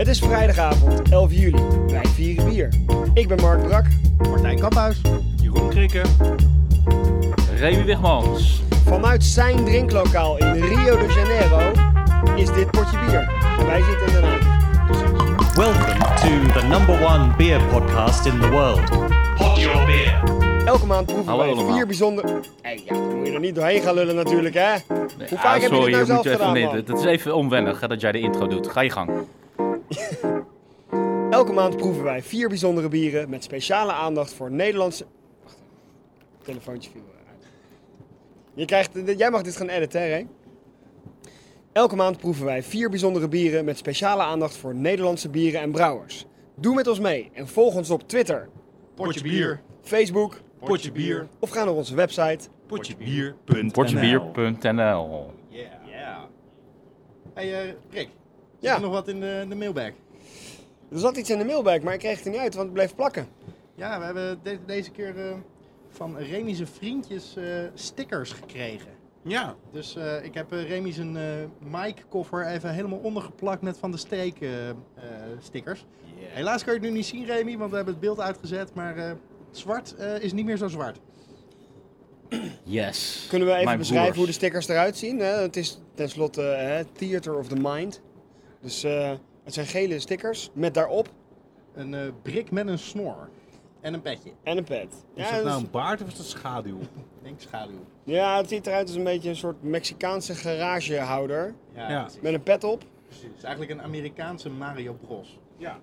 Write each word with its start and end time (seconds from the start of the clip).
Het 0.00 0.08
is 0.08 0.18
vrijdagavond, 0.18 1.10
11 1.10 1.32
juli. 1.32 1.62
Wij 1.86 2.04
vieren 2.04 2.48
bier. 2.48 2.68
Ik 3.14 3.28
ben 3.28 3.40
Mark 3.40 3.62
Brak. 3.62 3.84
Martijn 4.28 4.58
Kaphuis. 4.58 5.00
Jeroen 5.42 5.68
Krikke. 5.68 6.02
Remy 7.56 7.84
Wigmans. 7.84 8.62
Vanuit 8.84 9.24
zijn 9.24 9.64
drinklokaal 9.64 10.38
in 10.38 10.52
Rio 10.52 10.96
de 10.96 11.12
Janeiro 11.14 11.70
is 12.36 12.52
dit 12.52 12.70
potje 12.70 12.98
bier. 13.06 13.32
Wij 13.66 13.82
zitten 13.82 14.06
in 14.06 14.12
Den 14.12 14.22
Haag. 14.24 15.54
Welcome 15.54 15.98
to 16.14 16.60
the 16.60 16.66
number 16.66 17.04
one 17.04 17.36
beer 17.36 17.60
podcast 17.64 18.26
in 18.26 18.40
the 18.40 18.48
world. 18.48 18.90
Pod 19.36 19.60
your 19.60 19.86
beer. 19.86 20.22
Elke 20.64 20.86
maand 20.86 21.06
proeven 21.06 21.26
Hallo 21.26 21.42
wij 21.42 21.52
allemaal. 21.52 21.74
vier 21.74 21.86
bijzondere... 21.86 22.40
Hey, 22.62 22.80
ja, 22.84 22.94
dan 22.94 23.16
moet 23.16 23.26
je 23.26 23.32
er 23.32 23.40
niet 23.40 23.54
doorheen 23.54 23.82
gaan 23.82 23.94
lullen 23.94 24.14
natuurlijk, 24.14 24.54
hè? 24.54 24.72
Hoe 24.88 25.38
vaak 25.38 25.60
heb 25.60 25.70
je 25.70 25.78
dit 25.78 25.78
Ah, 25.78 25.78
sorry, 25.78 25.90
nou 25.90 25.98
je 25.98 26.04
zelf 26.04 26.24
even 26.24 26.38
gedaan, 26.38 26.52
nee, 26.52 26.64
man? 26.64 26.74
Het 26.74 26.88
is 26.88 27.04
even 27.04 27.34
onwennig 27.34 27.80
hè, 27.80 27.88
dat 27.88 28.00
jij 28.00 28.12
de 28.12 28.20
intro 28.20 28.46
doet. 28.46 28.68
Ga 28.68 28.80
je 28.80 28.90
gang. 28.90 29.10
Elke 31.30 31.52
maand 31.52 31.76
proeven 31.76 32.02
wij 32.02 32.22
vier 32.22 32.48
bijzondere 32.48 32.88
bieren 32.88 33.30
met 33.30 33.44
speciale 33.44 33.92
aandacht 33.92 34.32
voor 34.34 34.50
Nederlandse... 34.50 35.06
Wacht 35.42 35.56
even. 35.56 36.44
Telefoontje 36.44 36.90
viel 36.90 37.02
eruit. 37.22 37.46
Je 38.54 38.64
krijgt, 38.64 39.18
jij 39.18 39.30
mag 39.30 39.42
dit 39.42 39.56
gaan 39.56 39.68
editen, 39.68 40.00
hè? 40.12 40.22
Elke 41.72 41.96
maand 41.96 42.18
proeven 42.18 42.44
wij 42.44 42.62
vier 42.62 42.90
bijzondere 42.90 43.28
bieren 43.28 43.64
met 43.64 43.78
speciale 43.78 44.22
aandacht 44.22 44.56
voor 44.56 44.74
Nederlandse 44.74 45.28
bieren 45.28 45.60
en 45.60 45.70
brouwers. 45.70 46.26
Doe 46.54 46.74
met 46.74 46.86
ons 46.86 47.00
mee 47.00 47.30
en 47.32 47.48
volg 47.48 47.74
ons 47.74 47.90
op 47.90 48.08
Twitter, 48.08 48.48
Potje 48.94 49.22
bier. 49.22 49.60
Facebook 49.82 50.40
Potje 50.58 50.92
bier. 50.92 51.28
of 51.38 51.50
ga 51.50 51.64
naar 51.64 51.74
onze 51.74 51.94
website. 51.94 52.48
Potjebier.nl 52.66 53.70
Portjebier.nl 53.70 55.32
Ja. 55.48 56.28
Hey 57.34 57.66
uh, 57.66 57.72
Rick, 57.90 58.08
Ja. 58.60 58.74
er 58.74 58.80
nog 58.80 58.92
wat 58.92 59.08
in 59.08 59.20
de, 59.20 59.44
de 59.48 59.54
mailbag? 59.54 59.90
Er 60.92 60.98
zat 60.98 61.16
iets 61.16 61.30
in 61.30 61.38
de 61.38 61.44
mailbag, 61.44 61.80
maar 61.80 61.92
ik 61.94 61.98
kreeg 62.00 62.16
het 62.16 62.24
er 62.24 62.30
niet 62.30 62.40
uit, 62.40 62.54
want 62.54 62.64
het 62.66 62.74
bleef 62.74 62.94
plakken. 62.94 63.28
Ja, 63.74 63.98
we 63.98 64.04
hebben 64.04 64.40
de- 64.42 64.58
deze 64.66 64.90
keer 64.90 65.26
eh, 65.28 65.34
van 65.90 66.16
Remy's 66.18 66.62
vriendjes 66.72 67.36
eh, 67.36 67.44
stickers 67.74 68.32
gekregen. 68.32 68.88
Ja. 69.22 69.54
Dus 69.72 69.96
eh, 69.96 70.24
ik 70.24 70.34
heb 70.34 70.52
uh, 70.52 70.68
Remy's 70.68 70.96
een 70.96 71.16
eh 71.16 71.22
mic 71.80 72.04
koffer 72.08 72.46
even 72.46 72.74
helemaal 72.74 72.98
ondergeplakt 72.98 73.62
met 73.62 73.78
van 73.78 73.90
de 73.90 73.96
steek 73.96 74.36
stickers. 75.40 75.84
Helaas 76.16 76.64
kan 76.64 76.74
je 76.74 76.80
het 76.80 76.88
nu 76.88 76.94
niet 76.96 77.06
zien 77.06 77.24
Remy, 77.24 77.56
want 77.58 77.70
we 77.70 77.76
hebben 77.76 77.94
het 77.94 78.02
beeld 78.02 78.20
uitgezet, 78.20 78.74
maar 78.74 78.96
eh, 78.96 79.12
zwart 79.50 79.94
eh, 79.94 80.18
is 80.22 80.32
niet 80.32 80.44
meer 80.44 80.56
zo 80.56 80.68
zwart. 80.68 80.98
Yes. 82.62 83.26
Kunnen 83.28 83.48
we 83.48 83.54
even 83.54 83.78
beschrijven 83.78 84.16
hoe 84.16 84.26
de 84.26 84.32
stickers 84.32 84.68
eruit 84.68 84.96
zien? 84.96 85.18
Hè? 85.18 85.26
Het 85.40 85.56
is 85.56 85.80
tenslotte 85.94 86.40
hè, 86.40 86.84
Theater 86.84 87.38
of 87.38 87.48
the 87.48 87.56
Mind. 87.60 88.00
Dus 88.60 88.84
eh, 88.84 89.10
het 89.44 89.54
zijn 89.54 89.66
gele 89.66 89.98
stickers 89.98 90.50
met 90.52 90.74
daarop 90.74 91.08
Een 91.74 91.94
eh, 91.94 92.00
brik 92.22 92.50
met 92.50 92.66
een 92.66 92.78
snor 92.78 93.28
en 93.80 93.94
een 93.94 94.02
petje. 94.02 94.30
en 94.42 94.56
een 94.56 94.64
pet. 94.64 95.04
Is 95.14 95.28
Ja, 95.28 95.36
dat 95.36 95.44
nou 95.44 95.60
een 95.62 95.70
baard 95.70 96.02
of 96.02 96.08
is 96.08 96.16
dat 96.16 96.26
schaduw? 96.26 96.78
Ik 96.80 96.88
denk 97.22 97.40
schaduw. 97.40 97.84
ja, 98.04 98.36
het 98.36 98.48
ziet 98.48 98.66
eruit 98.66 98.86
als 98.86 98.96
een 98.96 99.04
beetje 99.04 99.28
een 99.28 99.36
soort 99.36 99.62
Mexicaanse 99.62 100.34
garagehouder 100.34 101.54
Ja. 101.74 102.08
met 102.22 102.34
een 102.34 102.42
pet 102.42 102.64
op. 102.64 102.84
Precies. 103.06 103.24
Het 103.24 103.36
is 103.36 103.42
eigenlijk 103.42 103.72
een 103.78 103.82
Amerikaanse 103.82 104.50
Mario 104.50 104.96
Bros. 105.06 105.38
Ja. 105.56 105.78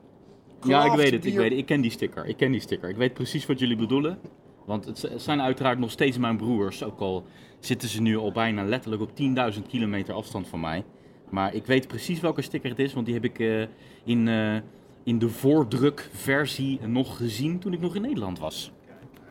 Ja, 0.63 0.85
ik 0.85 0.91
weet 0.91 1.11
het. 1.11 1.25
Ik 1.25 1.35
weet 1.35 1.49
het. 1.49 1.59
Ik 1.59 1.65
ken 1.65 1.81
die 1.81 1.91
sticker. 1.91 2.25
Ik 2.25 2.37
ken 2.37 2.51
die 2.51 2.61
sticker. 2.61 2.89
Ik 2.89 2.95
weet 2.95 3.13
precies 3.13 3.45
wat 3.45 3.59
jullie 3.59 3.75
bedoelen. 3.75 4.19
Want 4.65 4.85
het 4.85 5.09
zijn 5.15 5.41
uiteraard 5.41 5.79
nog 5.79 5.91
steeds 5.91 6.17
mijn 6.17 6.37
broers. 6.37 6.83
Ook 6.83 6.99
al 6.99 7.23
zitten 7.59 7.89
ze 7.89 8.01
nu 8.01 8.17
al 8.17 8.31
bijna 8.31 8.63
letterlijk 8.63 9.01
op 9.01 9.09
10.000 9.55 9.61
kilometer 9.67 10.13
afstand 10.13 10.47
van 10.47 10.59
mij. 10.59 10.83
Maar 11.29 11.53
ik 11.53 11.65
weet 11.65 11.87
precies 11.87 12.19
welke 12.19 12.41
sticker 12.41 12.69
het 12.69 12.79
is. 12.79 12.93
Want 12.93 13.05
die 13.05 13.15
heb 13.15 13.23
ik 13.25 13.39
eh, 13.39 13.61
in, 14.03 14.27
eh, 14.27 14.55
in 15.03 15.19
de 15.19 15.29
voordrukversie 15.29 16.79
nog 16.87 17.17
gezien 17.17 17.59
toen 17.59 17.73
ik 17.73 17.79
nog 17.79 17.95
in 17.95 18.01
Nederland 18.01 18.39
was. 18.39 18.71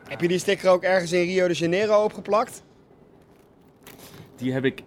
Heb 0.07 0.21
je 0.21 0.27
die 0.27 0.39
sticker 0.39 0.69
ook 0.69 0.83
ergens 0.83 1.11
in 1.11 1.23
Rio 1.25 1.47
de 1.47 1.53
Janeiro 1.53 2.03
opgeplakt? 2.03 2.63
Die 4.35 4.51
heb 4.51 4.65
ik 4.65 4.83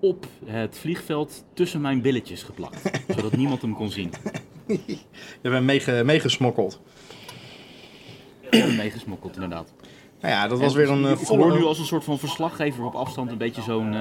op 0.00 0.26
het 0.44 0.78
vliegveld 0.78 1.44
tussen 1.54 1.80
mijn 1.80 2.00
billetjes 2.02 2.42
geplakt. 2.42 2.90
zodat 3.16 3.36
niemand 3.36 3.62
hem 3.62 3.74
kon 3.74 3.90
zien. 3.90 4.12
Je 5.42 5.50
bent 5.50 5.64
meege, 5.64 6.02
meegesmokkeld. 6.04 6.80
Meegesmokkeld 8.50 9.34
inderdaad. 9.34 9.72
Nou 10.20 10.34
ja, 10.34 10.48
dat 10.48 10.58
was 10.58 10.72
En 10.72 10.78
weer 10.78 10.90
een 10.90 11.04
ik- 11.04 11.18
eh, 11.20 11.24
volle... 11.26 11.42
hoor 11.42 11.58
nu 11.58 11.64
als 11.64 11.78
een 11.78 11.84
soort 11.84 12.04
van 12.04 12.18
verslaggever 12.18 12.84
op 12.84 12.94
afstand 12.94 13.30
een 13.30 13.38
beetje 13.38 13.62
zo'n 13.62 13.94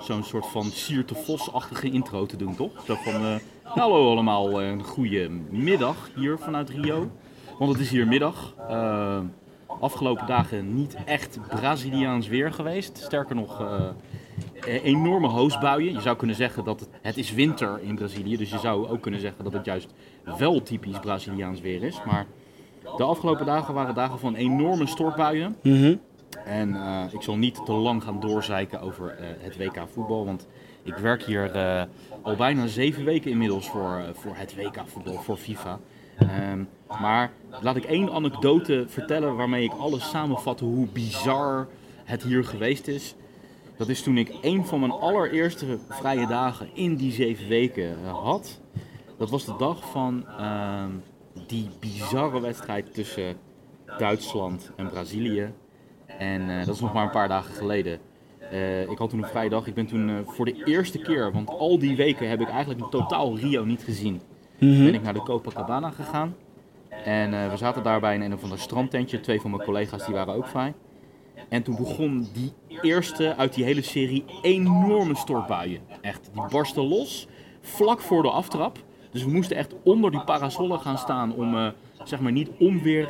zo'n 0.00 0.24
soort 0.24 0.46
van 0.46 0.64
Sierte 0.64 1.14
Vos-achtige 1.14 1.90
intro 1.90 2.26
te 2.26 2.36
doen, 2.36 2.56
toch? 2.56 2.72
Zo 2.86 2.94
van, 2.94 3.14
eh, 3.14 3.34
hallo 3.62 4.10
allemaal, 4.10 4.60
eh, 4.60 4.68
een 4.68 4.84
goede 4.84 5.30
middag 5.50 6.10
hier 6.14 6.38
vanuit 6.38 6.70
Rio. 6.70 7.10
Want 7.58 7.72
het 7.72 7.80
is 7.80 7.90
hier 7.90 8.06
middag. 8.06 8.54
Eh, 8.68 9.18
afgelopen 9.80 10.26
dagen 10.26 10.74
niet 10.74 10.96
echt 11.04 11.38
Braziliaans 11.48 12.28
weer 12.28 12.52
geweest. 12.52 12.98
Sterker 12.98 13.34
nog, 13.34 13.60
eh, 13.60 13.88
eh, 14.74 14.84
enorme 14.84 15.28
hoosbuien. 15.28 15.92
Je 15.92 16.00
zou 16.00 16.16
kunnen 16.16 16.36
zeggen 16.36 16.64
dat 16.64 16.80
het, 16.80 16.88
het 17.02 17.16
is 17.16 17.32
winter 17.32 17.80
in 17.82 17.94
Brazilië. 17.94 18.36
Dus 18.36 18.50
je 18.50 18.58
zou 18.58 18.88
ook 18.88 19.00
kunnen 19.00 19.20
zeggen 19.20 19.44
dat 19.44 19.52
het 19.52 19.64
juist 19.64 19.94
wel 20.38 20.62
typisch 20.62 20.98
Braziliaans 20.98 21.60
weer 21.60 21.82
is. 21.82 22.00
Maar 22.06 22.26
de 22.96 23.02
afgelopen 23.02 23.46
dagen 23.46 23.74
waren 23.74 23.94
dagen 23.94 24.18
van 24.18 24.34
enorme 24.34 24.86
stortbuien. 24.86 25.56
En 26.44 26.74
eh, 26.74 27.04
ik 27.12 27.22
zal 27.22 27.36
niet 27.36 27.64
te 27.64 27.72
lang 27.72 28.02
gaan 28.02 28.20
doorzeiken 28.20 28.80
over 28.80 29.10
eh, 29.10 29.26
het 29.38 29.56
WK 29.56 29.82
voetbal. 29.92 30.24
Want 30.24 30.46
ik 30.82 30.94
werk 30.94 31.22
hier 31.22 31.50
eh, 31.50 31.82
al 32.22 32.36
bijna 32.36 32.66
zeven 32.66 33.04
weken 33.04 33.30
inmiddels 33.30 33.68
voor, 33.68 34.04
voor 34.12 34.36
het 34.36 34.54
WK 34.54 34.82
voetbal, 34.86 35.14
voor 35.14 35.36
FIFA. 35.36 35.78
Ehm, 36.18 36.64
maar 37.00 37.32
laat 37.60 37.76
ik 37.76 37.84
één 37.84 38.12
anekdote 38.12 38.84
vertellen 38.88 39.36
waarmee 39.36 39.64
ik 39.64 39.72
alles 39.72 40.08
samenvat 40.08 40.60
hoe 40.60 40.86
bizar 40.86 41.68
het 42.04 42.22
hier 42.22 42.44
geweest 42.44 42.88
is. 42.88 43.14
Dat 43.76 43.88
is 43.88 44.02
toen 44.02 44.18
ik 44.18 44.34
een 44.42 44.66
van 44.66 44.80
mijn 44.80 44.92
allereerste 44.92 45.78
vrije 45.88 46.26
dagen 46.26 46.68
in 46.74 46.96
die 46.96 47.12
zeven 47.12 47.48
weken 47.48 48.04
had. 48.04 48.60
Dat 49.16 49.30
was 49.30 49.44
de 49.44 49.56
dag 49.58 49.90
van 49.90 50.26
ehm, 50.38 50.90
die 51.46 51.68
bizarre 51.80 52.40
wedstrijd 52.40 52.94
tussen 52.94 53.36
Duitsland 53.98 54.70
en 54.76 54.88
Brazilië. 54.88 55.52
En 56.18 56.50
eh, 56.50 56.66
dat 56.66 56.74
is 56.74 56.80
nog 56.80 56.92
maar 56.92 57.04
een 57.04 57.10
paar 57.10 57.28
dagen 57.28 57.54
geleden. 57.54 57.98
Eh, 58.50 58.90
ik 58.90 58.98
had 58.98 59.10
toen 59.10 59.22
een 59.22 59.28
vrije 59.28 59.48
dag. 59.48 59.66
Ik 59.66 59.74
ben 59.74 59.86
toen 59.86 60.08
eh, 60.08 60.14
voor 60.24 60.44
de 60.44 60.62
eerste 60.64 60.98
keer, 60.98 61.32
want 61.32 61.48
al 61.48 61.78
die 61.78 61.96
weken 61.96 62.28
heb 62.28 62.40
ik 62.40 62.48
eigenlijk 62.48 62.80
in 62.80 62.90
totaal 62.90 63.38
Rio 63.38 63.64
niet 63.64 63.82
gezien. 63.82 64.20
Ben 64.58 64.94
ik 64.94 65.02
naar 65.02 65.14
de 65.14 65.22
Copacabana 65.22 65.90
gegaan. 65.90 66.34
En 67.04 67.50
we 67.50 67.56
zaten 67.56 67.82
daarbij 67.82 68.14
in 68.14 68.20
een 68.20 68.34
of 68.34 68.42
ander 68.42 68.58
strandtentje. 68.58 69.20
Twee 69.20 69.40
van 69.40 69.50
mijn 69.50 69.62
collega's 69.62 70.06
die 70.06 70.14
waren 70.14 70.34
ook 70.34 70.46
vrij. 70.46 70.74
En 71.48 71.62
toen 71.62 71.76
begon 71.76 72.28
die 72.32 72.52
eerste 72.82 73.36
uit 73.36 73.54
die 73.54 73.64
hele 73.64 73.82
serie 73.82 74.24
enorme 74.42 75.16
stortbuien. 75.16 75.80
Echt, 76.00 76.30
die 76.32 76.42
barsten 76.50 76.82
los 76.82 77.28
vlak 77.60 78.00
voor 78.00 78.22
de 78.22 78.30
aftrap. 78.30 78.78
Dus 79.10 79.24
we 79.24 79.30
moesten 79.30 79.56
echt 79.56 79.74
onder 79.82 80.10
die 80.10 80.24
parasollen 80.24 80.80
gaan 80.80 80.98
staan 80.98 81.34
om 81.34 81.72
zeg 82.04 82.20
maar 82.20 82.32
niet 82.32 82.50
onweer 82.58 83.08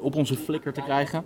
op 0.00 0.14
onze 0.14 0.36
flikker 0.36 0.72
te 0.72 0.82
krijgen. 0.82 1.24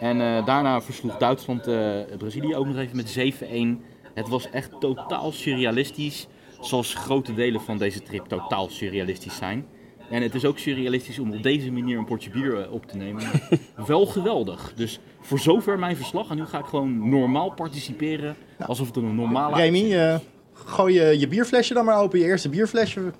En 0.00 0.20
eh, 0.20 0.46
daarna 0.46 0.80
versloeg 0.80 1.16
Duitsland 1.16 1.66
eh, 1.66 2.00
Brazilië 2.18 2.54
ook 2.54 2.66
nog 2.66 2.76
even 2.76 2.96
met 2.96 3.34
7-1. 3.80 3.84
Het 4.14 4.28
was 4.28 4.50
echt 4.50 4.80
totaal 4.80 5.32
surrealistisch. 5.32 6.26
Zoals 6.60 6.94
grote 6.94 7.34
delen 7.34 7.60
van 7.60 7.78
deze 7.78 8.02
trip 8.02 8.26
totaal 8.26 8.68
surrealistisch 8.68 9.36
zijn. 9.36 9.66
En 10.10 10.22
het 10.22 10.34
is 10.34 10.44
ook 10.44 10.58
surrealistisch 10.58 11.18
om 11.18 11.32
op 11.32 11.42
deze 11.42 11.72
manier 11.72 11.98
een 11.98 12.04
potje 12.04 12.30
bier 12.30 12.60
eh, 12.60 12.72
op 12.72 12.86
te 12.86 12.96
nemen. 12.96 13.22
Wel 13.86 14.06
geweldig. 14.06 14.72
Dus 14.76 15.00
voor 15.20 15.38
zover 15.38 15.78
mijn 15.78 15.96
verslag. 15.96 16.30
En 16.30 16.36
nu 16.36 16.46
ga 16.46 16.58
ik 16.58 16.64
gewoon 16.64 17.08
normaal 17.08 17.50
participeren. 17.50 18.36
Alsof 18.66 18.86
het 18.86 18.96
een 18.96 19.14
normale... 19.14 19.56
Remy, 19.56 19.94
eh, 19.94 20.18
gooi 20.52 20.94
je, 20.94 21.18
je 21.18 21.28
bierflesje 21.28 21.74
dan 21.74 21.84
maar 21.84 21.98
open. 21.98 22.18
Je 22.18 22.24
eerste 22.24 22.48
bierflesje 22.48 23.12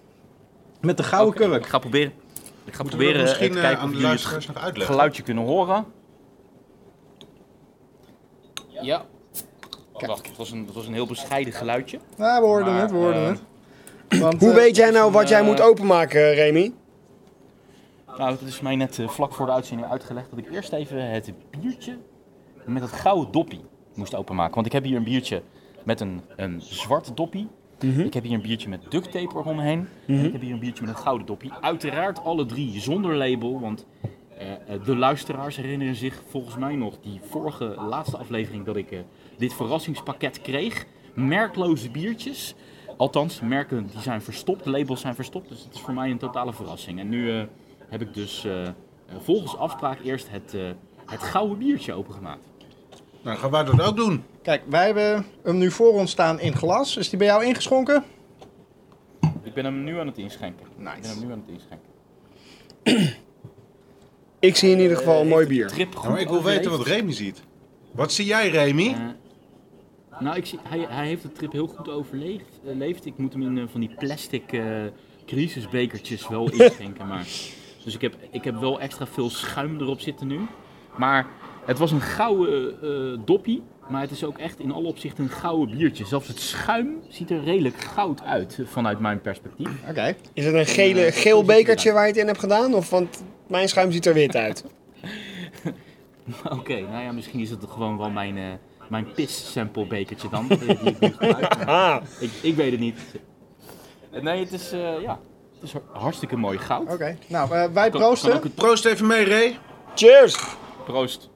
met 0.81 0.97
de 0.97 1.03
gouden 1.03 1.35
Oké, 1.35 1.49
kurk. 1.49 1.65
Ik 1.65 1.71
ga 1.71 1.79
proberen. 1.79 2.13
Ik 2.65 2.75
ga 2.75 2.83
Moeten 2.83 2.99
proberen 2.99 3.23
misschien 3.23 3.53
te 3.53 3.61
kijken 3.61 3.79
aan 3.79 3.89
of 3.89 3.95
de 3.95 4.01
jullie 4.01 4.73
het 4.73 4.83
geluidje 4.83 5.23
kunnen 5.23 5.45
horen. 5.45 5.85
Ja. 8.83 9.05
Wacht, 9.93 10.27
het 10.27 10.37
was, 10.37 10.51
een, 10.51 10.67
het 10.67 10.75
was 10.75 10.87
een 10.87 10.93
heel 10.93 11.07
bescheiden 11.07 11.53
geluidje. 11.53 11.99
Nou, 12.17 12.41
we 12.41 12.47
hoorden 12.47 12.73
Maar, 12.73 12.83
het, 12.83 12.91
we 12.91 12.97
hoorden 12.97 13.23
eh, 13.23 13.29
het. 13.29 14.21
Want, 14.21 14.41
Hoe 14.41 14.51
eh, 14.51 14.55
weet 14.55 14.77
jij 14.77 14.91
nou 14.91 15.13
wat 15.13 15.29
jij 15.29 15.41
eh, 15.41 15.47
moet 15.47 15.61
openmaken, 15.61 16.35
Remy? 16.35 16.73
Nou, 18.19 18.31
het 18.31 18.41
is 18.41 18.61
mij 18.61 18.77
net 18.77 18.99
vlak 19.07 19.35
voor 19.35 19.47
de 19.47 19.53
uitzending 19.53 19.91
uitgelegd 19.91 20.31
dat 20.31 20.39
ik 20.39 20.53
eerst 20.53 20.73
even 20.73 21.11
het 21.11 21.33
biertje 21.61 21.99
met 22.65 22.83
het 22.83 22.93
gouden 22.93 23.33
doppie 23.33 23.61
moest 23.95 24.15
openmaken. 24.15 24.55
Want 24.55 24.67
ik 24.67 24.73
heb 24.73 24.85
hier 24.85 24.97
een 24.97 25.05
biertje 25.05 25.43
met 25.85 26.01
een, 26.01 26.21
een 26.37 26.61
zwart 26.61 27.17
doppie. 27.17 27.49
Ik 27.79 28.15
heb 28.15 28.25
hier 28.25 28.35
een 28.35 28.43
biertje 28.43 28.69
met 28.69 28.81
duct 28.89 29.13
tape 29.13 29.39
eromheen. 29.39 29.89
En 30.07 30.25
ik 30.25 30.33
heb 30.33 30.41
hier 30.41 30.53
een 30.53 30.59
biertje 30.59 30.85
met 30.85 30.95
een 30.95 31.01
gouden 31.01 31.27
doppie. 31.27 31.53
Uiteraard 31.61 32.25
alle 32.25 32.47
drie 32.47 32.81
zonder 32.81 33.17
label, 33.17 33.61
want 33.61 33.87
de 34.85 34.97
luisteraars 34.97 35.57
herinneren 35.57 35.95
zich 35.95 36.23
volgens 36.29 36.57
mij 36.57 36.77
nog 36.77 36.99
die 37.01 37.21
vorige 37.29 37.65
laatste 37.65 38.17
aflevering 38.17 38.65
dat 38.65 38.77
ik 38.77 38.91
eh, 38.91 38.99
dit 39.37 39.55
verrassingspakket 39.55 40.41
kreeg. 40.41 40.87
Merkloze 41.15 41.91
biertjes. 41.91 42.55
althans, 42.97 43.41
merken 43.41 43.87
die 43.87 44.01
zijn 44.01 44.23
verstopt, 44.23 44.65
de 44.65 44.71
labels 44.71 45.01
zijn 45.01 45.15
verstopt. 45.15 45.49
Dus 45.49 45.65
het 45.65 45.75
is 45.75 45.81
voor 45.81 45.95
mij 45.95 46.11
een 46.11 46.19
totale 46.19 46.53
verrassing. 46.53 46.99
En 46.99 47.09
nu 47.09 47.31
eh, 47.31 47.43
heb 47.89 48.01
ik 48.01 48.15
dus 48.15 48.45
eh, 48.45 48.67
eh, 49.11 49.17
volgens 49.21 49.57
afspraak 49.57 50.01
eerst 50.05 50.31
het, 50.31 50.55
eh, 50.55 50.61
het 51.07 51.23
gouden 51.23 51.59
biertje 51.59 51.93
opengemaakt. 51.93 52.45
Nou, 53.23 53.39
gaan 53.39 53.51
wij 53.51 53.65
dat 53.65 53.83
ook 53.83 53.97
doen. 53.97 54.25
Kijk, 54.43 54.63
wij 54.69 54.85
hebben 54.85 55.27
hem 55.43 55.59
nu 55.59 55.71
voor 55.71 55.93
ons 55.93 56.11
staan 56.11 56.41
in 56.41 56.57
glas. 56.57 56.97
Is 56.97 57.09
die 57.09 57.19
bij 57.19 57.29
jou 57.29 57.45
ingeschonken? 57.45 58.05
Ik 59.43 59.55
ben 59.55 59.65
hem 59.65 59.85
nu 59.85 59.99
aan 59.99 60.07
het 60.07 60.19
inschenken. 60.19 60.67
Nice. 60.77 60.97
Ik 60.97 61.03
ben 61.03 61.11
hem 61.11 61.27
nu 61.27 61.33
aan 61.33 61.45
het 61.47 61.49
inschenken. 61.49 63.19
Ik 64.41 64.57
zie 64.57 64.71
in 64.71 64.81
ieder 64.81 64.97
geval 64.97 65.21
een 65.21 65.29
mooi 65.29 65.47
bier. 65.47 65.67
Trip 65.69 65.95
goed 65.97 66.09
Nou, 66.09 66.21
ik 66.21 66.29
wil 66.29 66.37
overleefd. 66.37 66.65
weten 66.65 66.79
wat 66.79 66.87
Remy 66.87 67.13
ziet. 67.13 67.43
Wat 67.93 68.13
zie 68.13 68.25
jij, 68.27 68.49
Remy? 68.49 68.87
Eh, 68.89 70.21
nou, 70.21 70.37
ik 70.37 70.47
zie, 70.47 70.59
hij, 70.63 70.87
hij 70.89 71.07
heeft 71.07 71.23
de 71.23 71.33
trip 71.33 71.53
heel 71.53 71.67
goed 71.67 71.89
overleefd. 71.89 72.61
eh, 72.67 72.77
leefd. 72.77 73.07
Ik 73.07 73.19
moet 73.19 73.33
hem 73.33 73.43
in 73.43 73.59
eh, 73.59 73.65
van 73.71 73.81
die 73.81 73.95
plastic 73.99 74.53
eh 74.53 74.63
crisisbekertjes 75.27 76.29
wel 76.29 76.51
inschenken. 76.59 77.07
maar, 77.07 77.27
dus 77.85 77.95
ik 77.95 78.01
heb, 78.01 78.17
ik 78.31 78.45
heb 78.45 78.61
wel 78.61 78.81
extra 78.81 79.07
veel 79.07 79.31
schuim 79.31 79.81
erop 79.81 80.01
zitten 80.01 80.27
nu. 80.27 80.41
Maar 80.97 81.27
het 81.65 81.79
was 81.79 81.93
een 81.93 82.01
gouden 82.01 82.83
eh, 82.83 83.21
doppie. 83.25 83.63
Maar 83.91 84.01
het 84.01 84.11
is 84.11 84.25
ook 84.25 84.39
echt 84.39 84.59
in 84.61 84.73
alle 84.73 84.87
opzichten 84.87 85.25
een 85.25 85.31
gouden 85.31 85.77
biertje. 85.77 86.07
Zelfs 86.07 86.29
het 86.29 86.41
schuim 86.41 87.01
ziet 87.09 87.31
er 87.31 87.43
redelijk 87.45 87.81
goud 87.81 88.23
uit 88.23 88.57
eh, 88.61 88.67
vanuit 88.67 89.01
mijn 89.01 89.21
perspectief. 89.21 89.69
Oké. 89.89 90.15
Is 90.33 90.45
het 90.45 90.55
een 90.55 90.67
gele, 90.67 91.13
geel 91.13 91.45
bekertje 91.45 91.93
waar 91.93 92.03
je 92.03 92.09
het 92.13 92.21
in 92.21 92.27
hebt 92.27 92.39
gedaan? 92.39 92.75
Of 92.75 92.91
want 92.91 93.23
mijn 93.47 93.69
schuim 93.69 93.93
ziet 93.93 94.07
er 94.07 94.15
wit 94.15 94.37
uit. 94.37 94.65
Oké, 96.59 96.81
nou 96.81 97.03
ja, 97.03 97.13
misschien 97.13 97.41
is 97.41 97.51
het 97.51 97.65
gewoon 97.69 97.99
wel 97.99 98.11
mijn, 98.11 98.37
eh 98.39 98.45
mijn 98.89 99.07
pis-sample 99.15 99.87
bekertje 99.87 100.29
dan. 100.29 100.51
eh, 100.51 100.59
die 100.61 100.69
ik 100.69 101.01
nu 101.01 101.09
gebruik. 101.09 101.65
Ah, 101.67 101.97
ik, 102.21 102.31
ik 102.43 102.55
weet 102.57 102.71
het 102.71 102.81
niet. 102.81 102.99
Eh, 104.11 104.23
Nee, 104.23 104.41
het 104.41 104.53
is, 104.53 104.73
eh, 104.73 105.01
ja, 105.03 105.21
het 105.55 105.63
is 105.63 105.73
hartstikke 105.93 106.37
mooi 106.37 106.59
goud. 106.59 106.93
Oké. 106.93 107.17
Nou, 107.27 107.53
eh, 107.55 107.65
wij 107.73 107.91
Kan- 107.91 108.01
proosten. 108.01 108.29
kan 108.29 108.39
ook 108.39 108.45
het- 108.45 108.55
Proost 108.55 108.85
even 108.85 109.07
mee, 109.07 109.25
Ray. 109.25 109.59
cheers! 109.95 110.37
Proost. 110.85 111.30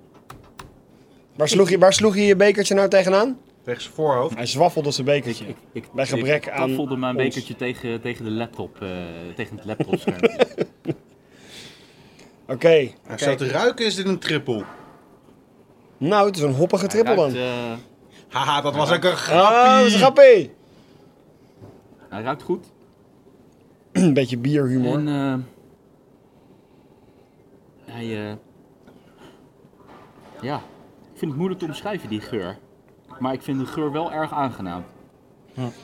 Waar 1.37 1.49
sloeg, 1.49 1.71
je, 1.71 1.79
waar 1.79 1.93
sloeg 1.93 2.15
je 2.17 2.23
je 2.23 2.37
bekertje 2.37 2.75
nou 2.75 2.89
tegenaan? 2.89 3.39
Tegen 3.65 3.83
zijn 3.83 3.95
voorhoofd. 3.95 4.35
Hij 4.37 4.47
zwaffelde 4.47 4.91
zijn 4.91 5.07
bekertje. 5.07 5.47
Ik, 5.47 5.57
ik, 5.73 5.93
Bij 5.93 6.07
gebrek 6.07 6.47
ik 6.47 6.53
aan 6.53 6.67
taffelde 6.69 6.97
mijn 6.97 7.17
ons. 7.17 7.25
bekertje 7.25 7.57
tegen, 7.57 8.01
tegen 8.01 8.25
de 8.25 8.31
laptop, 8.31 8.81
eh, 8.83 8.89
tegen 9.37 9.57
het 9.57 9.65
laptopscherm. 9.65 10.19
Oké. 12.47 12.69
Hij 13.03 13.17
staat 13.17 13.39
te 13.39 13.49
ruiken, 13.49 13.87
is 13.87 13.95
dit 13.95 14.07
een 14.07 14.19
triple. 14.19 14.65
Nou, 15.99 16.27
het 16.27 16.37
is 16.37 16.43
een 16.43 16.53
hoppige 16.55 16.87
trippel 16.87 17.17
dan. 17.17 17.35
Eh, 17.35 17.73
Haha, 18.29 18.61
dat 18.61 18.75
was 18.75 18.91
ook 18.93 19.05
een 19.05 19.11
dat 19.11 19.17
is 19.17 19.27
een 19.29 19.31
grappie. 19.31 19.99
grappie. 19.99 20.51
hij 22.09 22.23
ruikt 22.23 22.43
goed. 22.43 22.67
Een 23.93 24.15
beetje 24.15 24.39
bierhumor. 24.39 24.99
En 24.99 25.09
eh, 25.09 25.35
hij, 27.95 28.29
eh, 28.29 28.35
ja, 30.41 30.57
ik 30.57 30.63
vind 31.25 31.37
het 31.37 31.37
moeilijk 31.37 31.61
te 31.61 31.67
omschrijven 31.67 32.09
die 32.09 32.21
geur. 32.21 32.57
Maar 33.19 33.33
ik 33.33 33.43
vind 33.43 33.59
de 33.61 33.67
geur 33.67 33.93
wel 33.93 34.13
erg 34.13 34.33
aangenaam. 34.33 34.85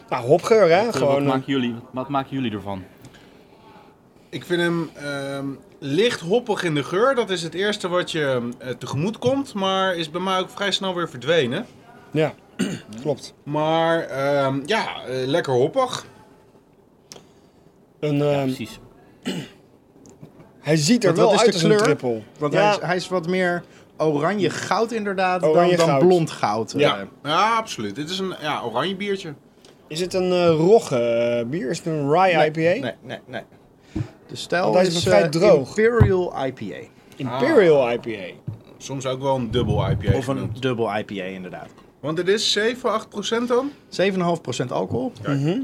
Nou, 0.08 0.26
hopgeur 0.26 0.68
hè? 0.70 0.84
Wat, 0.84 0.94
eh, 0.94 1.00
Gewoon. 1.00 1.12
wat, 1.14 1.22
eh, 1.22 1.26
maken 1.28 1.52
jullie, 1.52 1.74
wat 1.92 2.08
maken 2.08 2.30
jullie 2.30 2.52
ervan? 2.52 2.82
Ik 4.28 4.44
vind 4.44 4.60
hem 4.60 4.90
ehm, 4.94 5.46
licht 5.78 6.20
hoppig 6.20 6.62
in 6.62 6.74
de 6.74 6.82
geur. 6.84 7.14
Dat 7.14 7.30
is 7.30 7.42
het 7.42 7.54
eerste 7.54 7.88
wat 7.88 8.10
je 8.10 8.48
eh, 8.58 8.70
tegemoet 8.70 9.18
komt. 9.18 9.54
Maar 9.54 9.94
is 9.96 10.10
bij 10.10 10.20
mij 10.20 10.38
ook 10.38 10.50
vrij 10.50 10.70
snel 10.70 10.94
weer 10.94 11.08
verdwenen. 11.08 11.66
Ja, 12.10 12.34
klopt. 13.02 13.34
Maar 13.42 14.00
ehm, 14.00 14.60
ja, 14.66 15.04
eh, 15.04 15.26
lekker 15.26 15.52
hoppig. 15.52 16.06
Een, 18.00 18.16
Ja, 18.16 18.32
ehm, 18.32 18.42
precies. 18.44 18.78
hij 20.60 20.76
ziet 20.76 21.04
er 21.04 21.14
Want 21.14 21.18
wel 21.22 21.32
is 21.32 21.38
uit 21.40 21.46
de 21.48 21.52
als 21.52 21.62
een 21.62 21.68
kleur? 21.68 21.82
trippel. 21.82 22.22
Want 22.38 22.52
Ja. 22.52 22.60
hij, 22.60 22.70
is, 22.76 22.82
hij 22.82 22.96
is 22.96 23.08
wat 23.08 23.26
meer 23.26 23.62
oranje 24.00 24.50
goud 24.50 24.92
inderdaad 24.92 25.42
Oranje 25.42 25.76
dan, 25.76 25.86
dan 25.86 25.88
goud. 25.88 26.06
blond 26.08 26.30
goud. 26.30 26.74
Ja. 26.76 26.98
Eh, 26.98 27.06
Ja, 27.22 27.56
absoluut. 27.56 27.94
Dit 27.94 28.10
is 28.10 28.18
een 28.18 28.34
ja, 28.40 28.62
oranje 28.62 28.96
biertje. 28.96 29.34
Is 29.86 30.00
het 30.00 30.14
een 30.14 30.32
eh, 30.32 30.48
rogge 30.48 30.96
eh, 30.96 31.46
bier? 31.46 31.70
Is 31.70 31.78
het 31.78 31.86
een 31.86 32.12
rye 32.12 32.36
nee, 32.36 32.46
IPA? 32.46 32.60
Nee, 32.86 32.94
nee, 33.02 33.18
nee. 33.26 33.42
De 34.26 34.36
stijl 34.36 34.78
is 34.80 34.94
is 34.94 35.02
vrij 35.02 35.22
eh, 35.22 35.28
droog. 35.28 35.68
Imperial 35.68 36.46
IPA. 36.46 36.76
Imperial 37.16 37.90
IPA. 37.92 38.34
Soms 38.78 39.06
ook 39.06 39.22
wel 39.22 39.36
een 39.36 39.50
dubbel 39.50 39.90
IPA 39.90 40.16
Of 40.16 40.26
een 40.26 40.50
dubbel 40.60 40.96
IPA 40.96 41.22
inderdaad. 41.22 41.68
Want 42.00 42.16
dit 42.16 42.28
is 42.28 42.52
7, 42.52 42.92
8 42.92 43.08
procent 43.08 43.48
dan? 43.48 43.70
7,5% 43.88 44.66
alcohol. 44.68 45.12
Mhm. 45.22 45.60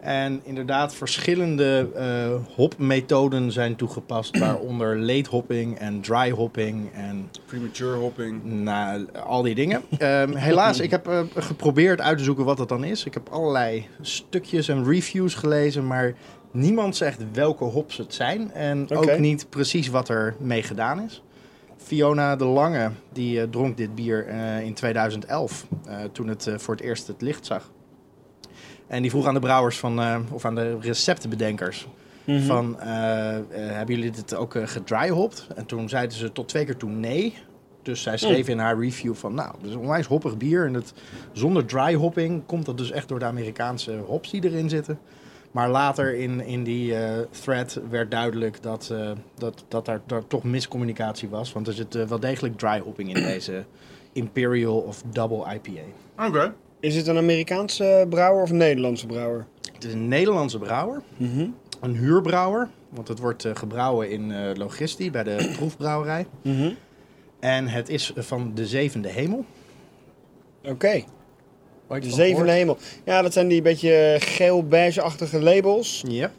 En 0.00 0.40
inderdaad, 0.44 0.94
verschillende 0.94 1.88
eh, 1.94 2.54
hopmethoden 2.56 3.52
zijn 3.52 3.76
toegepast, 3.76 4.38
waaronder 4.44 4.98
late 4.98 5.30
hopping 5.30 5.78
en 5.78 6.00
dry 6.00 6.30
hopping 6.30 6.92
en 6.92 7.28
Premature 7.46 7.96
hopping. 7.96 8.44
nou, 8.44 9.06
al 9.24 9.42
die 9.42 9.54
dingen. 9.54 9.82
Ehm, 9.98 10.34
helaas, 10.34 10.80
ik 10.80 10.90
heb 10.90 11.08
eh, 11.08 11.20
geprobeerd 11.34 12.00
uit 12.00 12.18
te 12.18 12.24
zoeken 12.24 12.44
wat 12.44 12.56
dat 12.56 12.68
dan 12.68 12.84
is. 12.84 13.04
Ik 13.04 13.14
heb 13.14 13.28
allerlei 13.28 13.86
stukjes 14.00 14.68
en 14.68 14.84
reviews 14.84 15.34
gelezen, 15.34 15.86
maar 15.86 16.14
niemand 16.50 16.96
zegt 16.96 17.18
welke 17.32 17.64
hops 17.64 17.96
het 17.96 18.14
zijn 18.14 18.52
en 18.52 18.90
ook 18.90 19.18
niet 19.18 19.46
precies 19.50 19.88
wat 19.88 20.08
er 20.08 20.36
mee 20.38 20.62
gedaan 20.62 21.00
is. 21.00 21.22
Fiona 21.82 22.36
de 22.36 22.44
Lange, 22.44 22.90
die 23.12 23.40
eh, 23.40 23.48
dronk 23.48 23.76
dit 23.76 23.94
bier 23.94 24.26
eh, 24.26 24.60
in 24.60 24.74
2011, 24.74 25.66
eh, 25.86 25.96
toen 26.12 26.28
het 26.28 26.48
voor 26.56 26.74
het 26.74 26.84
eerst 26.84 27.06
het 27.06 27.22
licht 27.22 27.46
zag. 27.46 27.70
En 28.90 29.02
die 29.02 29.10
vroeg 29.10 29.26
aan 29.26 29.34
de 29.34 29.40
brouwers 29.40 29.78
van, 29.78 30.00
eh, 30.00 30.18
of 30.30 30.44
aan 30.44 30.54
de 30.54 30.78
receptenbedenkers 30.80 31.88
Mhm. 32.24 32.46
van, 32.46 32.80
eh, 32.80 33.36
eh, 33.36 33.42
hebben 33.52 33.94
jullie 33.94 34.10
dit 34.10 34.34
ook 34.34 34.54
uh, 34.54 34.66
gedryhopt? 34.66 35.46
En 35.54 35.66
toen 35.66 35.88
zeiden 35.88 36.16
ze 36.16 36.32
tot 36.32 36.48
twee 36.48 36.64
keer 36.64 36.76
toe 36.76 36.90
nee. 36.90 37.34
Dus 37.82 38.02
zij 38.02 38.16
schreef 38.16 38.48
in 38.48 38.58
haar 38.58 38.78
review 38.78 39.14
van, 39.14 39.34
nou, 39.34 39.54
het 39.56 39.66
is 39.66 39.72
een 39.74 39.78
onwijs 39.80 40.06
hoppig 40.06 40.36
bier. 40.36 40.66
En 40.66 40.74
het, 40.74 40.92
zonder 41.32 41.66
dry 41.66 41.94
hopping 41.94 42.46
komt 42.46 42.66
dat 42.66 42.78
dus 42.78 42.90
echt 42.90 43.08
door 43.08 43.18
de 43.18 43.24
Amerikaanse 43.24 43.96
hops 44.06 44.30
die 44.30 44.44
erin 44.44 44.68
zitten. 44.68 44.98
Maar 45.50 45.70
later 45.70 46.14
in, 46.14 46.40
in 46.40 46.64
die 46.64 46.94
eh, 46.94 47.12
thread 47.30 47.80
werd 47.90 48.10
duidelijk 48.10 48.62
dat, 48.62 48.90
eh, 48.92 49.10
dat, 49.34 49.64
dat 49.68 49.84
daar, 49.84 50.00
daar 50.06 50.26
toch 50.26 50.42
miscommunicatie 50.42 51.28
was. 51.28 51.52
Want 51.52 51.66
er 51.66 51.72
zit 51.72 52.08
wel 52.08 52.20
degelijk 52.20 52.58
dry 52.58 52.78
hopping 52.80 53.16
in 53.16 53.22
deze 53.34 53.64
Imperial 54.12 54.78
of 54.78 55.02
Double 55.12 55.54
IPA. 55.54 55.80
Oké. 56.26 56.54
Is 56.80 56.96
het 56.96 57.06
een 57.06 57.16
Amerikaanse 57.16 58.06
brouwer 58.08 58.42
of 58.42 58.50
een 58.50 58.56
Nederlandse 58.56 59.06
brouwer? 59.06 59.46
Het 59.72 59.84
is 59.84 59.92
een 59.92 60.08
Nederlandse 60.08 60.58
brouwer. 60.58 61.02
Mhm. 61.16 61.46
Een 61.80 61.96
huurbrouwer. 61.96 62.68
Want 62.88 63.08
het 63.08 63.18
wordt 63.18 63.44
eh, 63.44 63.54
gebrouwen 63.54 64.10
in 64.10 64.32
eh 64.32 64.54
Logistie 64.54 65.10
bij 65.10 65.22
de 65.22 65.50
proefbrouwerij. 65.56 66.26
Mhm. 66.42 66.72
En 67.40 67.68
het 67.68 67.88
is 67.88 68.12
van 68.16 68.54
de 68.54 68.66
zevende 68.66 69.08
hemel. 69.08 69.44
Oké, 70.64 71.02
de 71.88 72.00
zevende 72.00 72.24
gehoord? 72.24 72.48
hemel. 72.48 72.78
Ja, 73.04 73.22
dat 73.22 73.32
zijn 73.32 73.48
die 73.48 73.62
beetje 73.62 74.16
geel-beige-achtige 74.20 75.40
labels. 75.42 76.04
Ja. 76.08 76.30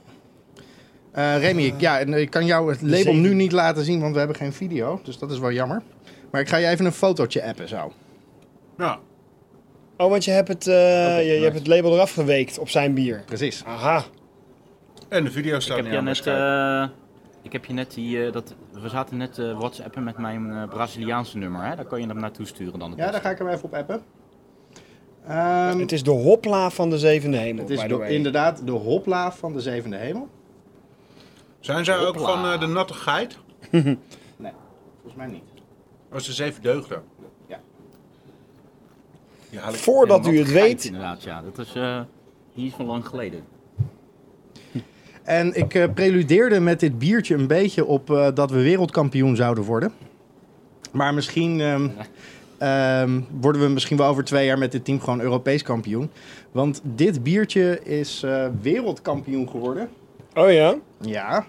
Eh, 1.12 1.38
Remy, 1.38 1.64
ik, 1.64 1.80
ja, 1.80 2.00
ik 2.00 2.30
kan 2.30 2.46
jou 2.46 2.72
het 2.72 2.82
label 2.82 2.98
zeven. 2.98 3.22
nu 3.22 3.34
niet 3.34 3.52
laten 3.52 3.84
zien, 3.84 4.00
want 4.00 4.14
we 4.14 4.20
hebben 4.20 4.38
geen 4.38 4.54
video. 4.54 5.00
Dus 5.04 5.18
dat 5.18 5.32
is 5.32 5.40
wel 5.40 5.52
jammer. 5.52 5.82
Maar 6.32 6.42
ik 6.42 6.50
ga 6.50 6.58
je 6.58 6.68
even 6.68 6.86
een 6.86 6.92
fotootje 6.92 7.44
appen 7.44 7.68
zo. 7.68 7.92
Ja. 8.78 9.00
Oh, 10.02 10.10
want 10.10 10.26
je 10.26 10.32
hebt 10.32 10.48
het, 10.48 10.68
eh, 10.68 11.18
je, 11.18 11.24
je 11.26 11.32
nice. 11.32 11.44
hebt 11.44 11.56
het 11.56 11.68
label 11.68 11.94
eraf 11.94 12.12
geweekt 12.14 12.60
op 12.60 12.70
zijn 12.70 12.94
bier. 12.94 13.24
Precies. 13.26 13.64
Aha. 13.66 14.04
En 15.10 15.24
de 15.24 15.32
video 15.32 15.56
Ik 15.56 15.62
staat 15.62 15.76
heb, 15.76 15.86
niet 15.86 15.94
je 15.94 16.00
aan 16.00 16.06
net, 16.06 16.28
eh, 16.28 16.84
ik 17.42 17.52
heb 17.52 17.66
je 17.66 17.74
net 17.74 17.94
die, 17.94 18.26
eh, 18.26 18.32
dat, 18.32 18.56
we 18.72 18.90
zaten 18.90 19.18
net 19.18 19.38
eh 19.40 19.58
whatsappen 19.58 20.04
met 20.04 20.18
mijn 20.18 20.52
eh, 20.52 20.68
Braziliaanse 20.70 21.38
nummer, 21.38 21.64
hè? 21.66 21.76
daar 21.76 21.86
kan 21.86 22.02
je 22.02 22.08
hem 22.08 22.18
naartoe 22.20 22.46
sturen 22.46 22.80
dan. 22.80 22.90
het 22.90 23.00
Ja, 23.00 23.12
daar 23.12 23.22
ga 23.22 23.30
ik 23.30 23.38
hem 23.38 23.48
even 23.48 23.64
op 23.64 23.74
appen. 23.74 24.02
Ehm, 25.28 25.80
Het 25.80 25.92
is 25.92 26.04
de 26.04 26.12
hopla 26.12 26.70
van 26.70 26.90
de 26.90 26.98
zevende 26.98 27.38
hemel, 27.38 27.62
het 27.62 27.72
is 27.72 27.82
de- 27.88 28.08
inderdaad 28.08 28.66
de 28.66 28.72
hopla 28.72 29.32
van 29.32 29.54
de 29.54 29.60
zevende 29.60 29.98
hemel. 29.98 30.28
Zijn 31.60 31.86
zij 31.86 31.98
ook 31.98 32.20
van 32.20 32.46
eh, 32.46 32.60
de 32.60 32.68
natte 32.68 32.94
geit? 32.94 33.38
Nee, 34.38 34.52
volgens 35.02 35.16
mij 35.16 35.28
niet. 35.28 35.44
Oh, 36.14 36.20
ze 36.20 36.34
zeven 36.34 36.62
deugden. 36.62 37.02
Ja. 39.52 39.72
Voordat 39.72 40.28
u 40.28 40.38
het 40.38 40.52
weet, 40.52 40.86
Inderdaad, 40.86 41.24
ja. 41.24 41.42
Dat 41.42 41.66
is, 41.66 41.74
eh, 41.76 42.00
die 42.56 42.68
is 42.68 42.74
van 42.74 42.86
lang 42.86 43.06
geleden. 43.06 43.44
En 45.24 45.56
ik 45.56 45.74
eh, 45.74 45.94
preludeerde 45.94 46.60
met 46.60 46.80
dit 46.80 47.00
biertje 47.00 47.36
een 47.36 47.48
beetje 47.48 47.86
op 47.86 48.12
eh, 48.12 48.28
dat 48.34 48.52
we 48.52 48.62
wereldkampioen 48.62 49.36
zouden 49.36 49.64
worden. 49.64 49.94
Maar 50.92 51.14
misschien 51.14 51.62
ehm, 51.62 51.88
ehm, 52.58 53.22
worden 53.40 53.62
we 53.62 53.68
misschien 53.68 53.98
wel 53.98 54.08
over 54.08 54.24
twee 54.24 54.46
jaar 54.46 54.58
met 54.58 54.72
dit 54.72 54.86
team 54.86 55.00
gewoon 55.00 55.22
Europees 55.22 55.64
kampioen. 55.64 56.12
Want 56.52 56.82
dit 56.84 57.24
biertje 57.24 57.80
is 57.84 58.24
eh, 58.24 58.46
wereldkampioen 58.62 59.50
geworden. 59.50 59.90
Oh 60.34 60.52
ja? 60.52 60.76
Ja. 61.02 61.46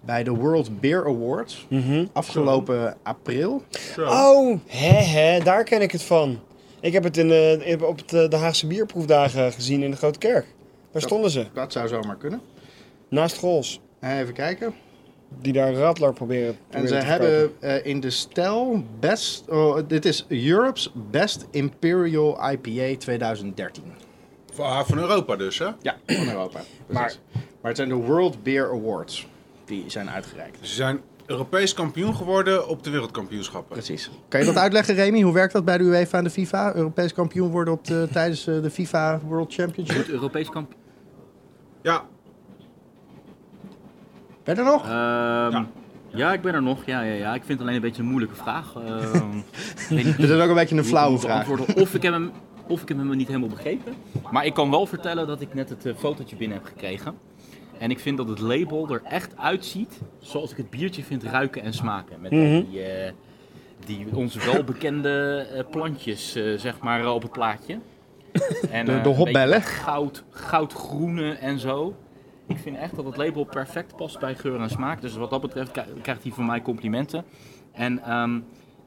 Bij 0.00 0.24
de 0.24 0.30
World 0.30 0.80
Beer 0.80 1.06
Awards. 1.06 1.66
Mhm. 1.68 2.06
Afgelopen 2.12 2.96
april. 3.02 3.62
Zo. 3.94 4.06
Oh, 4.06 4.58
hè 4.66 5.02
hè, 5.02 5.40
daar 5.40 5.64
ken 5.64 5.82
ik 5.82 5.92
het 5.92 6.02
van. 6.02 6.38
Ik 6.86 6.92
heb 6.92 7.02
het 7.04 7.16
in, 7.16 7.30
eh, 7.30 7.66
in- 7.68 7.82
op 7.84 8.08
de, 8.08 8.28
de 8.28 8.36
Haagse 8.36 8.66
bierproefdagen 8.66 9.52
gezien 9.52 9.82
in 9.82 9.90
de 9.90 9.96
Grote 9.96 10.18
Kerk. 10.18 10.46
Daar 10.90 11.02
stonden 11.02 11.30
ze, 11.30 11.46
Dat 11.52 11.72
zou 11.72 11.88
zomaar 11.88 12.16
kunnen. 12.16 12.40
naast 13.08 13.38
Gols. 13.38 13.80
Even 14.00 14.34
kijken. 14.34 14.74
Die 15.40 15.52
daar 15.52 15.72
Radler 15.72 16.12
proberen, 16.12 16.48
En 16.48 16.56
proberen 16.68 16.88
ze 16.88 16.94
te 17.00 17.06
verkopen. 17.06 17.32
hebben 17.38 17.52
eh, 17.84 17.86
in 17.90 18.00
de 18.00 18.10
stijl 18.10 18.84
best... 19.00 19.44
Oh, 19.48 19.78
dit 19.88 20.04
is 20.04 20.24
Europe's 20.28 20.90
Best 21.10 21.46
Imperial 21.50 22.50
IPA 22.50 22.96
2013. 22.98 23.84
Van, 24.52 24.66
ah, 24.66 24.84
van 24.84 24.98
Europa 24.98 25.36
dus, 25.36 25.58
hè? 25.58 25.68
Ja, 25.82 25.96
van 26.06 26.28
Europa. 26.28 26.58
Maar- 26.86 27.02
Maar, 27.02 27.14
maar 27.60 27.70
het 27.70 27.76
zijn 27.76 27.88
de 27.88 27.94
World 27.94 28.42
Beer 28.42 28.70
Awards. 28.70 29.26
Die 29.64 29.84
zijn 29.86 30.10
uitgereikt. 30.10 30.58
Ze 30.60 30.74
zijn 30.74 31.00
Europees 31.26 31.74
kampioen 31.74 32.14
geworden 32.14 32.68
op 32.68 32.84
de 32.84 32.90
wereldkampioenschappen. 32.90 33.76
Precies. 33.76 34.10
Kan 34.28 34.40
je 34.40 34.46
dat 34.46 34.56
uitleggen, 34.56 34.94
Remy? 34.94 35.20
Hoe 35.22 35.32
werkt 35.32 35.52
dat 35.52 35.64
bij 35.64 35.78
de 35.78 35.84
UEFA 35.84 36.18
en 36.18 36.24
de 36.24 36.30
FIFA? 36.30 36.74
Europees 36.74 37.12
kampioen 37.12 37.50
worden 37.50 37.74
op 37.74 37.84
de, 37.84 38.08
tijdens 38.12 38.46
eh, 38.46 38.62
de 38.62 38.70
FIFA 38.70 39.20
World 39.26 39.54
Championship? 39.54 39.96
Het 39.96 40.08
Europees 40.08 40.48
kamp. 40.48 40.74
Ja, 41.82 42.04
Ben 44.46 44.54
je 44.54 44.60
er 44.60 44.66
nog? 44.66 44.82
Ehm, 44.82 45.64
ja. 46.18 46.32
ik 46.32 46.42
ben 46.42 46.54
er 46.54 46.62
nog. 46.62 46.84
Ja, 46.84 47.00
ja, 47.00 47.14
ja. 47.14 47.34
Ik 47.34 47.44
vind 47.44 47.48
het 47.48 47.60
alleen 47.60 47.74
een 47.74 47.80
beetje 47.80 48.02
een 48.02 48.08
moeilijke 48.08 48.36
vraag. 48.36 48.74
Ehm, 48.74 49.34
niet 49.90 50.16
Dit 50.18 50.30
is 50.30 50.40
ook 50.40 50.48
een 50.48 50.54
beetje 50.54 50.76
een 50.76 50.84
flauwe 50.84 51.18
vraag. 51.18 51.48
Of 51.76 51.94
ik, 51.94 52.02
heb 52.02 52.12
hem, 52.12 52.30
of 52.68 52.82
ik 52.82 52.88
heb 52.88 52.98
hem 52.98 53.16
niet 53.16 53.26
helemaal 53.26 53.48
begrepen. 53.48 53.94
Maar 54.30 54.44
ik 54.46 54.54
kan 54.54 54.70
wel 54.70 54.86
vertellen 54.86 55.26
dat 55.26 55.40
ik 55.40 55.54
net 55.54 55.68
het 55.68 55.86
eh, 55.86 55.92
fotootje 55.96 56.36
binnen 56.36 56.58
heb 56.58 56.66
gekregen. 56.66 57.14
En 57.78 57.90
ik 57.90 57.98
vind 58.00 58.16
dat 58.16 58.28
het 58.28 58.38
label 58.40 58.88
er 58.90 59.02
echt 59.04 59.36
uitziet 59.36 60.00
zoals 60.18 60.50
ik 60.50 60.56
het 60.56 60.70
biertje 60.70 61.02
vind 61.04 61.22
ruiken 61.22 61.62
en 61.62 61.72
smaken. 61.72 62.20
Met 62.20 62.30
Mhm. 62.30 62.62
die, 62.70 62.82
eh, 62.82 63.12
die 63.86 64.06
onze 64.14 64.38
welbekende 64.52 65.46
eh, 65.54 65.64
plantjes, 65.70 66.34
eh, 66.34 66.58
zeg 66.58 66.78
maar, 66.80 67.12
op 67.12 67.22
het 67.22 67.32
plaatje. 67.32 67.78
En, 68.70 68.86
De- 68.86 69.00
de 69.00 69.08
hopbellen. 69.08 69.62
Goud, 69.62 70.24
goudgroene 70.30 71.32
en 71.32 71.58
zo. 71.58 71.94
Ik 72.46 72.58
vind 72.58 72.76
echt 72.76 72.96
dat 72.96 73.04
het 73.04 73.16
label 73.16 73.44
perfect 73.44 73.96
past 73.96 74.18
bij 74.18 74.34
geur 74.34 74.60
en 74.60 74.70
smaak. 74.70 75.00
Dus 75.00 75.16
wat 75.16 75.30
dat 75.30 75.40
betreft 75.40 75.70
kri- 75.70 76.00
krijgt 76.02 76.22
hij 76.22 76.32
van 76.32 76.46
mij 76.46 76.62
complimenten. 76.62 77.24
En 77.72 78.02
ehm, 78.02 78.40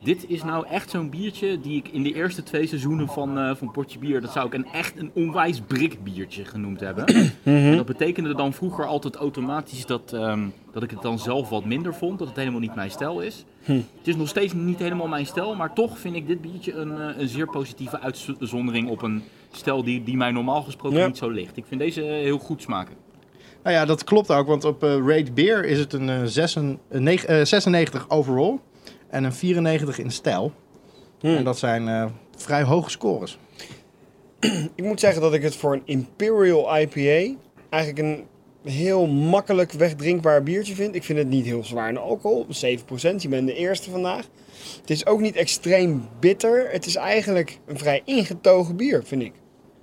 dit 0.04 0.26
is 0.28 0.44
nou 0.44 0.68
echt 0.68 0.90
zo'n 0.90 1.10
biertje 1.10 1.60
die 1.60 1.78
ik 1.78 1.88
in 1.88 2.04
de 2.04 2.14
eerste 2.14 2.44
twee 2.44 2.68
seizoenen 2.68 3.08
van, 3.08 3.38
eh 3.38 3.56
van 3.56 3.72
Potje 3.72 4.00
Bier... 4.00 4.22
dat 4.22 4.32
zou 4.32 4.48
ik 4.48 4.54
een, 4.54 4.66
echt 4.74 5.00
een 5.00 5.12
onwijs 5.14 5.62
brikbiertje 5.68 6.46
genoemd 6.46 6.80
hebben. 6.80 7.06
En 7.44 7.76
dat 7.78 7.86
betekende 7.86 8.36
dan 8.36 8.54
vroeger 8.54 8.86
altijd 8.86 9.16
automatisch 9.16 9.86
dat, 9.86 10.14
ehm, 10.14 10.48
dat 10.72 10.84
ik 10.84 10.92
het 10.92 11.02
dan 11.02 11.20
zelf 11.20 11.50
wat 11.50 11.66
minder 11.66 11.94
vond. 11.94 12.20
Dat 12.20 12.28
het 12.28 12.38
helemaal 12.38 12.60
niet 12.60 12.76
mijn 12.76 12.92
stijl 12.92 13.20
is. 13.22 13.46
Het 13.64 14.08
is 14.08 14.16
nog 14.16 14.28
steeds 14.28 14.54
niet 14.54 14.80
helemaal 14.80 15.08
mijn 15.08 15.26
stijl. 15.26 15.56
Maar 15.56 15.74
toch 15.74 16.00
vind 16.00 16.16
ik 16.16 16.28
dit 16.28 16.42
biertje 16.42 16.74
een, 16.74 16.98
eh, 17.02 17.22
een 17.22 17.28
zeer 17.28 17.48
positieve 17.48 18.00
uitzondering 18.00 18.90
op 18.90 19.02
een 19.02 19.24
stijl 19.52 19.84
die, 19.84 20.04
die 20.04 20.18
mij 20.18 20.32
normaal 20.32 20.62
gesproken 20.62 21.06
niet 21.08 21.18
zo 21.18 21.30
ligt. 21.30 21.58
Ik 21.58 21.66
vind 21.68 21.80
deze 21.82 22.02
heel 22.02 22.38
goed 22.40 22.62
smaken. 22.62 22.96
Nou 23.64 23.76
ja, 23.76 23.86
dat 23.86 24.04
klopt 24.04 24.32
ook, 24.32 24.48
want 24.48 24.66
op 24.66 24.84
eh 24.84 24.90
Rate 25.06 25.32
Beer 25.32 25.66
is 25.66 25.80
het 25.80 25.94
een, 25.94 26.10
eh, 26.10 26.18
zes- 26.26 26.56
een 26.56 26.80
neg- 26.90 27.26
eh, 27.26 27.44
96 27.46 28.10
overall 28.10 28.60
en 29.10 29.24
een 29.24 29.34
94 29.34 30.00
in 30.00 30.12
stijl. 30.12 30.52
Hmm. 31.20 31.36
En 31.36 31.44
dat 31.44 31.58
zijn 31.58 31.88
eh, 31.88 32.06
vrij 32.36 32.64
hoge 32.64 32.90
scores. 32.90 33.38
Ik 34.76 34.84
moet 34.84 35.00
zeggen 35.00 35.22
dat 35.22 35.34
ik 35.34 35.42
het 35.42 35.56
voor 35.56 35.74
een 35.74 35.82
Imperial 35.86 36.78
IPA 36.78 37.36
eigenlijk 37.70 37.98
een 38.08 38.26
heel 38.64 39.08
makkelijk 39.08 39.72
wegdrinkbaar 39.72 40.44
biertje 40.44 40.76
vind. 40.76 40.96
Ik 40.96 41.04
vind 41.04 41.20
het 41.20 41.28
niet 41.28 41.46
heel 41.46 41.64
zwaar 41.64 41.90
in 41.90 41.98
alcohol, 41.98 42.46
7%. 42.46 42.50
Je 43.18 43.28
bent 43.30 43.48
de 43.48 43.56
eerste 43.56 43.90
vandaag. 43.90 44.26
Het 44.82 44.90
is 44.90 45.06
ook 45.06 45.20
niet 45.20 45.36
extreem 45.36 46.08
bitter. 46.20 46.68
Het 46.72 46.86
is 46.86 46.96
eigenlijk 46.96 47.60
een 47.66 47.78
vrij 47.78 48.02
ingetogen 48.06 48.76
bier, 48.76 49.04
vind 49.04 49.22
ik. 49.22 49.34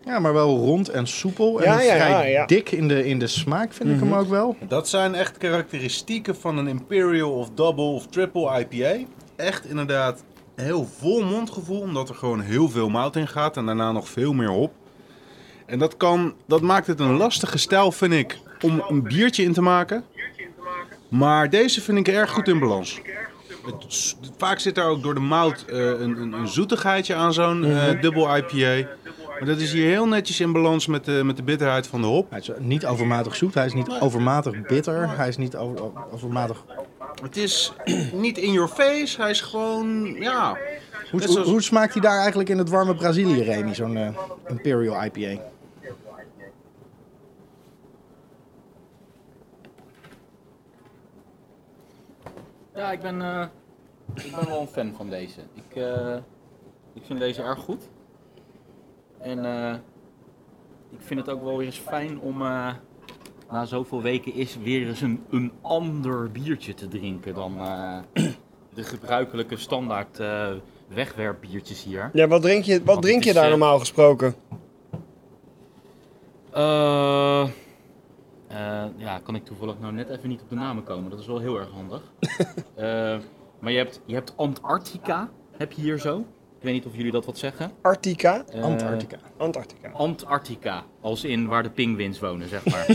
Ja, 0.05 0.19
maar 0.19 0.33
wel 0.33 0.57
rond 0.57 0.89
en 0.89 1.07
soepel 1.07 1.61
en 1.61 1.65
Ja, 1.65 1.81
ja, 1.81 1.95
vrij 1.95 2.11
ja, 2.11 2.23
ja. 2.23 2.47
dik 2.47 2.71
in 2.71 2.89
de, 2.89 3.07
in 3.07 3.19
de 3.19 3.27
smaak 3.27 3.73
vind 3.73 3.91
ik 3.91 4.01
hem 4.01 4.15
ook 4.15 4.29
wel. 4.29 4.57
dat 4.69 4.89
zijn 4.89 5.15
echt 5.15 5.39
karakteristieken 5.39 6.37
van 6.37 6.59
een 6.59 6.67
Imperial 6.67 7.33
of 7.33 7.51
Double 7.55 7.85
of 7.85 8.07
Triple 8.07 8.59
IPA. 8.61 9.07
Echt 9.37 9.65
inderdaad 9.65 10.25
heel 10.55 10.89
vol 10.99 11.25
mondgevoel, 11.25 11.81
omdat 11.81 12.09
er 12.09 12.15
gewoon 12.15 12.41
heel 12.41 12.69
veel 12.69 12.89
mout 12.89 13.17
in 13.17 13.29
gaat 13.29 13.57
en 13.57 13.67
daarna 13.67 13.93
nog 13.93 14.09
veel 14.09 14.33
meer 14.33 14.49
hop. 14.49 14.73
En 15.67 15.79
dat, 15.79 15.97
kan, 15.97 16.35
dat 16.47 16.61
maakt 16.61 16.87
het 16.87 17.01
een 17.01 17.17
lastige 17.17 17.59
stijl, 17.59 17.93
vind 17.93 18.13
ik, 18.13 18.39
om 18.61 18.85
een 18.89 19.03
biertje 19.03 19.43
in 19.43 19.53
te 19.53 19.63
maken. 19.63 20.05
Maar 21.09 21.51
deze 21.51 21.81
vind 21.81 21.99
ik 21.99 22.09
erg 22.09 22.31
goed 22.31 22.49
in 22.49 22.59
balans. 22.59 23.01
Het, 23.65 24.17
vaak 24.37 24.59
zit 24.59 24.75
daar 24.75 24.89
ook 24.89 25.03
door 25.03 25.15
de 25.15 25.21
mout 25.21 25.65
eh, 25.69 25.79
een, 25.79 26.21
een, 26.21 26.33
een 26.33 26.49
zoetigheidje 26.49 27.15
aan 27.15 27.33
zo'n 27.33 27.65
eh 27.65 28.01
dubbel 28.01 28.37
IPA. 28.37 28.89
Maar 29.39 29.49
dat 29.49 29.59
is 29.59 29.73
hier 29.73 29.89
heel 29.89 30.09
netjes 30.09 30.41
in 30.41 30.53
balans 30.53 30.87
met 30.87 31.05
de, 31.05 31.21
met 31.25 31.37
de 31.37 31.43
bitterheid 31.43 31.87
van 31.87 32.01
de 32.01 32.07
hop. 32.07 32.31
Hij 32.31 32.39
is 32.39 32.51
niet 32.59 32.87
overmatig 32.87 33.37
zoet, 33.37 33.55
hij 33.55 33.67
is 33.67 33.73
niet 33.73 33.91
overmatig 34.01 34.63
bitter, 34.63 35.17
hij 35.17 35.29
is 35.29 35.37
niet 35.37 35.57
over, 35.57 35.85
overmatig... 36.13 36.65
Het 37.23 37.37
is 37.37 37.73
niet 38.13 38.39
in 38.39 38.53
your 38.53 38.69
face, 38.69 39.21
hij 39.21 39.31
is 39.31 39.41
gewoon, 39.41 40.15
ja... 40.15 40.59
Hoe, 41.11 41.41
hoe, 41.41 41.63
smaakt 41.63 41.93
hij 41.93 42.03
daar 42.03 42.19
eigenlijk 42.19 42.49
in 42.49 42.59
het 42.59 42.69
warme 42.69 42.95
Brazilië, 42.95 43.43
Remy, 43.43 43.75
zo'n 43.75 43.97
eh, 43.97 44.17
Imperial 44.47 45.05
IPA? 45.05 45.43
Ja, 52.75 52.93
ik 52.93 53.01
ben, 53.01 53.23
eh, 53.23 53.47
ik 54.15 54.37
ben 54.37 54.47
wel 54.49 54.61
een 54.61 54.67
fan 54.67 54.93
van 54.97 55.11
deze. 55.11 55.41
Ik, 55.55 55.77
eh, 55.77 56.17
ik 56.93 57.03
vind 57.05 57.19
deze 57.19 57.43
erg 57.43 57.59
goed. 57.59 57.89
En 59.19 59.45
eh, 59.45 59.75
ik 60.91 61.01
vind 61.01 61.21
het 61.21 61.29
ook 61.29 61.43
wel 61.43 61.57
weer 61.57 61.67
eens 61.67 61.79
fijn 61.79 62.21
om 62.21 62.43
eh, 62.43 62.75
na 63.51 63.65
zoveel 63.65 64.03
weken 64.03 64.35
is 64.35 64.57
weer 64.63 64.89
eens 64.89 65.01
een, 65.01 65.25
een 65.31 65.53
ander 65.63 66.31
biertje 66.31 66.75
te 66.75 66.89
drinken 66.89 67.35
dan 67.35 67.59
eh, 67.59 67.99
de 68.75 68.83
gebruikelijke 68.83 69.57
standaard 69.57 70.21
eh, 70.21 70.49
wegwerpbiertjes 70.89 71.85
hier. 71.85 72.11
Ja, 72.13 72.29
wat 72.29 72.43
drink 72.43 72.65
je, 72.65 72.83
wat 72.85 73.03
drink 73.03 73.25
je 73.25 73.33
daar 73.33 73.45
eh, 73.45 73.51
normaal 73.51 73.79
gesproken? 73.79 74.35
Eh, 76.53 77.49
ja, 78.97 79.19
kan 79.23 79.35
ik 79.35 79.45
toevallig 79.45 79.79
nou 79.81 79.93
net 79.93 80.09
even 80.09 80.29
niet 80.29 80.41
op 80.41 80.49
de 80.49 80.55
namen 80.55 80.85
komen. 80.85 81.11
Dat 81.11 81.21
is 81.21 81.27
wel 81.27 81.39
heel 81.39 81.59
erg 81.59 81.71
handig. 81.71 82.03
Maar 83.59 83.73
je 83.73 83.79
hebt, 83.79 84.01
je 84.05 84.15
hebt 84.15 84.33
Antarctica, 84.37 85.31
heb 85.57 85.73
je 85.73 85.81
hier 85.81 85.99
zo. 85.99 86.25
Ik 86.67 86.73
weet 86.73 86.81
niet 86.85 86.93
of 86.93 86.97
jullie 86.97 87.13
dat 87.13 87.25
wat 87.25 87.39
zeggen. 87.39 87.71
Arctica? 87.81 88.45
Eh, 88.53 88.63
Antarctica. 88.63 89.17
Antarctica. 89.37 89.91
Antarctica, 89.93 90.85
als 91.01 91.25
in 91.25 91.47
waar 91.47 91.63
de 91.63 91.71
pinguïns 91.71 92.21
wonen, 92.21 92.49
zeg 92.49 92.65
maar. 92.65 92.87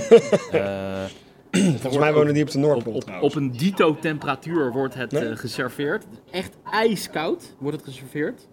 Eh, 1.51 1.59
Volgens 1.61 1.97
mij 1.97 2.13
wonen 2.13 2.33
die 2.33 2.43
op 2.43 2.49
de 2.51 2.57
Noordpool 2.57 3.01
op, 3.21 3.35
een 3.35 3.51
dito 3.51 3.95
temperatuur 3.99 4.71
wordt 4.71 4.93
het 4.93 5.11
Nee? 5.11 5.29
eh, 5.29 5.35
geserveerd. 5.37 6.05
Echt 6.31 6.57
ijskoud 6.71 7.55
wordt 7.59 7.77
het 7.77 7.85
geserveerd. 7.85 8.47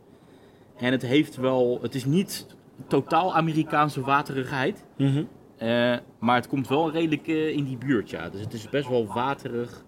En 0.77 0.93
het 0.93 1.03
heeft 1.03 1.37
wel, 1.37 1.79
het 1.83 1.95
is 1.95 2.05
niet 2.05 2.47
totaal 2.87 3.35
Amerikaanse 3.35 4.01
waterigheid. 4.01 4.85
Mhm. 4.97 5.25
Eh, 5.57 5.97
maar 6.19 6.35
het 6.37 6.49
komt 6.49 6.69
wel 6.69 6.91
redelijk 6.91 7.27
in 7.27 7.65
die 7.65 7.79
buurt, 7.79 8.11
ja. 8.11 8.29
Dus 8.29 8.41
het 8.41 8.53
is 8.53 8.69
best 8.69 8.89
wel 8.89 9.07
waterig 9.07 9.85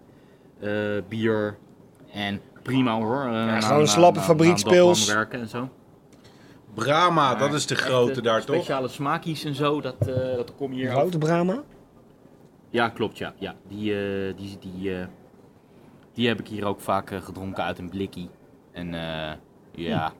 eh, 0.59 0.71
bier. 1.09 1.57
En 2.13 2.41
prima 2.61 2.95
hoor. 2.95 3.23
eh, 3.25 3.31
na- 3.31 3.61
gewoon 3.61 3.81
een 3.81 3.87
slappe 3.87 4.19
fabriekspils. 4.19 5.13
werken 5.13 5.39
en 5.39 5.47
zo. 5.47 5.69
Brahma, 6.73 7.35
dat 7.35 7.53
is 7.53 7.65
de 7.67 7.75
grote 7.75 8.11
eh, 8.11 8.21
daar 8.23 8.45
toch? 8.45 8.55
Speciale 8.55 8.87
smaakjes 8.87 9.43
en 9.43 9.55
zo, 9.55 9.81
dat, 9.81 10.07
eh, 10.07 10.15
dat 10.35 10.55
kom 10.55 10.73
je 10.73 10.77
hier 10.81 10.91
Houten 10.91 11.19
Brahma? 11.19 11.63
ja, 12.69 12.89
klopt, 12.89 13.17
ja. 13.17 13.33
ja 13.37 13.55
die, 13.67 13.93
eh, 13.93 14.33
die, 14.37 14.57
die, 14.59 14.95
eh, 14.95 15.05
die 16.13 16.27
heb 16.27 16.39
ik 16.39 16.47
hier 16.47 16.65
ook 16.65 16.79
vaak 16.81 17.11
gedronken 17.23 17.63
uit 17.63 17.77
een 17.79 17.89
blikkie. 17.89 18.29
En 18.71 18.93
eh, 18.93 19.31
ja, 19.71 20.11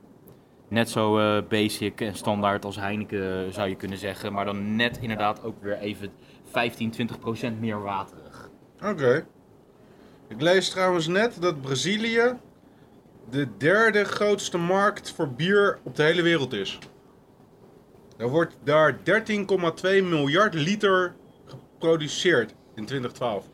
net 0.68 0.90
zo 0.90 1.20
eh, 1.20 1.44
basic 1.50 2.02
en 2.02 2.16
standaard 2.16 2.66
als 2.66 2.76
Heineken 2.76 3.54
zou 3.54 3.70
je 3.70 3.76
kunnen 3.76 3.98
zeggen. 3.98 4.34
Maar 4.34 4.46
dan 4.46 4.76
net 4.76 4.98
inderdaad 5.02 5.44
ook 5.44 5.56
weer 5.62 5.78
even 5.78 6.10
15, 6.52 6.92
20 6.92 7.20
procent 7.20 7.60
meer 7.60 7.82
waterig. 7.82 8.50
Oké. 8.86 9.26
Ik 10.32 10.42
lees 10.42 10.70
trouwens 10.70 11.08
net 11.08 11.38
dat 11.42 11.62
Brazilië 11.62 12.34
de 13.30 13.48
derde 13.58 14.04
grootste 14.04 14.58
markt 14.58 15.12
voor 15.12 15.30
bier 15.30 15.80
op 15.84 15.96
de 15.96 16.04
hele 16.04 16.22
wereld 16.22 16.54
is. 16.54 16.80
Er 18.18 18.30
wordt 18.30 18.56
daar 18.64 18.98
13,2 18.98 19.04
miljard 20.04 20.54
liter 20.54 21.16
geproduceerd 21.46 22.54
in 22.76 22.86
2012. 22.86 23.46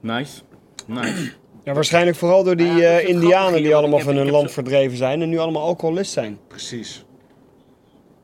Nice, 0.00 0.40
nice. 0.86 1.32
Ja, 1.64 1.74
waarschijnlijk 1.74 2.16
vooral 2.16 2.44
door 2.44 2.56
die 2.56 2.86
eh, 2.86 3.08
indianen 3.08 3.62
die 3.62 3.74
allemaal 3.74 3.98
van 3.98 4.16
hun 4.16 4.30
land 4.30 4.46
zo- 4.48 4.52
verdreven 4.52 4.96
zijn 4.96 5.22
en 5.22 5.28
nu 5.28 5.38
allemaal 5.38 5.62
alcoholist 5.62 6.12
zijn. 6.12 6.38
Precies. 6.48 7.04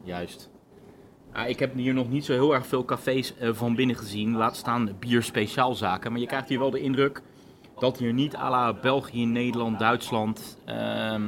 Juist. 0.03 0.51
Ah, 1.35 1.49
ik 1.49 1.59
heb 1.59 1.75
hier 1.75 1.95
nog 1.95 2.11
niet 2.11 2.25
zo 2.25 2.33
heel 2.33 2.55
erg 2.55 2.67
veel 2.67 2.85
cafés 2.85 3.37
eh, 3.37 3.51
van 3.53 3.75
binnen 3.75 3.97
gezien, 3.97 4.37
laat 4.37 4.57
staan 4.57 4.97
bier 4.99 5.23
speciaalzaken. 5.23 6.13
Maar 6.13 6.21
je 6.21 6.27
krijgt 6.27 6.49
hier 6.49 6.59
wel 6.59 6.71
de 6.71 6.81
indruk 6.81 7.23
dat 7.79 7.99
hier 7.99 8.13
niet 8.13 8.37
à 8.37 8.51
la 8.51 8.73
België, 8.73 9.27
Nederland, 9.27 9.79
Duitsland, 9.79 10.59
ehm, 10.65 11.23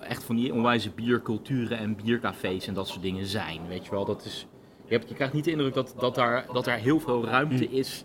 echt 0.00 0.24
van 0.24 0.36
die 0.36 0.54
onwijze 0.54 0.90
bierculturen 0.90 1.78
en 1.78 1.96
biercafés 1.96 2.66
en 2.66 2.74
dat 2.74 2.88
soort 2.88 3.02
dingen 3.02 3.26
zijn. 3.26 3.60
Weet 3.68 3.84
je 3.84 3.90
wel, 3.90 4.04
dat 4.04 4.24
is, 4.24 4.46
je, 4.86 4.94
hebt, 4.94 5.08
je 5.08 5.14
krijgt 5.14 5.34
niet 5.34 5.44
de 5.44 5.50
indruk 5.50 5.74
dat, 5.74 5.94
dat, 5.98 6.14
daar, 6.14 6.46
dat 6.52 6.64
daar 6.64 6.78
heel 6.78 7.00
veel 7.00 7.24
ruimte 7.24 7.68
is 7.68 8.04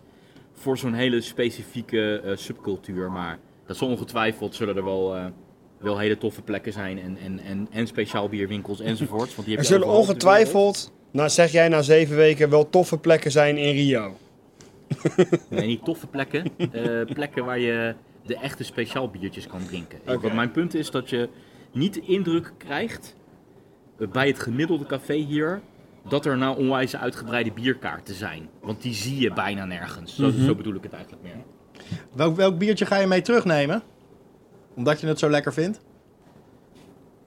voor 0.53 0.77
zo'n 0.77 0.93
hele 0.93 1.21
specifieke 1.21 2.19
eh, 2.19 2.35
subcultuur. 2.35 3.11
Maar 3.11 3.39
dat 3.65 3.77
zal 3.77 3.87
ongetwijfeld 3.87 4.55
zullen 4.55 4.75
er 4.75 4.83
wel, 4.83 5.15
eh, 5.15 5.25
wel 5.85 5.97
hele 5.97 6.17
toffe 6.17 6.41
plekken 6.41 6.73
zijn 6.73 6.99
en, 6.99 7.17
en, 7.23 7.39
en, 7.39 7.67
en 7.71 7.87
speciaal 7.87 8.29
bierwinkels 8.29 8.79
enzovoorts. 8.79 9.35
Want 9.35 9.47
die 9.47 9.57
Er 9.57 9.63
heb 9.63 9.71
zullen 9.71 9.87
ongetwijfeld, 9.87 10.91
nou 11.11 11.29
zeg 11.29 11.51
jij 11.51 11.67
na 11.67 11.81
zeven 11.81 12.15
weken, 12.15 12.49
wel 12.49 12.69
toffe 12.69 12.97
plekken 12.97 13.31
zijn 13.31 13.57
in 13.57 13.73
Rio. 13.73 14.17
Nee, 15.49 15.67
niet 15.67 15.83
toffe 15.83 16.07
plekken. 16.07 16.43
eh, 16.71 17.13
plekken 17.13 17.45
waar 17.45 17.59
je 17.59 17.95
de 18.25 18.35
echte 18.35 18.63
speciaal 18.63 19.09
biertjes 19.09 19.47
kan 19.47 19.65
drinken. 19.67 19.99
Want 20.05 20.33
mijn 20.33 20.51
punt 20.51 20.73
is 20.73 20.91
dat 20.91 21.09
je 21.09 21.29
niet 21.71 21.93
de 21.93 22.01
indruk 22.01 22.53
krijgt 22.57 23.15
eh, 23.99 24.07
bij 24.07 24.27
het 24.27 24.39
gemiddelde 24.39 24.85
café 24.85 25.13
hier 25.13 25.61
dat 26.09 26.25
er 26.25 26.37
nou 26.37 26.57
onwijs 26.57 26.95
uitgebreide 26.95 27.51
bierkaarten 27.51 28.15
zijn. 28.15 28.49
Want 28.61 28.81
die 28.81 28.93
zie 28.93 29.19
je 29.19 29.33
bijna 29.33 29.65
nergens. 29.65 30.15
Zo, 30.15 30.29
zo 30.29 30.55
bedoel 30.55 30.75
ik 30.75 30.83
het 30.83 30.93
eigenlijk 30.93 31.23
meer. 31.23 31.35
Welk, 32.13 32.35
welk 32.35 32.57
biertje 32.57 32.85
ga 32.85 32.97
je 32.97 33.07
mee 33.07 33.21
terugnemen? 33.21 33.83
Omdat 34.75 35.01
je 35.01 35.07
het 35.07 35.19
zo 35.19 35.29
lekker 35.29 35.53
vindt? 35.53 35.81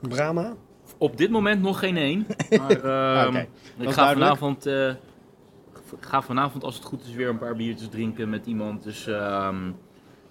Brahma? 0.00 0.54
Op 0.98 1.16
dit 1.16 1.30
moment 1.30 1.62
nog 1.62 1.78
geen 1.78 1.96
één. 1.96 2.26
Maar 2.58 2.84
ehm, 2.84 3.28
Oké, 3.28 3.46
ik 3.78 3.88
is 3.88 3.94
ga 3.94 4.12
vanavond, 4.12 4.66
eh, 4.66 4.88
ik 4.88 6.00
ga 6.00 6.22
vanavond, 6.22 6.64
als 6.64 6.74
het 6.74 6.84
goed 6.84 7.04
is, 7.04 7.12
weer 7.14 7.28
een 7.28 7.38
paar 7.38 7.56
biertjes 7.56 7.88
drinken 7.88 8.30
met 8.30 8.46
iemand. 8.46 8.82
Dus 8.82 9.06
ehm, 9.06 9.70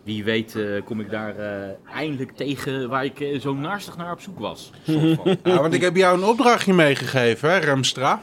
wie 0.03 0.23
weet 0.23 0.55
eh, 0.55 0.83
kom 0.83 0.99
ik 0.99 1.09
daar 1.09 1.37
eh, 1.37 1.75
eindelijk 1.93 2.31
tegen 2.31 2.89
waar 2.89 3.05
ik 3.05 3.39
zo 3.41 3.53
naastig 3.53 3.97
naar 3.97 4.11
op 4.11 4.21
zoek 4.21 4.39
was. 4.39 4.71
van. 5.15 5.37
Ja, 5.43 5.61
want 5.61 5.73
ik 5.73 5.81
heb 5.81 5.95
jou 5.95 6.17
een 6.17 6.27
opdrachtje 6.27 6.73
meegegeven, 6.73 7.49
hè, 7.49 7.57
Remstra. 7.57 8.21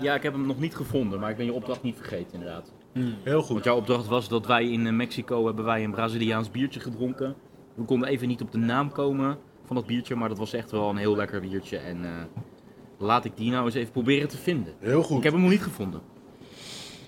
ja, 0.00 0.14
ik 0.14 0.22
heb 0.22 0.32
hem 0.32 0.46
nog 0.46 0.58
niet 0.60 0.76
gevonden, 0.76 1.20
maar 1.20 1.30
ik 1.30 1.36
ben 1.36 1.46
je 1.46 1.52
opdracht 1.52 1.82
niet 1.82 1.96
vergeten 1.96 2.32
inderdaad. 2.32 2.72
Heel 2.92 3.12
Want 3.32 3.44
goed. 3.46 3.64
jouw 3.64 3.76
opdracht 3.76 4.06
was 4.06 4.28
dat 4.28 4.46
wij 4.46 4.64
in 4.70 4.86
eh, 4.86 4.92
Mexico 4.92 5.46
hebben 5.46 5.64
wij 5.64 5.84
een 5.84 5.90
Braziliaans 5.90 6.50
biertje 6.50 6.80
gedronken. 6.80 7.34
We 7.74 7.84
konden 7.84 8.08
even 8.08 8.28
niet 8.28 8.40
op 8.40 8.52
de 8.52 8.58
naam 8.58 8.92
komen 8.92 9.38
van 9.64 9.76
dat 9.76 9.86
biertje, 9.86 10.14
maar 10.14 10.28
dat 10.28 10.38
was 10.38 10.52
echt 10.52 10.70
wel 10.70 10.88
een 10.90 10.96
heel 10.96 11.16
lekker 11.16 11.40
biertje. 11.40 11.76
En 11.76 12.04
eh, 12.04 12.10
laat 12.98 13.24
ik 13.24 13.36
die 13.36 13.50
nou 13.50 13.64
eens 13.64 13.74
even 13.74 13.92
proberen 13.92 14.28
te 14.28 14.36
vinden. 14.36 14.74
Heel 14.78 15.00
Ik 15.00 15.04
goed. 15.06 15.24
heb 15.24 15.32
hem 15.32 15.42
nog 15.42 15.50
niet 15.50 15.62
gevonden. 15.62 16.00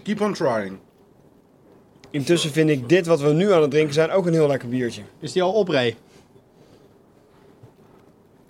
Keep 0.03 0.21
on 0.21 0.33
trying. 0.33 0.79
Intussen 2.11 2.51
vind 2.51 2.71
ik 2.71 2.89
dit 2.89 3.07
wat 3.07 3.21
we 3.21 3.33
nu 3.33 3.53
aan 3.53 3.63
het 3.63 3.71
drinken 3.71 3.95
zijn 3.95 4.11
ook 4.11 4.27
een 4.27 4.33
heel 4.33 4.47
lekker 4.49 4.69
biertje. 4.69 5.03
Is 5.19 5.33
die 5.33 5.43
al 5.43 5.53
op, 5.53 5.69
Ray? 5.69 5.97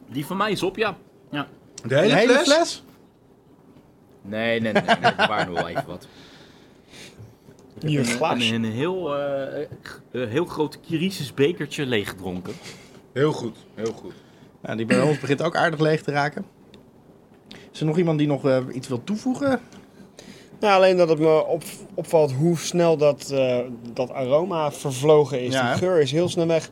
Die 0.08 0.26
van 0.26 0.36
mij 0.36 0.50
is 0.50 0.62
op, 0.62 0.76
ja. 0.76 0.96
ja. 1.30 1.46
De 1.86 1.98
hele, 1.98 2.32
fles? 2.32 2.42
fles? 2.42 2.84
Nee, 4.22 4.60
nee, 4.60 4.72
nee, 4.72 4.82
nee, 4.82 4.96
we 5.16 5.26
waren 5.28 5.46
nog 5.52 5.60
wel 5.60 5.68
even 5.68 5.86
wat. 5.86 6.06
Hier 7.80 8.00
een 8.00 8.06
Een, 8.06 8.12
glaasje. 8.12 8.54
een 8.54 8.64
heel, 8.64 9.16
eh, 9.16 9.62
eh, 9.62 9.66
heel 10.10 10.44
groot 10.44 10.80
Kirisis 10.80 11.34
bekertje 11.34 11.86
leeggedronken. 11.86 12.52
Heel 13.12 13.32
goed, 13.32 13.56
heel 13.74 13.92
goed. 13.92 14.12
Nou, 14.62 14.76
die 14.76 14.86
bij 14.86 15.00
ons 15.00 15.18
begint 15.18 15.42
ook 15.42 15.56
aardig 15.56 15.80
leeg 15.80 16.02
te 16.02 16.10
raken. 16.10 16.44
Is 17.72 17.80
er 17.80 17.86
nog 17.86 17.98
iemand 17.98 18.18
die 18.18 18.26
nog 18.26 18.46
eh, 18.46 18.58
iets 18.72 18.88
wil 18.88 19.04
toevoegen? 19.04 19.60
Nou, 20.60 20.74
alleen 20.74 20.96
dat 20.96 21.08
het 21.08 21.18
me 21.18 21.46
op, 21.46 21.62
opvalt 21.94 22.32
hoe 22.32 22.58
snel 22.58 22.96
dat, 22.96 23.30
eh, 23.30 23.58
dat 23.92 24.10
aroma 24.10 24.72
vervlogen 24.72 25.40
is. 25.40 25.52
Ja? 25.52 25.70
Die 25.70 25.78
geur 25.78 26.00
is 26.00 26.12
heel 26.12 26.28
snel 26.28 26.46
weg. 26.46 26.70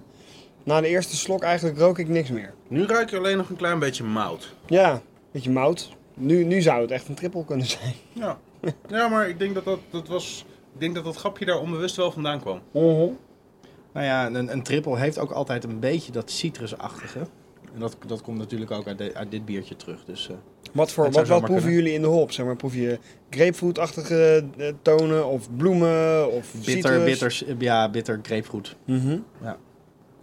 Na 0.65 0.81
de 0.81 0.89
eerste 0.89 1.17
slok 1.17 1.43
eigenlijk 1.43 1.79
rook 1.79 1.99
ik 1.99 2.09
niks 2.09 2.29
meer. 2.31 2.55
Nu 2.69 2.87
ruik 2.87 3.11
je 3.11 3.17
alleen 3.17 3.37
nog 3.37 3.49
een 3.49 3.57
klein 3.57 3.79
beetje 3.79 4.05
mout. 4.05 4.55
Ja, 4.67 5.03
beetje 5.31 5.51
mout. 5.51 5.89
Nu, 6.15 6.45
nu 6.45 6.61
zou 6.61 6.81
het 6.81 6.91
echt 6.91 7.09
een 7.09 7.15
trippel 7.15 7.45
kunnen 7.45 7.67
zijn. 7.67 7.95
Ja. 8.13 8.39
Ja, 8.89 9.09
maar 9.09 9.29
ik 9.29 9.39
denk 9.39 9.55
dat 9.55 9.65
dat, 9.65 9.79
dat 9.91 10.09
was... 10.09 10.45
Ik 10.75 10.81
denk 10.81 10.95
dat 10.95 11.05
dat 11.05 11.17
grapje 11.17 11.45
daar 11.45 11.61
onbewust 11.61 11.97
wel 11.97 12.13
vandaan 12.13 12.41
kwam. 12.41 12.61
Nou 13.93 14.07
ja, 14.07 14.27
een, 14.27 14.53
een 14.53 14.63
triple 14.63 14.99
heeft 14.99 15.19
ook 15.19 15.31
altijd 15.31 15.65
een 15.65 15.81
beetje 15.81 16.13
dat 16.13 16.31
citrusachtige. 16.31 17.19
En 17.75 17.81
dat, 17.81 17.97
dat 18.07 18.23
komt 18.23 18.39
natuurlijk 18.39 18.71
ook 18.71 18.87
uit, 18.87 18.99
de- 18.99 19.15
uit 19.15 19.31
dit 19.31 19.45
biertje 19.45 19.77
terug. 19.77 20.05
Dus, 20.05 20.29
eh, 20.29 20.37
Wat, 20.73 20.93
voor, 20.93 21.11
wat, 21.11 21.41
proeven 21.45 21.73
jullie 21.73 21.93
in 21.93 22.01
de 22.01 22.07
hop? 22.07 22.33
Zeg 22.33 22.47
maar, 22.47 22.57
proef 22.57 22.75
je 22.75 22.99
grapefruitachtige 23.31 24.45
eh, 24.57 24.73
tonen 24.83 25.27
of 25.27 25.57
bloemen 25.57 26.33
of 26.33 26.53
bitter, 26.65 26.73
citrus? 27.03 27.05
bitter, 27.45 27.63
ja, 27.63 27.91
bitter 27.91 28.21
grapefruit. 28.23 28.77
Mhm, 28.85 29.19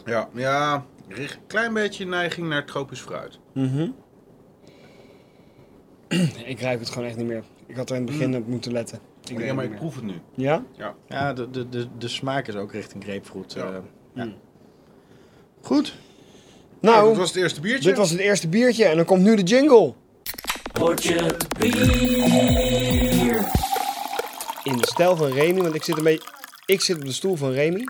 Ja, 0.06 0.30
ja. 0.36 0.86
Een 1.08 1.28
klein 1.48 1.74
beetje 1.74 2.06
neiging 2.06 2.48
naar 2.48 2.66
tropisch 2.66 3.02
fruit. 3.02 3.40
mhm. 3.54 3.88
ik 6.46 6.62
ruik 6.62 6.80
het 6.80 6.90
gewoon 6.90 7.08
echt 7.08 7.18
niet 7.18 7.28
meer. 7.28 7.44
Ik 7.66 7.76
had 7.76 7.90
er 7.90 7.96
in 7.96 8.02
het 8.02 8.12
begin 8.12 8.36
op 8.36 8.48
moeten 8.48 8.72
letten. 8.72 9.00
Ik 9.30 9.40
ja, 9.40 9.54
maar 9.54 9.64
ik 9.66 9.76
proef 9.76 9.96
het 9.96 10.04
nu. 10.04 10.14
Ja? 10.36 10.64
Ja, 11.08 11.34
de, 11.34 11.50
de, 11.50 11.70
de, 11.70 11.88
de 11.98 12.08
smaak 12.08 12.48
is 12.48 12.56
ook 12.56 12.72
richting 12.72 13.04
grapefruit. 13.04 13.54
Ja. 13.54 13.64
eh, 13.64 13.78
ja. 14.14 14.24
Mm. 14.24 14.34
Goed. 15.62 15.96
Nou, 16.80 17.08
dat 17.08 17.18
was 17.18 17.28
het 17.28 17.38
eerste 17.38 17.62
biertje. 17.62 17.90
dit 17.90 17.98
was 17.98 18.10
het 18.10 18.20
eerste 18.20 18.48
biertje 18.48 18.86
en 18.86 18.96
dan 18.96 19.06
komt 19.06 19.22
nu 19.24 19.36
de 19.36 19.44
jingle. 19.44 19.94
In 24.64 24.78
de 24.78 24.88
stijl 24.88 25.16
van 25.16 25.28
Remy, 25.28 25.62
want 25.62 25.76
ik 25.76 25.84
zit, 25.84 25.98
een 25.98 26.04
beetje, 26.04 26.30
ik 26.66 26.82
zit 26.82 26.96
op 26.96 27.06
de 27.06 27.12
stoel 27.12 27.36
van 27.36 27.52
Remy. 27.52 27.84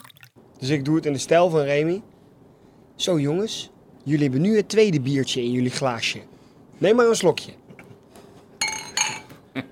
Dus 0.60 0.69
ik 0.69 0.86
doe 0.86 0.95
het 0.95 1.06
in 1.06 1.13
de 1.13 1.19
stijl 1.19 1.50
van 1.50 1.62
Remy. 1.62 2.02
Zo 2.95 3.19
jongens, 3.19 3.71
jullie 4.04 4.23
hebben 4.23 4.41
nu 4.41 4.56
het 4.56 4.69
tweede 4.69 5.02
biertje 5.02 5.43
in 5.43 5.52
jullie 5.52 5.71
glaasje. 5.71 6.19
Neem 6.78 6.95
maar 6.95 7.08
een 7.08 7.15
slokje. 7.15 7.52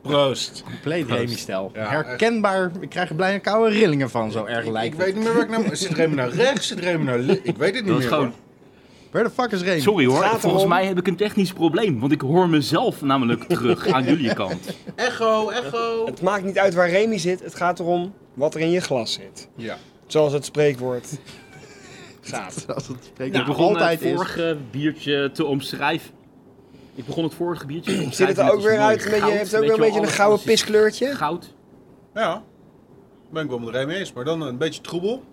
Proost. 0.02 0.64
Compleet 0.64 1.10
Remy-stijl. 1.10 1.72
Ja, 1.74 1.88
Herkenbaar. 1.90 2.72
Ik 2.80 2.90
krijg 2.90 3.10
er 3.10 3.16
bijna 3.16 3.38
koude 3.40 3.76
rillingen 3.76 4.10
van. 4.10 4.32
Zo 4.32 4.46
erg 4.46 4.66
Ik, 4.66 4.72
lijkt 4.72 4.94
ik 4.94 5.00
het. 5.00 5.06
weet 5.06 5.16
niet 5.16 5.24
meer 5.24 5.34
waar 5.34 5.60
ik 5.60 5.66
naar... 5.68 5.76
Zit 5.78 5.92
Remy 5.92 6.16
naar 6.16 6.30
rechts? 6.30 6.68
Zit 6.68 6.80
Remy 6.80 7.04
naar 7.04 7.20
links? 7.20 7.42
Ik 7.44 7.58
weet 7.58 7.76
het 7.76 7.84
niet 7.84 7.94
Dat 7.94 7.98
is 8.04 8.04
meer. 8.10 8.14
gewoon... 8.14 8.26
hoor. 8.28 8.44
Where 9.12 9.28
the 9.30 9.42
fuck 9.42 9.52
is 9.52 9.62
Remy? 9.62 9.80
Sorry 9.80 10.06
hoor, 10.06 10.22
gaat 10.22 10.40
volgens 10.40 10.54
erom- 10.64 10.70
mij 10.70 10.86
heb 10.86 10.98
ik 10.98 11.08
een 11.08 11.16
technisch 11.16 11.54
probleem. 11.54 12.00
Want 12.00 12.12
ik 12.12 12.22
hoor 12.22 12.50
mezelf 12.50 13.02
namelijk 13.02 13.44
terug 13.44 13.88
aan 13.88 14.04
jullie 14.12 14.34
kant. 14.34 14.76
Echo, 14.96 15.50
echo. 15.50 16.06
Het 16.06 16.22
maakt 16.22 16.44
niet 16.44 16.58
uit 16.60 16.74
waar 16.74 16.90
Remy 16.90 17.18
zit, 17.18 17.40
het 17.44 17.56
gaat 17.56 17.80
erom 17.80 18.14
wat 18.34 18.54
er 18.56 18.60
in 18.62 18.70
je 18.72 18.80
glas 18.82 19.14
zit. 19.14 19.48
Ja. 19.56 19.78
Zoals 20.08 20.34
het 20.34 20.46
spreekwoord 20.46 21.20
gaat. 22.22 22.66
Als 22.76 22.88
het 22.88 22.98
spreekt 23.06 23.36
nog 23.36 23.46
begon 23.46 23.68
altijd 23.68 24.00
het 24.00 24.10
is. 24.10 24.16
vorige 24.16 24.58
biertje 24.72 25.32
te 25.34 25.46
omschrijven. 25.46 26.12
Ik 26.96 27.06
begon 27.06 27.24
het 27.24 27.34
vorige 27.34 27.66
biertje 27.66 27.96
te 27.98 28.14
Ziet 28.16 28.28
het 28.28 28.38
er 28.38 28.52
ook 28.52 28.62
weer 28.62 28.80
uit? 28.80 29.04
Heeft 29.04 29.52
het 29.52 29.56
ook 29.56 29.62
weer 29.62 29.70
een 29.70 29.76
je 29.76 29.82
beetje 29.82 30.02
een 30.02 30.08
gouden 30.08 30.46
piskleurtje? 30.46 31.16
Goud. 31.16 31.54
Ja. 32.14 32.44
Ben 33.30 33.44
ik 33.44 33.50
wel 33.50 33.60
met 33.60 33.70
Remy 33.76 33.94
eens. 33.94 34.14
Maar 34.14 34.24
dan 34.24 34.42
een 34.42 34.58
beetje 34.58 34.82
troebel. 34.82 35.24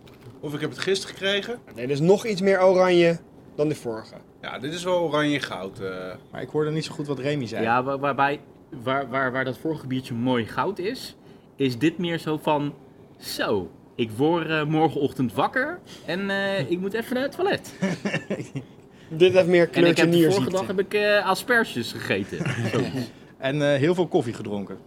Of 0.41 0.55
ik 0.55 0.61
heb 0.61 0.71
het 0.71 0.79
gisteren 0.79 1.17
gekregen. 1.17 1.59
Nee, 1.75 1.87
dus 1.87 2.01
nog 2.01 2.27
iets 2.27 2.41
meer 2.41 2.63
oranje 2.63 3.19
dan 3.55 3.69
de 3.69 3.75
vorige. 3.75 4.15
Ja, 4.41 4.59
dit 4.59 4.73
is 4.73 4.85
wel 4.85 5.01
oranje 5.01 5.41
goud. 5.41 5.81
eh. 5.81 6.15
Maar 6.31 6.43
ik 6.43 6.49
hoorde 6.49 6.71
niet 6.71 6.85
zo 6.85 6.93
goed 6.93 7.07
wat 7.07 7.19
Remy 7.19 7.47
zei. 7.47 7.63
Ja, 7.63 7.83
waar, 7.83 7.99
waarbij, 7.99 8.41
waar, 8.83 9.09
waar, 9.09 9.33
waar 9.33 9.45
dat 9.45 9.59
vorige 9.59 9.87
biertje 9.87 10.15
mooi 10.15 10.47
goud 10.47 10.79
is, 10.79 11.17
is 11.57 11.79
dit 11.79 11.99
meer 11.99 12.19
zo 12.19 12.39
van... 12.43 12.75
Zo, 13.19 13.71
ik 13.95 14.11
word 14.11 14.49
eh, 14.49 14.65
morgenochtend 14.65 15.33
wakker 15.35 15.79
en 16.07 16.31
eh, 16.31 16.71
ik 16.71 16.81
moet 16.81 16.93
even 16.95 17.15
naar 17.15 17.23
het 17.23 17.33
toilet. 17.33 17.73
Dit 19.17 19.33
heeft 19.33 19.47
meer 19.49 19.61
En 19.61 19.67
ik 19.67 19.73
kleurtje 19.73 20.03
heb 20.03 20.13
de 20.13 20.31
vorige 20.33 20.51
dag 20.51 20.67
heb 20.67 20.79
ik 20.79 20.95
eh 20.95 21.27
asperges 21.27 21.93
gegeten. 21.93 22.39
Zoiets. 22.73 23.11
En 23.39 23.63
eh, 23.73 23.79
heel 23.79 23.95
veel 23.95 24.07
koffie 24.09 24.33
gedronken. 24.35 24.79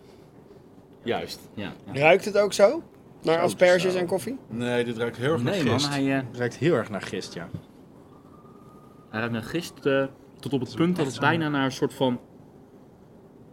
Juist, 1.04 1.40
ja. 1.54 1.72
ja. 1.92 2.00
Ruikt 2.02 2.26
het 2.26 2.38
ook 2.38 2.54
zo? 2.54 2.84
Naar 3.24 3.40
asperges 3.40 3.94
zo. 3.94 4.00
en 4.00 4.06
koffie? 4.06 4.38
Nee, 4.48 4.84
dit 4.84 4.98
ruikt 4.98 5.18
heel 5.18 5.32
erg 5.32 5.44
naar 5.44 5.54
Nee 5.54 5.64
man, 5.64 5.74
gist. 5.74 5.90
hij, 5.94 6.12
eh, 6.12 6.16
Het 6.28 6.38
ruikt 6.38 6.58
heel 6.58 6.74
erg 6.74 6.90
naar 6.90 7.02
gist, 7.02 7.34
ja. 7.34 7.50
hij 9.10 9.20
ruikt 9.20 9.34
naar 9.34 9.44
gist 9.44 9.86
eh, 9.86 10.06
tot 10.40 10.54
op 10.54 10.60
het 10.60 10.76
punt 10.76 10.96
dat 10.96 11.06
het 11.06 11.20
bijna 11.20 11.50
naar 11.50 11.66
een 11.66 11.72
soort 11.72 11.94
van... 11.94 12.20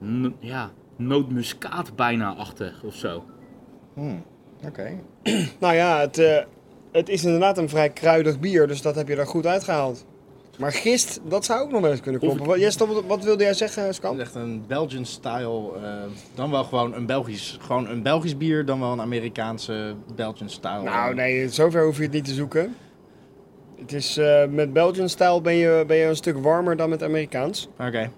n- 0.04 0.34
ja, 0.40 0.70
nootmuskaat 0.96 1.96
bijna 1.96 2.34
achtig 2.34 2.82
of 2.82 2.94
zo. 2.94 3.24
Hmm, 3.94 4.24
Oké. 4.66 4.90
Nou 5.60 5.74
ja, 5.74 6.00
het, 6.00 6.18
eh, 6.18 6.44
het 6.92 7.08
is 7.08 7.24
inderdaad 7.24 7.58
een 7.58 7.68
vrij 7.68 7.90
kruidig 7.90 8.40
bier, 8.40 8.66
dus 8.66 8.82
dat 8.82 8.94
heb 8.94 9.08
je 9.08 9.16
er 9.16 9.26
goed 9.26 9.46
uitgehaald. 9.46 10.06
Maar 10.62 10.72
gist, 10.72 11.20
dat 11.28 11.44
zou 11.44 11.60
ook 11.60 11.70
nog 11.70 11.80
wel 11.80 11.90
eens 11.90 12.00
kunnen 12.00 12.20
kloppen. 12.20 12.46
Wat, 12.46 12.76
wat, 12.76 13.04
wat 13.06 13.24
wilde 13.24 13.42
jij 13.44 13.54
zeggen, 13.54 13.88
is 13.88 14.00
echt 14.00 14.34
een 14.34 14.64
Belgian 14.66 15.04
style. 15.04 15.70
eh, 15.82 15.92
dan 16.34 16.50
wel 16.50 16.64
gewoon 16.64 16.94
een 16.94 17.06
Belgisch, 17.06 17.58
gewoon 17.60 17.88
een 17.88 18.02
Belgisch 18.02 18.36
bier, 18.36 18.64
dan 18.64 18.80
wel 18.80 18.92
een 18.92 19.00
Amerikaanse 19.00 19.94
Belgian 20.14 20.50
style. 20.50 20.82
Nou 20.82 21.14
nee, 21.14 21.48
zover 21.48 21.84
hoef 21.84 21.96
je 21.96 22.02
het 22.02 22.12
niet 22.12 22.24
te 22.24 22.32
zoeken. 22.34 22.76
Het 23.80 23.92
is, 23.92 24.16
eh, 24.16 24.46
met 24.46 24.72
Belgian 24.72 25.08
style 25.08 25.40
ben 25.40 25.54
je, 25.54 25.84
ben 25.86 25.96
je 25.96 26.04
een 26.04 26.16
stuk 26.16 26.38
warmer 26.38 26.76
dan 26.76 26.88
met 26.88 27.02
Amerikaans. 27.02 27.68
Oké. 27.78 28.10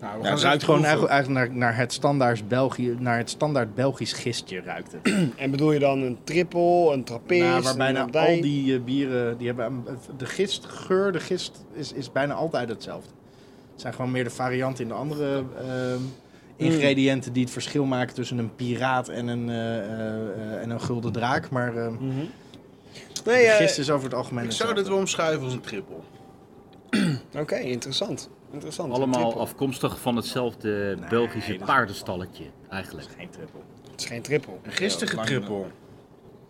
Nou, 0.00 0.18
we 0.18 0.24
gaan 0.24 0.32
het 0.34 0.42
ruikt 0.42 0.64
gewoon 0.64 0.80
proeven. 0.80 1.08
eigenlijk, 1.08 1.50
naar, 1.50 1.58
naar, 1.58 1.76
het 1.76 1.92
standaard 1.92 2.48
België, 2.48 2.96
naar 2.98 3.16
het 3.16 3.30
standaard 3.30 3.74
Belgisch 3.74 4.12
gistje 4.12 4.60
ruikt 4.60 4.92
het. 4.92 5.14
En 5.36 5.50
bedoel 5.50 5.72
je 5.72 5.78
dan 5.78 6.02
een 6.02 6.18
triple, 6.24 6.92
een 6.92 7.04
trappist, 7.04 7.40
Nou, 7.40 7.62
waar 7.62 7.76
bijna 7.76 8.02
een 8.02 8.12
al 8.12 8.40
die 8.40 8.74
eh, 8.74 8.80
bieren, 8.80 9.36
die 9.38 9.46
hebben 9.46 9.64
een- 9.64 9.84
de 10.16 10.26
gistgeur, 10.26 11.12
de 11.12 11.20
gist 11.20 11.64
is, 11.72 11.92
is 11.92 12.12
bijna 12.12 12.34
altijd 12.34 12.68
hetzelfde. 12.68 13.10
Het 13.72 13.80
zijn 13.80 13.94
gewoon 13.94 14.10
meer 14.10 14.24
de 14.24 14.30
varianten 14.30 14.82
in 14.82 14.88
de 14.88 14.94
andere 14.96 15.44
ehm, 15.58 16.00
ingrediënten 16.56 17.32
die 17.32 17.42
het 17.42 17.52
verschil 17.52 17.84
maken 17.84 18.14
tussen 18.14 18.38
een 18.38 18.54
piraat 18.54 19.08
en 19.08 19.28
een, 19.28 19.48
eh, 19.48 19.78
eh, 19.78 20.16
eh, 20.54 20.62
en 20.62 20.70
een 20.70 20.80
gulden 20.80 21.12
draak. 21.12 21.50
Maar 21.50 21.76
eh, 21.76 21.88
Mhm. 21.88 22.00
Nee, 23.24 23.44
de 23.44 23.50
eh, 23.50 23.56
gist 23.56 23.78
is 23.78 23.90
over 23.90 24.04
het 24.04 24.14
algemeen 24.14 24.44
Ik 24.44 24.52
zou 24.52 24.74
dit 24.74 24.88
wel 24.88 24.96
omschrijven 24.96 25.42
als 25.44 25.52
een 25.52 25.60
triple. 25.60 25.96
Oké, 27.42 27.56
interessant. 27.56 28.30
Interessant. 28.52 28.92
Allemaal 28.92 29.20
Triple. 29.22 29.40
afkomstig 29.40 30.00
van 30.00 30.16
hetzelfde 30.16 30.98
Belgische 31.08 31.58
paardenstalletje, 31.64 32.44
eigenlijk. 32.70 33.06
Dat 33.06 33.16
is 33.16 33.20
geen 33.20 33.30
triple. 33.30 33.60
Het 33.90 34.00
is 34.00 34.06
geen 34.06 34.22
triple. 34.22 34.52
Een 34.62 34.72
gistige 34.72 35.14
lang- 35.16 35.26
triple. 35.28 35.64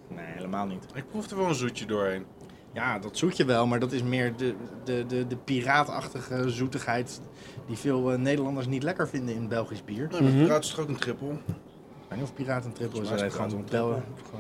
Nee, 0.09 0.25
helemaal 0.27 0.67
niet. 0.67 0.85
Ik 0.95 1.05
proef 1.11 1.31
er 1.31 1.37
wel 1.37 1.47
een 1.49 1.55
zoetje 1.55 1.87
doorheen. 1.87 2.25
Ja, 2.73 2.99
dat 2.99 3.17
zoet 3.17 3.37
je 3.37 3.45
wel, 3.45 3.67
maar 3.67 3.79
dat 3.81 3.93
is 3.93 4.03
meer 4.03 4.37
de, 4.37 4.55
de, 4.85 5.05
de, 5.09 5.27
de 5.27 5.37
piraatachtige 5.37 6.51
zoetigheid 6.51 7.21
die 7.67 7.77
veel 7.77 8.13
eh, 8.13 8.19
Nederlanders 8.19 8.67
niet 8.67 8.83
lekker 8.83 9.09
vinden 9.09 9.35
in 9.35 9.49
Belgisch 9.49 9.85
bier. 9.85 10.05
Ik 10.05 10.11
Nou, 10.11 10.23
met 10.23 10.33
Mhm. 10.35 10.43
piraat 10.43 10.65
is 10.65 10.71
toch 10.71 10.81
ook 10.81 10.89
een 10.89 10.97
triple? 10.97 11.29
weet 11.29 12.19
niet 12.19 12.23
of 12.23 12.35
piraat 12.35 12.65
een 12.65 12.73
triple 12.73 13.01
is, 13.03 13.09
heet 13.11 13.33
gewoon 13.33 13.51
een 13.51 13.67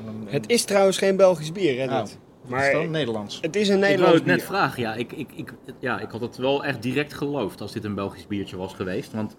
een, 0.06 0.26
Het 0.28 0.50
is 0.50 0.64
trouwens 0.64 0.98
geen 0.98 1.16
Belgisch 1.16 1.52
bier, 1.52 1.78
hè, 1.78 1.84
Oh. 2.00 2.04
Maar 2.50 2.72
dan 2.72 2.90
Nederlands. 2.90 3.38
het 3.40 3.56
is 3.56 3.68
een 3.68 3.74
Ik 3.74 3.80
wou 3.80 3.90
Nederlands 3.90 4.18
het 4.18 4.26
net 4.26 4.42
vragen, 4.42 4.82
ja 4.82 4.94
ik, 4.94 5.12
ik, 5.12 5.28
ik, 5.34 5.52
ja. 5.78 6.00
ik 6.00 6.10
had 6.10 6.20
het 6.20 6.36
wel 6.36 6.64
echt 6.64 6.82
direct 6.82 7.14
geloofd 7.14 7.60
als 7.60 7.72
dit 7.72 7.84
een 7.84 7.94
Belgisch 7.94 8.26
biertje 8.26 8.56
was 8.56 8.72
geweest. 8.74 9.12
Want 9.12 9.36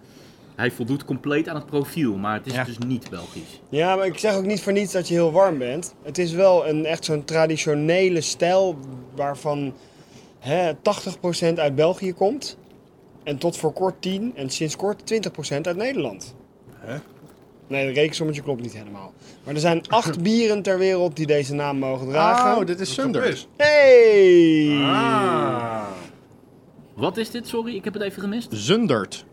hij 0.55 0.71
voldoet 0.71 1.05
compleet 1.05 1.47
aan 1.47 1.55
het 1.55 1.65
profiel, 1.65 2.15
maar 2.15 2.33
het 2.33 2.45
is 2.47 2.53
Ja. 2.53 2.63
dus 2.63 2.77
niet 2.77 3.09
Belgisch. 3.09 3.61
Ja, 3.69 3.95
maar 3.95 4.05
ik 4.05 4.17
zeg 4.17 4.35
ook 4.35 4.45
niet 4.45 4.61
voor 4.61 4.73
niets 4.73 4.91
dat 4.93 5.07
je 5.07 5.13
heel 5.13 5.31
warm 5.31 5.57
bent. 5.57 5.93
Het 6.03 6.17
is 6.17 6.31
wel 6.31 6.67
een 6.67 6.85
echt 6.85 7.05
zo'n 7.05 7.23
traditionele 7.25 8.21
stijl 8.21 8.77
waarvan 9.15 9.73
hè, 10.39 10.73
80% 10.73 10.77
uit 11.55 11.75
België 11.75 12.13
komt. 12.13 12.57
En 13.23 13.37
tot 13.37 13.57
voor 13.57 13.73
kort 13.73 14.01
10 14.01 14.31
en 14.35 14.49
sinds 14.49 14.75
kort 14.75 15.13
20% 15.13 15.61
uit 15.61 15.75
Nederland. 15.75 16.35
Hè? 16.75 16.97
Nee, 17.71 17.93
de 17.93 17.99
rekensommetje 17.99 18.41
klopt 18.41 18.61
niet 18.61 18.73
helemaal. 18.73 19.13
Maar 19.43 19.53
er 19.53 19.59
zijn 19.59 19.81
acht 19.87 20.21
bieren 20.23 20.61
ter 20.61 20.77
wereld 20.77 21.15
die 21.15 21.25
deze 21.25 21.53
naam 21.53 21.77
mogen 21.77 22.07
dragen. 22.09 22.59
Oh, 22.61 22.65
dit 22.65 22.79
is 22.79 22.93
Sunder. 22.93 23.45
Hey! 23.57 24.77
Ah. 24.81 25.87
Wat 26.93 27.17
is 27.17 27.31
dit? 27.31 27.47
Sorry, 27.47 27.75
ik 27.75 27.83
heb 27.83 27.93
het 27.93 28.03
even 28.03 28.21
gemist. 28.21 28.47
Zundert. 28.51 29.25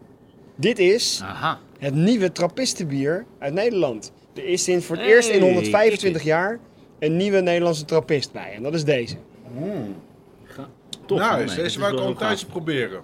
Dit 0.57 0.79
is 0.79 1.21
Aha. 1.25 1.59
het 1.79 1.95
nieuwe 1.95 2.33
trappistenbier 2.33 3.25
uit 3.39 3.53
Nederland. 3.55 4.13
Er 4.35 4.45
is 4.45 4.65
sinds 4.65 4.87
voor 4.87 4.97
het 4.97 5.05
Hey, 5.05 5.15
eerst 5.15 5.29
in 5.29 5.41
125 5.43 6.13
kijk 6.13 6.25
jaar 6.25 6.59
een 6.99 7.17
nieuwe 7.17 7.41
Nederlandse 7.41 7.85
trappist 7.85 8.33
bij. 8.33 8.53
En 8.55 8.63
dat 8.63 8.75
is 8.75 8.85
deze. 8.85 9.17
Tof. 11.07 11.19
nou, 11.19 11.35
nee, 11.35 11.45
is 11.45 11.55
dat 11.55 11.65
deze 11.65 11.81
wou 11.81 11.93
ik 11.93 12.01
al 12.01 12.09
een 12.09 12.17
tijdje 12.17 12.47
proberen. 12.47 13.03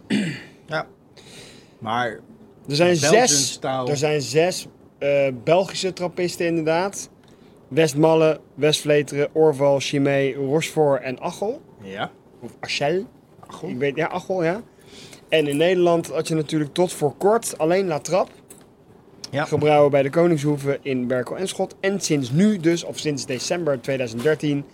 Ja. 0.66 0.86
Maar 1.78 2.20
Er 2.68 2.76
zijn 2.76 2.96
zes, 2.96 3.58
er 3.62 3.96
zijn 3.96 4.22
zes 4.22 4.66
eh, 5.04 5.32
Belgische 5.44 5.92
trappisten 5.92 6.46
inderdaad. 6.46 7.10
Westmalle, 7.68 8.40
Westvleteren, 8.54 9.28
Orval, 9.32 9.80
Chimay, 9.80 10.34
Rochefort 10.34 11.02
en 11.02 11.20
Achel. 11.20 11.60
Ja. 11.82 12.10
Of 12.40 12.50
Achel. 12.60 13.06
Achel. 13.46 13.68
Ik 13.68 13.76
weet, 13.76 13.96
ja, 13.96 14.08
Achel, 14.08 14.44
ja. 14.44 14.62
En 15.28 15.46
in 15.46 15.56
Nederland 15.56 16.06
had 16.06 16.28
je 16.28 16.34
natuurlijk 16.34 16.74
tot 16.74 16.92
voor 16.92 17.14
kort 17.16 17.58
alleen 17.58 17.86
La 17.86 17.98
Trappe. 17.98 18.32
Ja. 19.30 19.44
Gebrouwen 19.44 19.90
bij 19.90 20.02
de 20.02 20.10
Koningshoeve 20.10 20.78
in 20.82 21.06
Berkel 21.06 21.36
en 21.36 21.48
Schot. 21.48 21.74
En 21.80 22.00
sinds 22.00 22.30
nu 22.30 22.58
dus, 22.58 22.84
of 22.84 22.98
sinds 22.98 23.26
december 23.26 23.80
2013, 23.80 24.64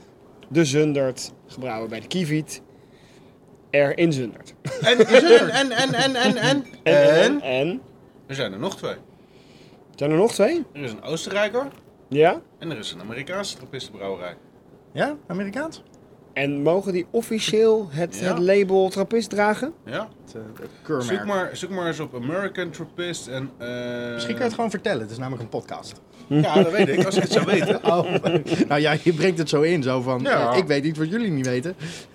de 0.49 0.65
Zundert. 0.65 1.33
Gebrouwen 1.47 1.89
bij 1.91 2.01
de 2.01 2.07
Kieviet. 2.07 2.63
Er 3.71 3.99
in 3.99 4.13
Zundert. 4.13 4.55
En, 4.81 4.99
en, 5.07 5.51
en, 5.51 5.73
en, 5.73 5.93
en, 5.93 6.15
en, 6.15 6.37
en, 6.43 6.65
En, 6.83 7.23
en, 7.23 7.41
en? 7.41 7.81
er 8.27 8.35
zijn 8.35 8.53
er 8.53 8.59
nog 8.59 8.77
twee. 8.77 8.95
Zijn 10.01 10.13
er 10.13 10.19
nog 10.19 10.33
twee? 10.33 10.65
Er 10.73 10.83
is 10.83 10.93
een 10.93 11.03
Oostenrijker 11.03 11.69
Ja? 12.09 12.41
en 12.59 12.71
er 12.71 12.79
is 12.79 12.93
een 12.93 13.01
Amerikaanse 13.01 13.57
trappistenbrouwerij. 13.57 14.37
Ja, 14.93 15.17
Amerikaans? 15.27 15.83
En 16.33 16.63
mogen 16.63 16.93
die 16.93 17.07
officieel 17.11 17.89
het, 17.91 18.19
Ja. 18.19 18.27
het 18.35 18.39
label 18.39 18.89
trappist 18.89 19.31
dragen? 19.31 19.73
Ja? 19.85 20.09
Het, 20.25 20.35
eh, 20.35 20.41
het. 20.97 21.05
Zoek 21.05 21.25
maar, 21.25 21.51
zoek 21.53 21.71
maar 21.71 21.87
eens 21.87 22.01
op 22.01 22.15
American 22.15 22.71
Trappist 22.71 23.29
en... 23.29 23.51
eh, 23.59 23.69
Misschien 24.13 24.35
kan 24.35 24.37
je 24.37 24.43
het 24.49 24.55
gewoon 24.55 24.71
vertellen. 24.71 25.01
Het 25.01 25.11
is 25.11 25.19
namelijk 25.19 25.43
een 25.43 25.49
podcast. 25.49 26.01
Ja, 26.27 26.55
dat 26.63 26.73
weet 26.73 26.89
ik, 26.89 27.05
als 27.05 27.17
ik 27.17 27.23
het 27.23 27.33
zou 27.33 27.47
weten. 27.55 27.85
Oh, 27.85 28.15
nou 28.69 28.81
ja, 28.81 28.97
je 29.03 29.13
brengt 29.13 29.39
het 29.39 29.49
zo 29.49 29.61
in. 29.63 29.83
Zo 29.83 30.01
van, 30.01 30.21
Ja. 30.23 30.53
eh, 30.53 30.59
ik 30.59 30.67
weet 30.67 30.85
iets 30.85 30.99
wat 30.99 31.11
jullie 31.11 31.31
niet 31.31 31.47
weten. 31.47 31.75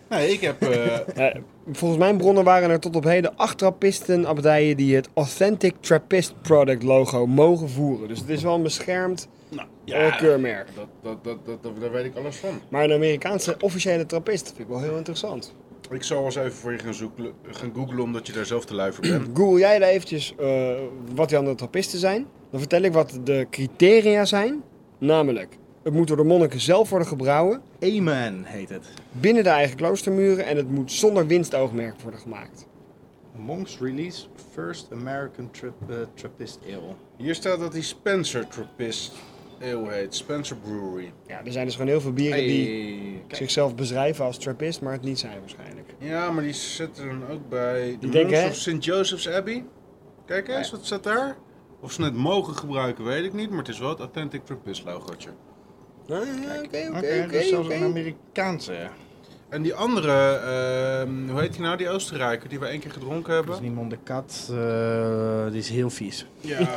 Nee, 0.09 0.31
ik 0.31 0.41
heb... 0.41 0.63
volgens 1.71 1.99
mijn 1.99 2.17
bronnen 2.17 2.43
waren 2.43 2.69
er 2.69 2.79
tot 2.79 2.95
op 2.95 3.03
heden 3.03 3.37
acht 3.37 3.57
trappisten 3.57 4.25
abdijen 4.25 4.77
die 4.77 4.95
het 4.95 5.09
Authentic 5.13 5.75
Trappist 5.79 6.33
Product 6.41 6.83
logo 6.83 7.27
mogen 7.27 7.69
voeren. 7.69 8.07
Dus 8.07 8.19
het 8.19 8.29
is 8.29 8.43
wel 8.43 8.55
een 8.55 8.63
beschermd 8.63 9.27
nou, 9.49 9.67
eh, 9.85 10.17
keurmerk. 10.17 10.67
dat, 10.75 10.87
dat, 11.01 11.23
dat, 11.23 11.45
dat, 11.45 11.63
dat- 11.63 11.81
daar 11.81 11.91
weet 11.91 12.05
ik 12.05 12.15
alles 12.15 12.35
van. 12.35 12.61
Maar 12.69 12.83
een 12.83 12.91
Amerikaanse 12.93 13.55
officiële 13.59 14.05
trappist 14.05 14.45
vind 14.47 14.59
ik 14.59 14.67
wel 14.67 14.79
heel 14.81 14.97
interessant. 14.97 15.53
Ik 15.91 16.03
zal 16.03 16.17
wel 16.17 16.25
eens 16.25 16.35
even 16.35 16.51
voor 16.51 16.71
je 16.71 16.77
gaan, 16.77 16.93
zoeken, 16.93 17.31
gaan 17.51 17.71
googlen, 17.75 18.03
omdat 18.03 18.27
je 18.27 18.33
daar 18.33 18.45
zelf 18.45 18.65
te 18.65 18.75
lui 18.75 18.93
voor 18.93 19.01
bent. 19.07 19.27
Google 19.37 19.59
jij 19.59 19.79
daar 19.79 19.89
eventjes 19.89 20.35
eh, 20.39 20.71
wat 21.15 21.29
die 21.29 21.37
andere 21.37 21.55
trappisten 21.55 21.99
zijn. 21.99 22.25
Dan 22.51 22.59
vertel 22.59 22.81
ik 22.81 22.93
wat 22.93 23.19
de 23.23 23.47
criteria 23.49 24.25
zijn. 24.25 24.63
Namelijk, 24.97 25.57
het 25.83 25.93
moet 25.93 26.07
door 26.07 26.17
de 26.17 26.23
monniken 26.23 26.59
zelf 26.59 26.89
worden 26.89 27.07
gebrouwen. 27.07 27.61
Amen 27.83 28.43
heet 28.43 28.69
het. 28.69 28.87
Binnen 29.11 29.43
de 29.43 29.49
eigen 29.49 29.75
kloostermuren. 29.75 30.45
En 30.45 30.57
het 30.57 30.69
moet 30.69 30.91
zonder 30.91 31.27
winstoogmerk 31.27 31.99
worden 32.01 32.19
gemaakt. 32.19 32.67
Monks 33.35 33.77
Release 33.79 34.25
First 34.53 34.87
American 34.91 35.51
Trap, 35.51 35.73
eh, 35.89 35.95
Trappist 36.13 36.59
Ale. 36.65 36.93
Hier 37.17 37.35
staat 37.35 37.59
dat 37.59 37.71
die 37.71 37.81
Spencer 37.81 38.47
Trappist 38.47 39.13
Ale 39.61 39.91
heet. 39.91 40.15
Spencer 40.15 40.57
Brewery. 40.57 41.11
Ja, 41.27 41.41
er 41.45 41.51
zijn 41.51 41.65
dus 41.65 41.73
gewoon 41.75 41.89
heel 41.89 42.01
veel 42.01 42.13
bieren 42.13 42.37
die 42.39 43.21
kijk. 43.27 43.35
zichzelf 43.35 43.75
beschrijven 43.75 44.25
als 44.25 44.37
trappist, 44.37 44.81
maar 44.81 44.93
het 44.93 45.01
niet 45.01 45.19
zijn 45.19 45.39
waarschijnlijk. 45.39 45.89
Ja, 45.97 46.31
maar 46.31 46.43
die 46.43 46.53
zitten 46.53 47.07
dan 47.07 47.29
ook 47.31 47.49
bij 47.49 47.97
de 47.99 48.05
Ik 48.05 48.11
denk, 48.11 48.25
Monks 48.29 48.39
hè? 48.39 48.47
of 48.47 48.55
St. 48.55 48.83
Joseph's 48.85 49.27
Abbey. 49.27 49.65
Kijk 50.25 50.47
eens, 50.47 50.71
wat 50.71 50.85
staat 50.85 51.03
daar? 51.03 51.35
Of 51.79 51.91
ze 51.91 52.03
het 52.03 52.13
mogen 52.15 52.55
gebruiken, 52.55 53.03
weet 53.03 53.23
ik 53.25 53.33
niet, 53.33 53.49
maar 53.49 53.59
het 53.59 53.67
is 53.67 53.79
wel 53.79 53.89
het 53.89 53.99
Authentic 53.99 54.45
Trappist 54.45 54.85
logootje. 54.85 55.29
Ah, 56.09 56.15
Oké, 56.17 56.21
oké, 56.65 56.87
Oké, 56.97 56.97
oké, 57.23 57.27
dus 57.27 57.49
zelfs 57.49 57.69
een. 57.69 57.83
Amerikaanse. 57.83 58.87
En 59.49 59.61
die 59.61 59.73
andere, 59.73 60.11
ehm, 60.35 61.29
hoe 61.29 61.39
heet 61.41 61.51
die 61.53 61.61
nou, 61.61 61.77
die 61.77 61.89
Oostenrijker 61.89 62.49
die 62.49 62.59
we 62.59 62.65
één 62.65 62.79
keer 62.79 62.91
gedronken 62.91 63.33
Dat 63.33 63.43
is 63.43 63.49
hebben? 63.49 63.63
niet 63.67 63.75
Mondekat, 63.75 64.49
eh 64.51 65.45
die 65.49 65.59
is 65.59 65.69
heel 65.69 65.89
vies. 65.89 66.25
Ja, 66.39 66.67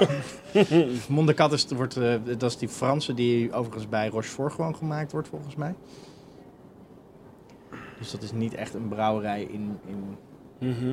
Mondekat 1.08 1.52
is, 1.52 1.66
wordt, 1.66 1.96
eh, 1.96 2.14
dat 2.38 2.50
is 2.50 2.56
die 2.56 2.68
Franse 2.68 3.14
die 3.14 3.52
overigens 3.52 3.88
bij 3.88 4.08
Rochefort 4.08 4.52
gewoon 4.52 4.76
gemaakt 4.76 5.12
wordt 5.12 5.28
volgens 5.28 5.54
mij. 5.56 5.74
Dus 7.98 8.10
dat 8.10 8.22
is 8.22 8.32
niet 8.32 8.54
echt 8.54 8.74
een 8.74 8.88
brouwerij 8.88 9.42
in, 9.42 9.78
in, 9.86 10.16
Mhm. 10.58 10.84
eh, 10.88 10.90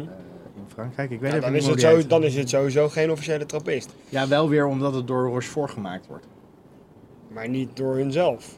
in 0.55 0.63
Frankrijk. 0.67 1.09
Ik 1.11 1.19
weet 1.19 1.29
Ja, 1.31 1.37
even 1.37 1.41
dan, 1.41 1.51
niet 1.53 1.61
is 1.61 1.67
het 1.67 1.79
zo, 2.01 2.07
dan 2.07 2.23
is 2.23 2.35
het 2.35 2.49
sowieso 2.49 2.89
geen 2.89 3.11
officiële 3.11 3.45
trappist. 3.45 3.93
Ja, 4.09 4.27
wel 4.27 4.49
weer 4.49 4.65
omdat 4.65 4.93
het 4.93 5.07
door 5.07 5.27
Rochefort 5.29 5.71
gemaakt 5.71 6.07
wordt. 6.07 6.27
Maar 7.27 7.49
niet 7.49 7.75
door 7.75 7.95
hunzelf. 7.95 8.57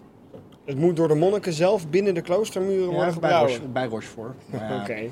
Het 0.68 0.78
moet 0.78 0.96
door 0.96 1.08
de 1.08 1.16
monniken 1.16 1.54
zelf 1.54 1.90
binnen 1.90 2.14
de 2.14 2.22
kloostermuren 2.22 2.90
worden 2.94 3.14
gebrouwen. 3.14 3.52
Roche- 3.52 3.68
bij 3.68 3.86
Rochefort. 3.86 4.36
Maar 4.46 4.70
ja, 4.74 4.82
Oké. 4.82 5.12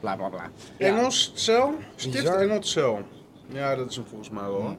Bla 0.00 0.16
bla 0.16 0.28
bla. 0.28 0.50
Ja. 0.78 0.86
Engels 0.86 1.30
cel? 1.34 1.74
Stift. 1.96 2.24
Engels 2.34 2.70
cel. 2.70 2.98
Ja, 3.52 3.74
dat 3.76 3.90
is 3.90 3.96
hem 3.96 4.04
volgens 4.08 4.30
mij 4.30 4.42
wel. 4.42 4.76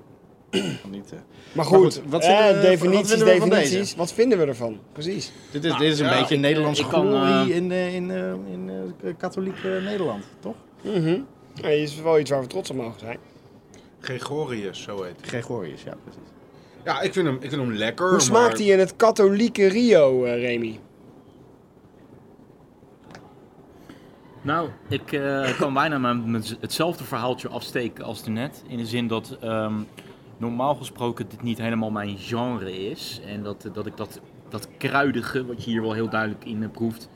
niet, 0.91 1.09
hè. 1.09 1.17
Maar 1.51 1.65
goed, 1.65 1.77
goed, 1.93 2.01
wat 2.09 2.25
vinden 2.25 2.55
we- 2.55 2.61
definities, 2.61 3.09
wat 3.09 3.17
vinden 3.17 3.27
we 3.33 3.39
van 3.39 3.49
definities. 3.49 3.77
deze? 3.79 3.97
Wat 3.97 4.13
vinden 4.13 4.37
we 4.37 4.45
ervan? 4.45 4.79
Precies. 4.91 5.31
Dit 5.51 5.63
is, 5.63 5.69
Nou, 5.69 5.83
dit 5.83 5.93
is 5.93 5.99
een 5.99 6.05
ja, 6.05 6.19
beetje 6.19 6.37
Nederlands 6.37 6.79
eh, 6.79 6.85
ik 6.85 6.91
kan, 6.91 7.07
glorie 7.07 7.51
eh, 7.51 7.55
in, 7.55 7.71
eh, 7.71 7.95
in, 7.95 8.11
eh, 8.11 8.31
in 8.53 8.71
eh, 9.03 9.13
katholiek 9.17 9.55
eh, 9.63 9.83
Nederland, 9.85 10.23
toch? 10.39 10.55
Mhm. 10.81 11.19
Ja, 11.53 11.67
is 11.67 12.01
wel 12.01 12.19
iets 12.19 12.29
waar 12.29 12.41
we 12.41 12.47
trots 12.47 12.69
op 12.69 12.75
mogen 12.75 12.99
zijn. 12.99 13.17
Gregorius, 13.99 14.81
zo 14.81 15.03
heet 15.03 15.15
hij. 15.19 15.29
Gregorius, 15.29 15.83
ja, 15.83 15.93
precies. 16.03 16.21
Ja, 16.83 17.01
ik 17.01 17.13
vind 17.13 17.25
hem, 17.25 17.35
ik 17.35 17.49
vind 17.49 17.61
hem 17.61 17.71
lekker. 17.73 18.09
Hoe 18.09 18.19
smaakt 18.19 18.47
maar- 18.47 18.57
hij 18.57 18.65
in 18.65 18.79
het 18.79 18.95
katholieke 18.95 19.67
Rio, 19.67 20.23
eh, 20.25 20.41
Remy? 20.41 20.79
Nou, 24.41 24.69
ik 24.87 25.11
eh, 25.11 25.57
kan 25.59 25.73
bijna 25.73 25.97
mijn, 25.97 26.31
mijn- 26.31 26.43
hetzelfde 26.59 27.03
verhaaltje 27.03 27.47
afsteken 27.47 28.03
als 28.03 28.23
net. 28.27 28.63
In 28.67 28.77
de 28.77 28.85
zin 28.85 29.07
dat 29.07 29.37
ehm, 29.41 29.73
normaal 30.37 30.75
gesproken 30.75 31.29
dit 31.29 31.41
niet 31.41 31.57
helemaal 31.57 31.91
mijn 31.91 32.17
genre 32.17 32.89
is. 32.89 33.21
En 33.25 33.43
dat, 33.43 33.69
dat 33.73 33.85
ik 33.85 33.97
dat, 33.97 34.19
dat 34.49 34.67
kruidige, 34.77 35.45
wat 35.45 35.63
je 35.63 35.69
hier 35.71 35.81
wel 35.81 35.93
heel 35.93 36.09
duidelijk 36.09 36.45
in 36.45 36.63
eh, 36.63 36.69
proeft, 36.69 37.09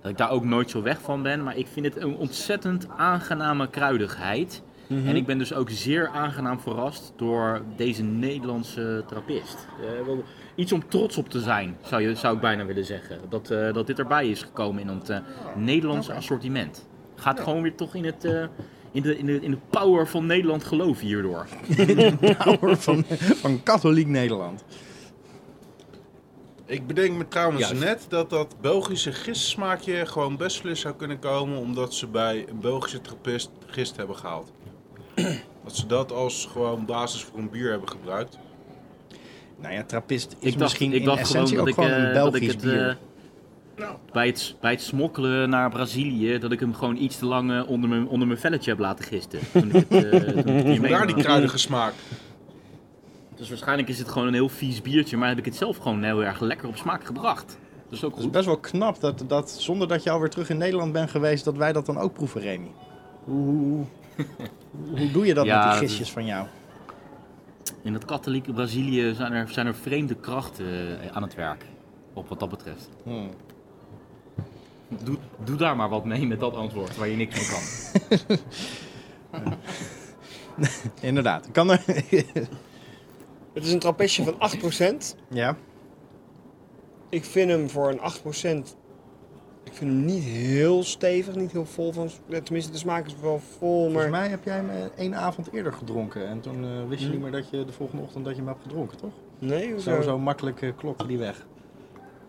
dat 0.00 0.10
ik 0.10 0.16
daar 0.16 0.30
ook 0.30 0.44
nooit 0.44 0.70
zo 0.70 0.82
weg 0.82 1.00
van 1.00 1.22
ben. 1.22 1.42
Maar 1.42 1.56
ik 1.56 1.66
vind 1.66 1.86
het 1.86 1.96
een 1.96 2.16
ontzettend 2.16 2.88
aangename 2.96 3.68
kruidigheid. 3.70 4.62
En 4.88 5.16
ik 5.16 5.26
ben 5.26 5.38
dus 5.38 5.54
ook 5.54 5.70
zeer 5.70 6.08
aangenaam 6.08 6.60
verrast 6.60 7.12
door 7.16 7.62
deze 7.76 8.02
Nederlandse 8.02 9.04
trappist. 9.06 9.68
Eh, 9.80 10.06
wel 10.06 10.24
iets 10.58 10.72
om 10.72 10.88
trots 10.88 11.16
op 11.16 11.28
te 11.28 11.40
zijn, 11.40 11.76
zou, 11.82 12.02
je, 12.02 12.14
zou 12.14 12.34
ik 12.34 12.40
bijna 12.40 12.64
willen 12.64 12.84
zeggen. 12.84 13.20
Dat, 13.28 13.50
eh, 13.50 13.72
dat 13.72 13.86
dit 13.86 13.98
erbij 13.98 14.28
is 14.28 14.42
gekomen 14.42 14.82
in 14.82 14.88
het 14.88 15.08
eh, 15.08 15.18
Nederlandse 15.56 16.12
assortiment. 16.12 16.86
Gaat 17.14 17.40
gewoon 17.40 17.62
weer 17.62 17.74
toch 17.74 17.94
in, 17.94 18.04
het, 18.04 18.24
eh, 18.24 18.44
in, 18.92 19.02
de, 19.02 19.18
in, 19.18 19.26
de, 19.26 19.40
in 19.40 19.50
de 19.50 19.58
power 19.70 20.08
van 20.08 20.26
Nederland 20.26 20.64
geloven 20.64 21.06
hierdoor. 21.06 21.46
Power 22.44 22.76
van, 22.76 23.04
van 23.34 23.62
katholiek 23.62 24.06
Nederland. 24.06 24.64
Ik 26.66 26.86
bedenk 26.86 27.16
me 27.16 27.28
trouwens 27.28 27.68
Juist. 27.68 27.84
net 27.84 28.06
dat 28.08 28.30
dat 28.30 28.56
Belgische 28.60 29.12
gistsmaakje 29.12 30.06
gewoon 30.06 30.36
best 30.36 30.60
fris 30.60 30.80
zou 30.80 30.94
kunnen 30.94 31.18
komen. 31.18 31.58
Omdat 31.58 31.94
ze 31.94 32.06
bij 32.06 32.44
een 32.48 32.60
Belgische 32.60 33.00
trappist 33.00 33.50
gist 33.66 33.96
hebben 33.96 34.16
gehaald. 34.16 34.52
Dat 35.64 35.76
ze 35.76 35.86
dat 35.86 36.12
als 36.12 36.48
gewoon 36.52 36.84
basis 36.84 37.24
voor 37.24 37.38
een 37.38 37.50
bier 37.50 37.70
hebben 37.70 37.88
gebruikt. 37.88 38.38
Nou 39.60 39.74
ja, 39.74 39.84
trappist 39.84 40.36
is 40.38 40.52
ik 40.52 40.58
dacht, 40.58 40.58
misschien 40.58 40.92
ik 40.92 40.98
in 40.98 41.04
dacht 41.04 41.20
essentie 41.20 41.56
gewoon 41.56 41.68
ook 41.68 41.76
dat 41.76 41.84
ik, 41.84 41.90
gewoon 41.90 42.04
een 42.04 42.14
eh, 42.14 42.22
dat 42.22 42.34
ik 42.34 42.40
Belgisch 42.40 42.52
het, 42.52 42.62
bier. 42.62 42.88
eh, 42.88 43.88
bij, 44.12 44.26
het, 44.26 44.54
bij 44.60 44.70
het 44.70 44.82
smokkelen 44.82 45.50
naar 45.50 45.70
Brazilië, 45.70 46.38
dat 46.38 46.52
ik 46.52 46.60
hem 46.60 46.74
gewoon 46.74 46.96
iets 46.96 47.18
te 47.18 47.26
lang 47.26 47.52
eh, 47.52 47.68
onder, 47.68 47.88
mijn, 47.90 48.08
onder 48.08 48.26
mijn 48.26 48.40
velletje 48.40 48.70
heb 48.70 48.78
laten 48.78 49.04
gisten. 49.04 49.38
Toen 49.52 49.68
ik 49.68 49.72
het, 49.88 50.04
eh, 50.04 50.10
toen 50.10 50.20
ik 50.20 50.36
het 50.36 50.46
hier 50.46 50.62
Vandaar 50.62 50.80
meegenomen 50.80 51.14
die 51.14 51.24
kruidige 51.24 51.58
smaak. 51.58 51.94
Dus 53.36 53.48
waarschijnlijk 53.48 53.88
is 53.88 53.98
het 53.98 54.08
gewoon 54.08 54.28
een 54.28 54.34
heel 54.34 54.48
vies 54.48 54.82
biertje, 54.82 55.16
maar 55.16 55.28
heb 55.28 55.38
ik 55.38 55.44
het 55.44 55.56
zelf 55.56 55.76
gewoon 55.76 56.02
heel 56.02 56.24
erg 56.24 56.40
lekker 56.40 56.68
op 56.68 56.76
smaak 56.76 57.04
gebracht. 57.04 57.58
Dat 57.84 57.98
is 57.98 58.04
ook 58.04 58.14
Het 58.14 58.24
is 58.24 58.30
best 58.30 58.46
wel 58.46 58.58
knap 58.58 59.00
dat, 59.00 59.24
dat 59.28 59.50
zonder 59.50 59.88
dat 59.88 60.02
je 60.02 60.10
alweer 60.10 60.30
terug 60.30 60.50
in 60.50 60.58
Nederland 60.58 60.92
bent 60.92 61.10
geweest, 61.10 61.44
dat 61.44 61.56
wij 61.56 61.72
dat 61.72 61.86
dan 61.86 61.98
ook 61.98 62.12
proeven, 62.12 62.40
Remy. 62.40 62.70
Hoe, 63.24 63.84
hoe, 64.96 65.10
doe 65.10 65.26
je 65.26 65.34
dat 65.34 65.44
Ja, 65.44 65.64
met 65.64 65.78
die 65.78 65.88
gistjes 65.88 66.10
van 66.10 66.26
jou? 66.26 66.46
In 67.82 67.92
het 67.92 68.04
katholieke 68.04 68.52
Brazilië 68.52 69.14
zijn 69.14 69.32
er, 69.32 69.48
zijn 69.48 69.66
er 69.66 69.74
vreemde 69.74 70.14
krachten 70.14 71.00
eh, 71.00 71.16
aan 71.16 71.22
het 71.22 71.34
werk. 71.34 71.64
Op 72.12 72.28
wat 72.28 72.40
dat 72.40 72.48
betreft. 72.48 72.88
Hmm. 73.02 73.30
Doe, 74.88 75.16
doe 75.44 75.56
daar 75.56 75.76
maar 75.76 75.88
wat 75.88 76.04
mee 76.04 76.26
met 76.26 76.40
dat 76.40 76.54
antwoord 76.54 76.96
waar 76.96 77.08
je 77.08 77.16
niks 77.16 77.36
mee 77.36 77.48
kan. 77.48 78.36
Inderdaad. 81.00 81.50
Kan 81.50 81.70
er... 81.70 81.82
Het 83.52 83.66
is 83.66 83.72
een 83.72 83.78
trappistje 83.78 84.24
van 84.24 84.34
8%. 85.14 85.18
ja. 85.28 85.56
Ik 87.10 87.24
vind 87.24 87.50
hem 87.50 87.70
voor 87.70 87.88
een 87.88 88.00
8%. 88.68 88.76
Ik 89.68 89.74
vind 89.74 89.90
hem 89.90 90.04
niet 90.04 90.22
heel 90.24 90.82
stevig, 90.82 91.34
niet 91.34 91.52
heel 91.52 91.64
vol 91.64 91.92
van. 91.92 92.08
Tenminste, 92.42 92.72
de 92.72 92.78
smaak 92.78 93.06
is 93.06 93.14
wel 93.20 93.38
vol, 93.58 93.82
Volgens 93.82 93.94
maar. 93.94 94.10
mij 94.10 94.28
heb 94.28 94.44
jij 94.44 94.54
hem 94.54 94.70
eh, 94.70 94.76
één 94.96 95.14
avond 95.14 95.48
eerder 95.52 95.72
gedronken. 95.72 96.28
En 96.28 96.40
toen 96.40 96.64
eh, 96.64 96.70
wist 96.88 97.00
je 97.00 97.06
Hmm. 97.06 97.14
niet 97.14 97.22
meer 97.22 97.32
dat 97.40 97.50
je 97.50 97.64
de 97.64 97.72
volgende 97.72 98.02
ochtend 98.02 98.24
dat 98.24 98.32
je 98.34 98.38
hem 98.40 98.48
hebt 98.50 98.62
gedronken, 98.62 98.96
toch? 98.98 99.12
Nee, 99.38 99.72
hoezo? 99.72 99.94
Zo, 99.94 100.02
zo 100.02 100.18
makkelijk 100.18 100.72
klokte 100.76 101.06
die 101.06 101.18
weg. 101.18 101.46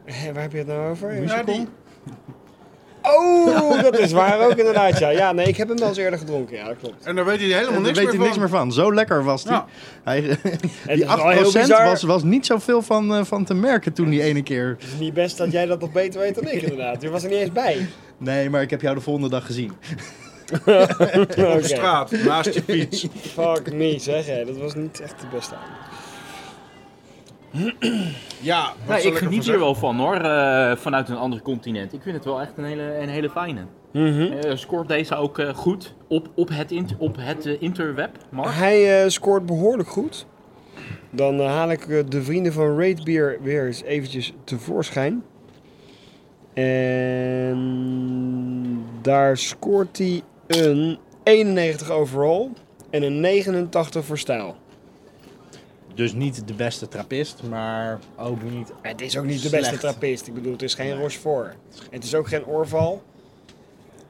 Hé, 0.03 0.33
waar 0.33 0.41
heb 0.41 0.51
je 0.51 0.57
het 0.57 0.67
nou 0.67 0.89
over? 0.89 1.23
Ja, 1.23 1.43
die- 1.43 1.67
Oh, 3.17 3.81
dat 3.81 3.97
is 3.99 4.11
waar 4.11 4.39
ook 4.39 4.55
inderdaad, 4.55 4.99
ja. 4.99 5.09
Ja, 5.09 5.31
nee, 5.31 5.47
ik 5.47 5.57
heb 5.57 5.67
hem 5.67 5.77
wel 5.77 5.87
eens 5.87 5.97
eerder 5.97 6.19
gedronken, 6.19 6.57
ja, 6.57 6.65
dat 6.67 6.75
klopt. 6.81 7.05
En 7.05 7.15
daar 7.15 7.25
weet 7.25 7.39
hij 7.39 7.47
helemaal 7.47 7.81
niks 7.81 7.97
weet 7.97 8.05
meer 8.07 8.15
hij 8.15 8.17
niks 8.17 8.31
van. 8.31 8.39
meer 8.39 8.49
van. 8.49 8.71
Zo 8.73 8.93
lekker 8.93 9.23
was 9.23 9.43
die. 9.43 9.51
Ja. 9.51 9.65
Hij, 10.03 10.21
die 10.21 11.05
8% 11.05 11.07
is 11.07 11.15
wel 11.15 11.29
heel 11.29 11.51
bizar. 11.51 11.85
was, 11.85 12.03
was 12.03 12.23
niet 12.23 12.45
zoveel 12.45 12.81
van, 12.81 13.15
eh, 13.15 13.23
van 13.23 13.45
te 13.45 13.53
merken 13.53 13.93
toen 13.93 14.09
die 14.09 14.21
ene 14.21 14.43
keer. 14.43 14.75
Het 14.79 14.83
is 14.93 14.99
niet 14.99 15.13
best 15.13 15.37
dat 15.37 15.51
jij 15.51 15.65
dat 15.65 15.79
nog 15.79 15.91
beter 15.91 16.19
weet 16.19 16.35
dan 16.35 16.47
ik, 16.47 16.61
inderdaad. 16.61 17.01
Je 17.01 17.09
was 17.09 17.23
er 17.23 17.29
niet 17.29 17.39
eens 17.39 17.51
bij. 17.51 17.87
Nee, 18.17 18.49
maar 18.49 18.61
ik 18.61 18.69
heb 18.69 18.81
jou 18.81 18.95
de 18.95 19.01
volgende 19.01 19.29
dag 19.29 19.45
gezien. 19.45 19.71
Oké. 21.21 21.45
Op 21.55 21.63
straat, 21.63 22.11
naast 22.11 22.53
je 22.53 22.61
fiets. 22.61 23.07
Fuck 23.33 23.73
me, 23.73 23.99
zeg 23.99 24.25
hè. 24.25 24.45
Dat 24.45 24.57
was 24.57 24.75
niet 24.75 24.99
echt 24.99 25.19
de 25.19 25.25
beste 25.31 25.55
avond. 25.55 25.88
Ja, 28.41 28.73
Nee, 28.87 29.01
ik 29.01 29.15
geniet 29.17 29.45
hier 29.45 29.59
wel 29.59 29.75
van 29.75 29.97
hoor, 29.97 30.15
eh, 30.15 30.75
vanuit 30.75 31.09
een 31.09 31.17
ander 31.17 31.41
continent. 31.41 31.93
Ik 31.93 32.01
vind 32.01 32.15
het 32.15 32.25
wel 32.25 32.41
echt 32.41 32.51
een 32.55 32.63
hele, 32.63 32.97
een 32.97 33.09
hele 33.09 33.29
fijne. 33.29 33.61
Eh, 33.91 34.55
scoort 34.55 34.87
deze 34.87 35.15
ook 35.15 35.39
eh, 35.39 35.53
goed 35.53 35.93
op, 36.07 36.29
op 36.35 36.49
het, 36.49 36.73
op 36.97 37.15
het 37.19 37.45
interweb, 37.45 38.17
Mark? 38.29 38.49
Hij 38.53 39.09
scoort 39.09 39.45
behoorlijk 39.45 39.89
goed. 39.89 40.25
Dan 41.09 41.39
haal 41.39 41.71
ik 41.71 42.11
de 42.11 42.21
vrienden 42.21 42.53
van 42.53 42.77
Raid 42.79 43.03
Beer 43.03 43.37
weer 43.41 43.65
eens 43.65 43.83
eventjes 43.83 44.33
tevoorschijn. 44.43 45.23
En 46.53 47.55
daar 49.01 49.37
scoort 49.37 49.97
hij 49.97 50.21
een 50.47 50.97
91 51.23 51.89
overall 51.91 52.49
en 52.89 53.03
een 53.03 53.19
89 53.19 54.05
voor 54.05 54.17
stijl. 54.17 54.55
Dus 55.99 56.13
niet 56.13 56.47
de 56.47 56.53
beste 56.53 56.87
trappist, 56.87 57.43
maar 57.43 57.99
ook 58.17 58.41
niet. 58.41 58.71
Het 58.81 59.01
is 59.01 59.17
ook 59.17 59.25
niet 59.25 59.41
de 59.41 59.49
beste 59.49 59.77
trappist. 59.77 60.27
Ik 60.27 60.33
bedoel, 60.33 60.51
het 60.51 60.61
is 60.61 60.73
geen 60.73 60.99
Rochefort. 60.99 61.55
Het 61.91 62.03
is 62.03 62.15
ook 62.15 62.27
geen 62.27 62.45
Orval. 62.45 63.03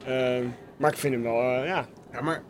Ehm, 0.04 0.44
maar 0.76 0.90
ik 0.92 0.98
vind 0.98 1.14
hem 1.14 1.22
wel, 1.22 1.40
eh, 1.40 1.66
ja. 1.66 1.86
Ja, 2.12 2.20
maar 2.20 2.42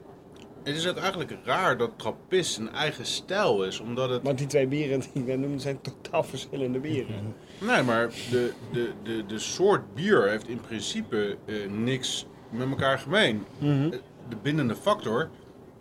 het 0.62 0.76
is 0.76 0.84
eigenlijk 0.84 1.36
raar 1.44 1.76
dat 1.76 1.90
trappist 1.96 2.58
een 2.58 2.72
eigen 2.72 3.06
stijl 3.06 3.64
is. 3.64 3.80
Omdat 3.80 4.10
het... 4.10 4.22
Want 4.22 4.38
die 4.38 4.46
twee 4.46 4.66
bieren 4.66 5.02
die 5.12 5.22
net 5.22 5.38
noemde 5.38 5.58
zijn 5.58 5.80
totaal 5.80 6.22
verschillende 6.22 6.78
bieren. 6.78 7.34
Nee, 7.58 7.82
maar 7.82 8.08
de, 8.30 8.52
de, 8.72 8.92
de, 9.02 9.26
de 9.26 9.38
soort 9.38 9.94
bier 9.94 10.28
heeft 10.28 10.48
in 10.48 10.60
principe 10.60 11.36
eh, 11.44 11.70
niks 11.70 12.26
met 12.50 12.68
elkaar 12.68 12.98
gemeen. 12.98 13.44
Mhm. 13.58 13.90
De 14.28 14.36
bindende 14.42 14.76
factor 14.76 15.30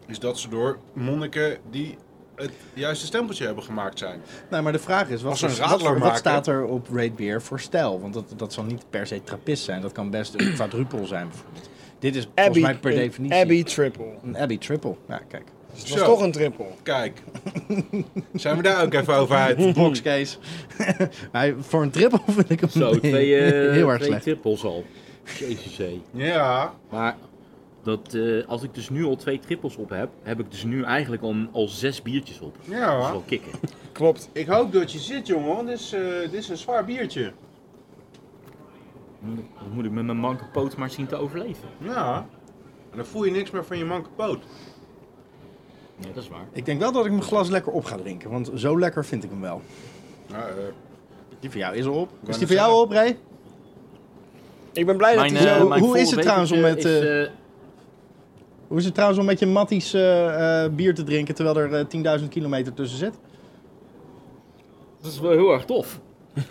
is 0.07 0.19
dat 0.19 0.39
ze 0.39 0.49
door 0.49 0.79
monniken 0.93 1.57
die 1.69 1.97
het 2.41 2.52
juiste 2.73 3.06
stempeltje 3.06 3.45
hebben 3.45 3.63
gemaakt 3.63 3.99
zijn. 3.99 4.21
Nou, 4.49 4.63
maar 4.63 4.71
de 4.71 4.80
vraag 4.80 5.10
is: 5.10 5.21
wat, 5.21 5.41
een 5.41 5.47
wat, 5.49 5.58
radler 5.58 5.99
wat 5.99 6.17
staat 6.17 6.47
er 6.47 6.63
op 6.65 6.88
Raid 6.93 7.15
Beer 7.15 7.41
voor 7.41 7.60
stijl? 7.60 8.02
Want 8.02 8.13
dat, 8.13 8.34
dat 8.36 8.54
zal 8.54 8.63
niet 8.63 8.84
per 8.89 9.08
se 9.08 9.23
trappist 9.23 9.63
zijn. 9.63 9.82
Dat 9.82 9.91
kan 9.91 10.10
best 10.10 10.34
een 10.38 10.54
quadrupel 10.54 11.06
zijn, 11.06 11.28
bijvoorbeeld. 11.28 11.69
Dit 11.99 12.15
is 12.15 12.28
volgens 12.36 12.60
mij 12.60 12.75
per 12.75 12.91
een 12.91 12.97
definitie 12.97 13.38
Abbey 13.41 13.63
triple. 13.63 14.06
een 14.23 14.38
Abbey 14.38 14.58
triple. 14.58 14.95
Ja, 15.08 15.21
kijk. 15.28 15.43
Dus 15.71 15.80
het 15.82 15.89
was 15.89 15.99
Zo. 15.99 16.06
toch 16.06 16.21
een 16.21 16.32
triple. 16.32 16.65
Kijk, 16.84 17.21
zijn 18.34 18.58
we 18.58 18.63
daar 18.63 18.84
ook 18.84 18.93
even 18.93 19.15
over 19.15 19.36
uit? 19.36 19.73
Boxcase. 19.73 20.38
Hij- 21.32 21.56
voor 21.60 21.82
een 21.82 21.89
triple 21.91 22.19
vind 22.28 22.49
ik 22.49 22.60
hem 22.60 22.69
Zo, 22.69 22.99
twee, 22.99 23.36
eh, 23.36 23.71
heel 23.71 23.88
erg 23.88 23.95
twee 23.97 24.08
slecht. 24.10 24.23
trippels 24.23 24.63
al. 24.63 24.84
Jezus 25.39 25.78
hé. 25.78 26.02
Ja, 26.12 26.73
Maar 26.89 27.15
dat, 27.89 28.13
eh, 28.13 28.47
als 28.47 28.63
ik 28.63 28.73
dus 28.73 28.89
nu 28.89 29.04
al 29.04 29.15
twee 29.15 29.39
trippels 29.39 29.75
op 29.75 29.89
heb, 29.89 30.10
heb 30.23 30.39
ik 30.39 30.52
dus 30.52 30.63
nu 30.63 30.84
eigenlijk 30.84 31.21
al, 31.21 31.36
al 31.52 31.67
zes 31.67 32.02
biertjes 32.02 32.39
op. 32.39 32.56
Dat 32.56 32.65
is 32.73 32.80
ja. 32.80 32.97
wel 33.12 33.23
kicken. 33.25 33.52
Klopt. 33.91 34.30
Ik 34.32 34.47
hoop 34.47 34.71
dat 34.71 34.91
je 34.91 34.99
zit, 34.99 35.28
jongen, 35.28 35.56
want 35.56 35.67
dit 35.67 35.80
is, 35.80 35.93
eh, 35.93 36.02
dit 36.19 36.34
is 36.34 36.49
een 36.49 36.58
zwaar 36.58 36.86
biertje. 36.86 37.32
Dan 39.19 39.73
moet 39.73 39.86
ik 39.86 39.91
met 39.91 40.06
mijn 40.06 40.17
manke 40.17 40.45
poot 40.52 40.78
maar 40.78 40.89
zien 40.89 41.08
te 41.08 41.15
overleven. 41.15 41.69
Ja. 41.78 42.28
En 42.91 42.97
dan 42.97 43.06
voel 43.06 43.23
je 43.23 43.32
niks 43.32 43.52
meer 43.52 43.65
van 43.65 43.78
je 43.78 43.86
manke 43.86 44.10
poot. 44.15 44.43
Ja, 45.95 46.08
dat 46.13 46.23
is 46.23 46.30
waar. 46.30 46.47
Ik 46.52 46.65
denk 46.65 46.80
wel 46.80 46.91
dat 46.91 47.06
ik 47.06 47.12
mijn 47.12 47.23
glas 47.23 47.49
lekker 47.49 47.71
op 47.71 47.84
ga 47.86 47.97
drinken, 47.97 48.30
want 48.30 48.52
zo 48.56 48.80
lekker 48.80 49.06
vind 49.06 49.23
ik 49.23 49.30
hem 49.30 49.41
wel. 49.41 49.62
Ja, 50.25 50.47
eh, 50.47 50.54
Die 51.39 51.52
van 51.52 51.60
jou 51.60 51.75
is 51.75 51.86
al 51.86 51.93
op. 51.93 52.10
Is 52.25 52.38
die 52.38 52.47
van 52.47 52.56
jou 52.56 52.82
op, 52.82 52.91
Ray? 52.91 53.17
Ik 54.73 54.86
ben 54.86 54.97
blij 54.97 55.15
dat 55.15 55.32
hij 55.32 55.39
eh, 55.39 55.58
zo... 55.58 55.67
mijn 55.67 55.82
hoe 55.82 55.99
is 55.99 56.12
het 56.12 56.21
trouwens 56.21 56.52
om 56.52 56.60
met, 56.60 56.86
is, 56.86 56.99
eh, 56.99 57.30
Hoe 58.69 58.77
is 58.77 58.86
het 58.86 58.93
trouwens 58.93 59.19
om 59.19 59.25
met 59.25 59.39
je 59.39 59.45
matties 59.45 59.93
eh, 59.93 60.63
eh, 60.63 60.71
bier 60.73 60.95
te 60.95 61.03
drinken 61.03 61.36
terwijl 61.36 61.58
er 61.58 61.73
eh, 61.73 62.19
10.000 62.21 62.27
kilometer 62.27 62.73
tussen 62.73 62.97
zit? 62.97 63.19
Dat 65.01 65.12
is 65.12 65.19
wel 65.19 65.32
heel 65.32 65.51
erg 65.51 65.65
tof. 65.65 65.99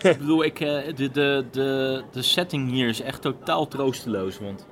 ik 0.01 0.17
bedoel, 0.17 0.43
ik, 0.43 0.59
eh, 0.59 0.95
de, 0.95 1.11
de, 1.11 1.45
de, 1.51 2.03
de 2.11 2.21
setting 2.21 2.71
hier 2.71 2.87
is 2.87 3.01
echt 3.01 3.21
totaal 3.21 3.67
troosteloos. 3.67 4.39
Want 4.39 4.67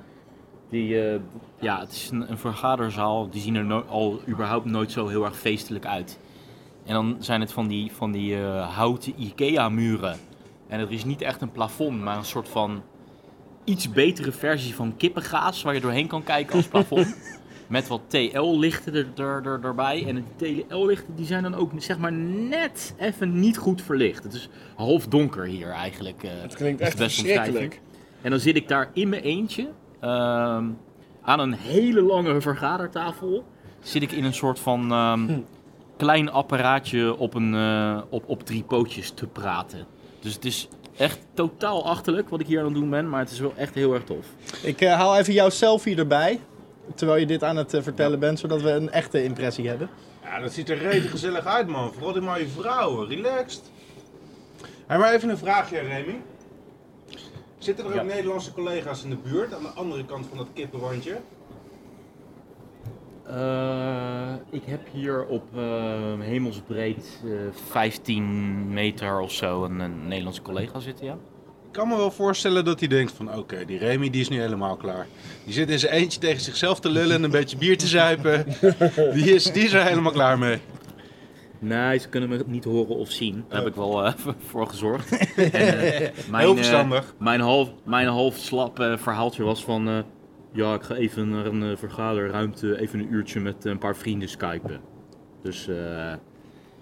die, 0.70 1.02
eh, 1.02 1.20
ja, 1.60 1.80
het 1.80 1.92
is 1.92 2.08
een, 2.12 2.30
een 2.30 2.38
vergaderzaal. 2.38 3.30
Die 3.30 3.40
zien 3.40 3.56
er 3.56 3.64
no- 3.64 3.84
al 3.88 4.20
überhaupt 4.28 4.64
nooit 4.64 4.92
zo 4.92 5.06
heel 5.06 5.24
erg 5.24 5.36
feestelijk 5.36 5.86
uit. 5.86 6.18
En 6.84 6.94
dan 6.94 7.16
zijn 7.18 7.40
het 7.40 7.52
van 7.52 7.66
die, 7.68 7.92
van 7.92 8.12
die 8.12 8.36
eh, 8.36 8.74
houten 8.76 9.12
Ikea-muren. 9.22 10.16
En 10.68 10.80
er 10.80 10.90
is 10.92 11.04
niet 11.04 11.22
echt 11.22 11.40
een 11.42 11.52
plafond, 11.52 12.00
maar 12.00 12.16
een 12.16 12.24
soort 12.24 12.48
van 12.48 12.82
iets 13.64 13.90
betere 13.90 14.32
versie 14.32 14.74
van 14.74 14.96
kippengaas 14.96 15.62
waar 15.62 15.74
je 15.74 15.80
doorheen 15.80 16.06
kan 16.06 16.22
kijken 16.22 16.54
als 16.54 16.66
plafond. 16.66 17.16
Met 17.68 17.88
wat 17.88 18.00
TL-lichten 18.06 18.94
er, 18.94 19.06
er, 19.16 19.46
er, 19.46 19.60
erbij. 19.64 20.04
En 20.06 20.14
de 20.38 20.64
TL-lichten 20.68 21.14
die 21.16 21.26
zijn 21.26 21.42
dan 21.42 21.54
ook 21.54 21.70
zeg 21.78 21.98
maar 21.98 22.12
net 22.12 22.94
even 22.98 23.40
niet 23.40 23.58
goed 23.58 23.82
verlicht. 23.82 24.22
Het 24.24 24.32
is 24.34 24.48
half 24.76 25.06
donker 25.06 25.44
hier 25.44 25.68
eigenlijk. 25.70 26.22
eh, 26.22 26.30
Het 26.40 26.54
klinkt 26.54 26.80
echt 26.80 27.00
omschrijving. 27.00 27.36
verschrikkelijk. 27.38 27.80
En 28.22 28.30
dan 28.30 28.40
zit 28.40 28.56
ik 28.56 28.68
daar 28.68 28.90
in 28.92 29.08
mijn 29.08 29.22
eentje 29.22 29.68
ehm, 30.00 30.64
aan 31.22 31.40
een 31.40 31.52
hele 31.52 32.02
lange 32.02 32.40
vergadertafel. 32.40 33.44
Zit 33.80 34.02
ik 34.02 34.12
in 34.12 34.24
een 34.24 34.34
soort 34.34 34.58
van 34.58 34.92
ehm, 34.92 35.38
klein 35.96 36.30
apparaatje 36.30 37.16
op, 37.16 37.34
een, 37.34 37.54
eh, 37.54 38.00
op, 38.08 38.22
op 38.28 38.42
drie 38.42 38.62
pootjes 38.62 39.10
te 39.10 39.26
praten. 39.26 39.86
Dus 40.20 40.34
het 40.34 40.44
is 40.44 40.68
echt 40.96 41.18
totaal 41.34 41.86
achterlijk 41.86 42.28
wat 42.28 42.40
ik 42.40 42.46
hier 42.46 42.58
aan 42.58 42.64
het 42.64 42.74
doen 42.74 42.90
ben, 42.90 43.08
maar 43.08 43.20
het 43.20 43.30
is 43.30 43.40
wel 43.40 43.52
echt 43.56 43.74
heel 43.74 43.94
erg 43.94 44.04
tof. 44.04 44.26
Ik 44.62 44.80
eh, 44.80 44.92
haal 44.94 45.16
even 45.18 45.32
jouw 45.32 45.48
selfie 45.50 45.96
erbij. 45.96 46.40
Terwijl 46.94 47.20
je 47.20 47.26
dit 47.26 47.44
aan 47.44 47.56
het 47.56 47.74
eh, 47.74 47.82
vertellen 47.82 48.18
bent, 48.18 48.38
zodat 48.38 48.62
we 48.62 48.70
een 48.70 48.90
echte 48.90 49.22
impressie 49.24 49.68
hebben. 49.68 49.90
Ja, 50.22 50.40
dat 50.40 50.52
ziet 50.52 50.68
er 50.68 50.78
rete 50.78 51.08
gezellig 51.08 51.44
uit, 51.44 51.66
man. 51.66 51.92
Vooral 51.92 52.12
die 52.12 52.22
mooie 52.22 52.48
vrouwen. 52.48 53.08
Relaxed. 53.08 53.70
Hey, 54.86 54.98
maar 54.98 55.12
even 55.12 55.28
een 55.28 55.38
vraagje, 55.38 55.78
Remy. 55.78 56.20
Zitten 57.58 57.84
er 57.84 57.90
ook 57.90 57.96
Ja. 57.96 58.02
Nederlandse 58.02 58.52
collega's 58.52 59.04
in 59.04 59.10
de 59.10 59.16
buurt 59.16 59.54
aan 59.54 59.62
de 59.62 59.68
andere 59.68 60.04
kant 60.04 60.26
van 60.26 60.36
dat 60.36 60.48
kippenwandje? 60.54 61.16
Eh, 63.26 64.32
ik 64.50 64.62
heb 64.64 64.80
hier 64.92 65.26
op 65.26 65.44
eh, 65.56 66.20
hemelsbreed 66.20 67.20
eh 67.24 67.30
15 67.70 68.72
meter 68.72 69.20
of 69.20 69.32
zo 69.32 69.64
een, 69.64 69.78
een 69.80 70.08
Nederlandse 70.08 70.42
collega 70.42 70.80
zitten, 70.80 71.06
ja. 71.06 71.16
Ik 71.78 71.84
kan 71.84 71.92
me 71.92 71.98
wel 72.00 72.10
voorstellen 72.10 72.64
dat 72.64 72.78
hij 72.78 72.88
denkt 72.88 73.12
van 73.12 73.34
oké, 73.36 73.64
die 73.64 73.78
Remy 73.78 74.10
die 74.10 74.20
is 74.20 74.28
nu 74.28 74.40
helemaal 74.40 74.76
klaar. 74.76 75.06
Die 75.44 75.52
zit 75.54 75.70
in 75.70 75.78
zijn 75.78 75.92
eentje 75.92 76.20
tegen 76.20 76.40
zichzelf 76.40 76.80
te 76.80 76.88
lullen 76.90 77.16
en 77.16 77.22
een 77.22 77.30
beetje 77.30 77.56
bier 77.56 77.78
te 77.78 77.86
zuipen. 77.86 78.44
Die 79.14 79.34
is, 79.34 79.44
die 79.52 79.64
is 79.64 79.72
er 79.72 79.84
helemaal 79.84 80.12
klaar 80.12 80.38
mee. 80.38 80.58
Nee, 81.58 81.98
ze 81.98 82.08
kunnen 82.08 82.28
me 82.28 82.44
niet 82.46 82.64
horen 82.64 82.96
of 82.96 83.10
zien. 83.10 83.44
Daar 83.48 83.58
heb 83.58 83.68
ik 83.68 83.74
wel 83.74 84.04
eh, 84.04 84.12
voor 84.50 84.66
gezorgd. 84.66 85.10
En, 85.36 85.52
eh, 85.52 86.08
mijn, 86.30 86.42
Heel 86.42 86.50
eh, 86.50 86.56
verstandig. 86.56 87.14
mijn, 87.18 87.40
half, 87.40 87.68
mijn 87.84 88.06
half 88.08 88.36
slap 88.36 88.76
verhaaltje 88.96 89.42
was 89.42 89.64
van... 89.64 89.88
eh, 89.88 89.98
ja, 90.52 90.74
ik 90.74 90.82
ga 90.82 90.94
even 90.94 91.28
naar 91.30 91.46
een 91.46 91.78
vergaderruimte, 91.78 92.80
even 92.80 92.98
een 92.98 93.12
uurtje 93.12 93.40
met 93.40 93.64
een 93.64 93.78
paar 93.78 93.96
vrienden 93.96 94.28
skypen. 94.28 94.80
Dus 95.42 95.68
eh, 95.68 96.12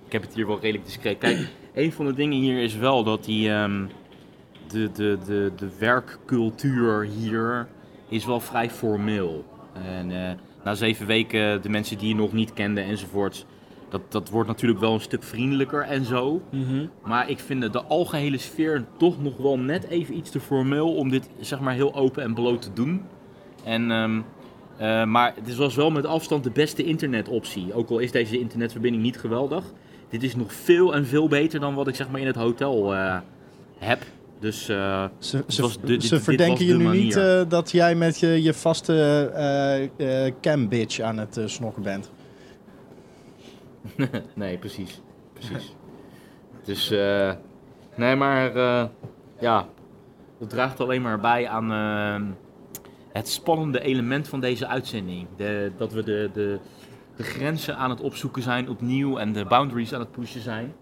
ik 0.07 0.13
heb 0.13 0.23
het 0.23 0.35
hier 0.35 0.47
wel 0.47 0.61
redelijk 0.61 0.85
discreet. 0.85 1.19
Kijk, 1.19 1.49
een 1.75 1.93
van 1.93 2.07
de 2.07 2.15
dingen 2.15 2.39
hier 2.39 2.63
is 2.63 2.77
wel 2.77 3.05
dat 3.05 3.25
die... 3.25 3.51
ehm, 3.51 3.85
de, 4.69 4.91
de, 4.93 5.19
de, 5.27 5.53
de 5.57 5.69
werkcultuur 5.79 7.03
hier 7.03 7.67
is 8.09 8.25
wel 8.25 8.41
vrij 8.41 8.71
formeel. 8.71 9.45
En 9.73 10.11
eh, 10.11 10.35
na 10.65 10.75
zeven 10.75 11.07
weken, 11.07 11.63
de 11.63 11.69
mensen 11.69 11.99
die 11.99 12.09
je 12.09 12.15
nog 12.15 12.33
niet 12.33 12.53
kende 12.53 12.81
enzovoort, 12.81 13.47
dat, 13.89 14.01
dat 14.09 14.31
wordt 14.31 14.49
natuurlijk 14.49 14.81
wel 14.81 14.93
een 14.93 15.01
stuk 15.01 15.23
vriendelijker 15.23 15.81
en 15.83 16.05
zo. 16.05 16.43
Maar 17.05 17.31
ik 17.31 17.39
vind 17.39 17.73
de, 17.73 17.83
algehele 17.83 18.39
sfeer 18.39 18.85
toch 18.97 19.23
nog 19.23 19.37
wel 19.37 19.59
net 19.59 19.85
even 19.85 20.17
iets 20.17 20.31
te 20.31 20.41
formeel 20.41 20.95
om 20.95 21.11
dit 21.11 21.29
zeg 21.41 21.61
maar 21.61 21.75
heel 21.75 21.95
open 21.95 22.23
en 22.23 22.35
bloot 22.35 22.63
te 22.63 22.73
doen. 22.73 23.03
En, 23.65 23.91
ehm, 23.91 24.21
eh, 24.77 25.05
maar 25.05 25.35
het 25.45 25.57
was 25.57 25.75
wel 25.75 25.91
met 25.91 26.07
afstand 26.07 26.45
de 26.45 26.51
beste 26.51 26.85
internetoptie. 26.85 27.75
Ook 27.75 27.91
al 27.91 27.99
is 27.99 28.11
deze 28.11 28.39
internetverbinding 28.39 29.03
niet 29.03 29.19
geweldig. 29.19 29.65
Dit 30.09 30.23
is 30.23 30.37
nog 30.37 30.53
veel 30.53 30.95
en 30.95 31.07
veel 31.07 31.29
beter 31.29 31.61
dan 31.61 31.75
wat 31.75 31.89
ik 31.89 31.95
zeg 31.95 32.11
maar 32.11 32.21
in 32.21 32.27
het 32.27 32.37
hotel 32.37 32.95
eh, 32.95 33.19
heb. 33.79 34.03
Dus 34.47 34.69
eh, 34.69 35.05
Ze, 35.19 35.37
Het 35.37 35.55
ze, 35.55 35.63
was 35.63 35.81
de- 35.81 35.87
dit- 35.87 36.05
ze 36.05 36.15
dit 36.15 36.25
verdenken 36.25 36.59
was 36.59 36.67
je 36.67 36.75
nu 36.91 36.99
niet 36.99 37.17
eh, 37.17 37.43
dat 37.49 37.71
jij 37.71 37.95
met 37.95 38.19
je, 38.19 38.43
je 38.43 38.55
vaste 38.55 39.31
eh 39.97 40.33
cam 40.41 40.69
bitch 40.69 41.01
aan 41.01 41.19
het 41.19 41.41
snokken 41.45 41.83
bent. 41.83 42.11
nee, 44.35 44.59
precies. 44.59 45.01
Precies. 45.33 45.75
dus, 46.65 46.89
nee, 47.97 48.17
maar 48.17 48.53
ja, 49.41 49.67
dat 50.39 50.51
draagt 50.51 50.81
alleen 50.81 51.03
maar 51.03 51.21
bij 51.21 51.49
aan 51.49 51.71
het 53.13 53.29
spannende 53.29 53.81
element 53.81 54.29
van 54.29 54.41
deze 54.41 54.67
uitzending. 54.67 55.27
De, 55.37 55.73
dat 55.77 55.93
we 55.93 56.03
de, 56.03 56.31
de, 56.33 56.59
de 57.17 57.23
grenzen 57.23 57.77
aan 57.77 57.91
het 57.91 58.01
opzoeken 58.01 58.43
zijn 58.43 58.69
opnieuw 58.69 59.19
en 59.19 59.33
de 59.33 59.45
boundaries 59.45 59.93
aan 59.95 60.01
het 60.01 60.11
pushen 60.13 60.41
zijn. 60.41 60.75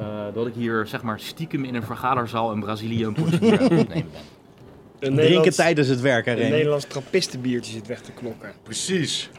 Eh, 0.00 0.06
dat 0.34 0.46
ik 0.46 0.54
hier 0.54 0.86
zeg 0.86 1.02
maar 1.02 1.20
stiekem 1.20 1.64
in 1.64 1.74
een 1.74 1.82
vergaderzaal 1.82 2.52
in 2.52 2.60
Brazilië 2.60 3.04
een 3.04 3.12
potje 3.12 3.38
bier 3.38 3.58
aan 3.58 3.64
het 3.64 3.80
opnemen 3.80 4.12
ben. 4.12 4.28
Een 4.98 5.14
Drinken 5.14 5.52
tijdens 5.52 5.88
het 5.88 6.00
werken, 6.00 6.44
een. 6.44 6.50
Nederlands 6.50 6.84
trappistenbiertje 6.84 7.72
zit 7.72 7.86
weg 7.86 8.00
te 8.00 8.12
klokken. 8.12 8.52
Precies. 8.62 9.30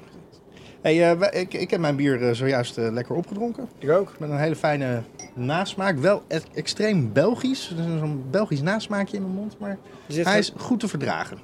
Hey, 0.82 1.12
eh, 1.12 1.42
ik, 1.42 1.54
ik 1.54 1.70
heb 1.70 1.80
mijn 1.80 1.96
bier 1.96 2.28
eh, 2.28 2.34
zojuist 2.34 2.78
lekker 2.78 3.16
opgedronken. 3.16 3.70
Ik 3.78 3.90
ook. 3.90 4.20
Met 4.20 4.30
een 4.30 4.38
hele 4.38 4.56
fijne 4.56 5.02
nasmaak. 5.34 5.98
Wel 5.98 6.24
e- 6.28 6.40
extreem 6.54 7.14
Belgisch. 7.14 7.70
Er 7.70 7.80
is 7.80 8.00
zo'n 8.00 8.24
Belgisch 8.32 8.62
nasmaakje 8.62 9.18
in 9.18 9.24
mijn 9.24 9.36
mond. 9.36 9.60
Maar 9.60 9.78
hij 10.08 10.40
is 10.40 10.54
goed 10.58 10.80
te 10.80 10.88
verdragen. 10.88 11.38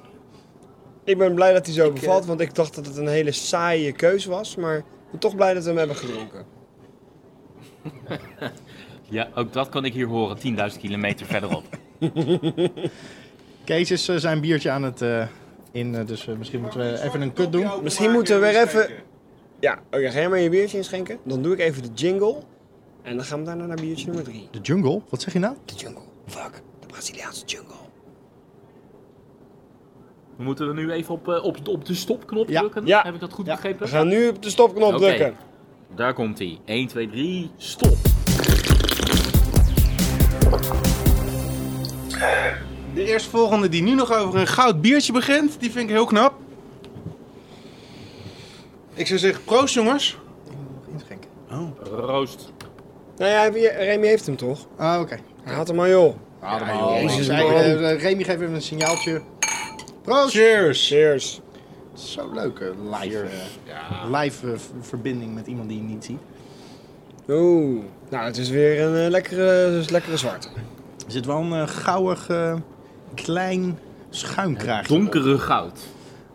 Ik 1.04 1.18
ben 1.18 1.34
blij 1.34 1.52
dat 1.52 1.66
hij 1.66 1.74
zo 1.74 1.86
Ik, 1.86 1.94
bevalt, 1.94 2.26
want 2.26 2.40
ik 2.40 2.54
dacht 2.54 2.74
dat 2.74 2.86
het 2.86 2.96
een 2.96 3.08
hele 3.08 3.32
saaie 3.32 3.92
keus 3.92 4.24
was. 4.24 4.56
Maar 4.56 4.76
ik 4.76 4.84
ben 5.10 5.20
toch 5.20 5.36
blij 5.36 5.54
dat 5.54 5.62
we 5.62 5.68
hem 5.68 5.78
hebben 5.78 5.96
gedronken. 5.96 6.44
Ja, 9.10 9.28
ook 9.34 9.52
dat 9.52 9.68
kan 9.68 9.84
ik 9.84 9.92
hier 9.92 10.06
horen, 10.06 10.36
10.000 10.72 10.78
kilometer 10.80 11.26
verderop. 11.36 11.64
Kees 13.64 13.90
is 13.90 14.08
eh, 14.08 14.16
zijn 14.16 14.40
biertje 14.40 14.70
aan 14.70 14.82
het 14.82 15.02
eh, 15.02 15.26
in. 15.72 15.94
eh, 15.94 16.06
dus 16.06 16.24
misschien 16.24 16.60
moeten 16.60 16.80
we 16.80 17.02
even 17.02 17.20
een 17.20 17.32
kut 17.32 17.52
doen. 17.52 17.66
Misschien 17.82 18.10
moeten 18.12 18.40
we 18.40 18.46
weer 18.46 18.62
even- 18.62 18.88
Ja, 19.60 19.78
oké, 19.86 20.10
ga 20.10 20.18
jij 20.18 20.28
maar 20.28 20.38
je 20.38 20.48
biertje 20.48 20.76
inschenken? 20.76 21.18
Dan 21.24 21.42
doe 21.42 21.52
ik 21.52 21.58
even 21.58 21.82
de 21.82 21.88
jingle. 21.94 22.36
En 23.02 23.16
dan 23.16 23.24
gaan 23.24 23.38
we 23.38 23.44
daarna 23.44 23.66
naar 23.66 23.76
biertje 23.80 24.06
nummer 24.06 24.24
3. 24.24 24.48
De 24.50 24.58
jungle? 24.60 25.00
Wat 25.08 25.22
zeg 25.22 25.32
je 25.32 25.38
nou? 25.38 25.56
De 25.64 25.74
jungle. 25.74 26.02
Fuck, 26.26 26.62
de 26.80 26.86
Braziliaanse 26.86 27.44
jungle. 27.46 27.74
We 30.36 30.44
moeten 30.44 30.68
er 30.68 30.74
nu 30.74 30.90
even 30.92 31.14
op, 31.14 31.28
op, 31.28 31.68
op 31.68 31.84
de 31.84 31.94
stopknop 31.94 32.48
Ja. 32.48 32.60
drukken. 32.60 32.86
Ja. 32.86 33.02
Heb 33.02 33.14
ik 33.14 33.20
dat 33.20 33.32
goed 33.32 33.46
Ja. 33.46 33.54
begrepen? 33.54 33.86
We 33.86 33.92
gaan 33.92 34.08
nu 34.08 34.28
op 34.28 34.42
de 34.42 34.50
stopknop 34.50 34.88
Oké. 34.94 34.98
drukken. 34.98 35.34
Daar 35.94 36.14
komt 36.14 36.38
hij. 36.38 36.58
1, 36.64 36.86
2, 36.86 37.08
3, 37.10 37.50
stop. 37.56 37.96
De 42.94 43.04
eerstvolgende 43.04 43.68
die 43.68 43.82
nu 43.82 43.94
nog 43.94 44.12
over 44.12 44.40
een 44.40 44.46
goud 44.46 44.80
biertje 44.80 45.12
begint, 45.12 45.60
die 45.60 45.70
vind 45.70 45.84
ik 45.88 45.94
heel 45.94 46.04
knap. 46.04 46.32
Ik 48.94 49.06
zou 49.06 49.18
zeggen, 49.18 49.44
proost 49.44 49.74
jongens. 49.74 50.18
Inschenken. 50.92 51.30
Roost. 51.82 52.52
Nou 53.16 53.30
ja, 53.30 53.52
wie- 53.52 53.68
Remy 53.72 54.06
heeft 54.06 54.26
hem 54.26 54.36
toch? 54.36 54.66
Ah, 54.76 55.00
oké. 55.00 55.18
Hij 55.42 55.54
had 55.54 55.68
hem 55.68 55.78
al 55.78 55.88
joh. 55.88 56.14
Joh. 56.42 56.96
ik 57.02 57.08
Jezus, 57.10 57.26
man. 57.28 57.36
eh, 57.38 58.00
Remy 58.02 58.24
geeft 58.24 58.40
even 58.40 58.54
een 58.54 58.62
signaaltje. 58.62 59.20
Proost! 60.02 60.34
Cheers. 60.34 60.86
Cheers. 60.88 61.40
Zo 61.94 62.30
leuk, 62.32 62.58
eh, 62.58 62.68
live, 63.00 63.26
eh, 63.66 64.20
live 64.20 64.52
eh, 64.52 64.58
v- 64.58 64.86
verbinding 64.88 65.34
met 65.34 65.46
iemand 65.46 65.68
die 65.68 65.78
je 65.78 65.84
niet 65.84 66.04
ziet. 66.04 66.18
Oeh. 67.28 67.82
Nou, 68.10 68.24
het 68.24 68.36
is 68.36 68.48
weer 68.48 68.80
een 68.82 69.04
eh, 69.04 69.10
lekkere, 69.10 69.82
lekkere 69.90 70.16
zwarte. 70.16 70.48
Er 71.08 71.14
zit 71.14 71.26
wel 71.26 71.40
een 71.40 71.52
eh, 71.52 71.68
gauwig, 71.68 72.28
eh, 72.28 72.54
klein 73.14 73.78
schuimkraagje 74.10 74.94
op. 74.94 75.00
Donkere 75.00 75.38
goud. 75.38 75.80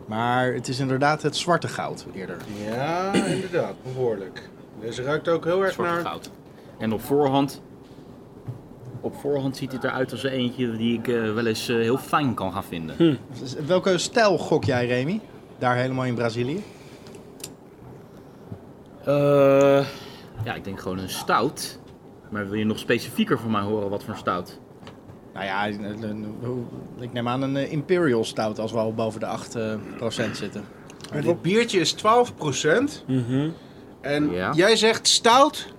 Maar 0.06 0.52
het 0.52 0.68
is 0.68 0.78
inderdaad 0.78 1.22
het 1.22 1.36
zwarte 1.36 1.68
goud 1.68 2.06
eerder. 2.14 2.36
Ja, 2.64 3.12
inderdaad, 3.12 3.74
behoorlijk. 3.82 4.48
Deze 4.80 5.02
ruikt 5.02 5.28
ook 5.28 5.44
heel 5.44 5.62
erg 5.64 5.72
Zwarte 5.72 5.94
naar... 5.94 6.04
goud. 6.04 6.30
En 6.78 6.92
op 6.92 7.02
voorhand... 7.02 7.62
Op 9.00 9.14
voorhand 9.16 9.56
ziet 9.56 9.72
het 9.72 9.84
eruit 9.84 10.12
als 10.12 10.22
een 10.22 10.30
eentje 10.30 10.76
die 10.76 10.98
ik 10.98 11.08
eh, 11.08 11.34
wel 11.34 11.46
eens 11.46 11.66
heel 11.66 11.98
fijn 11.98 12.34
kan 12.34 12.52
gaan 12.52 12.64
vinden. 12.64 13.18
Dus 13.40 13.54
Welke 13.66 13.98
stijl 13.98 14.38
gok 14.38 14.64
jij, 14.64 14.86
Remy? 14.86 15.20
Daar 15.58 15.76
helemaal 15.76 16.04
in 16.04 16.14
Brazilië? 16.14 16.64
Eh, 19.04 19.86
ja, 20.44 20.54
ik 20.54 20.64
denk 20.64 20.80
gewoon 20.80 20.98
een 20.98 21.10
stout. 21.10 21.78
Maar 22.30 22.48
wil 22.48 22.58
je 22.58 22.64
nog 22.64 22.78
specifieker 22.78 23.38
van 23.38 23.50
mij 23.50 23.62
horen 23.62 23.90
wat 23.90 24.04
voor 24.04 24.16
stout? 24.16 24.58
Nou 25.34 25.46
ja, 25.46 25.64
ik 27.00 27.12
neem 27.12 27.28
aan 27.28 27.42
een 27.42 27.56
eh, 27.56 27.72
Imperial 27.72 28.24
Stout 28.24 28.58
als 28.58 28.72
we 28.72 28.78
al 28.78 28.94
boven 28.94 29.20
de 29.20 29.26
8% 29.26 30.30
zitten. 30.32 30.64
Maar 31.12 31.22
dit 31.22 31.42
biertje 31.42 31.80
is 31.80 31.94
12%. 31.94 33.04
En 34.00 34.30
Ja. 34.30 34.52
jij 34.52 34.76
zegt 34.76 35.08
stout? 35.08 35.72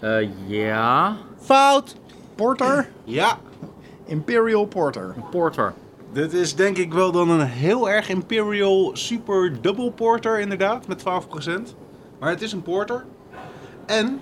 Eh, 0.00 0.28
ja, 0.46 1.16
Fout. 1.40 1.96
Porter? 2.34 2.88
Ja. 3.04 3.38
Imperial 4.04 4.64
Porter. 4.66 5.14
porter. 5.30 5.74
Dit 6.12 6.32
is 6.32 6.54
denk 6.54 6.76
ik 6.76 6.92
wel 6.92 7.12
dan 7.12 7.30
een 7.30 7.46
heel 7.46 7.90
erg 7.90 8.08
Imperial 8.08 8.90
Super 8.92 9.58
Double 9.62 9.90
Porter 9.92 10.40
inderdaad, 10.40 10.86
met 10.86 10.98
12%. 10.98 11.74
Maar 12.20 12.30
het 12.30 12.42
is 12.42 12.52
een 12.52 12.62
porter. 12.62 13.04
En 13.86 14.20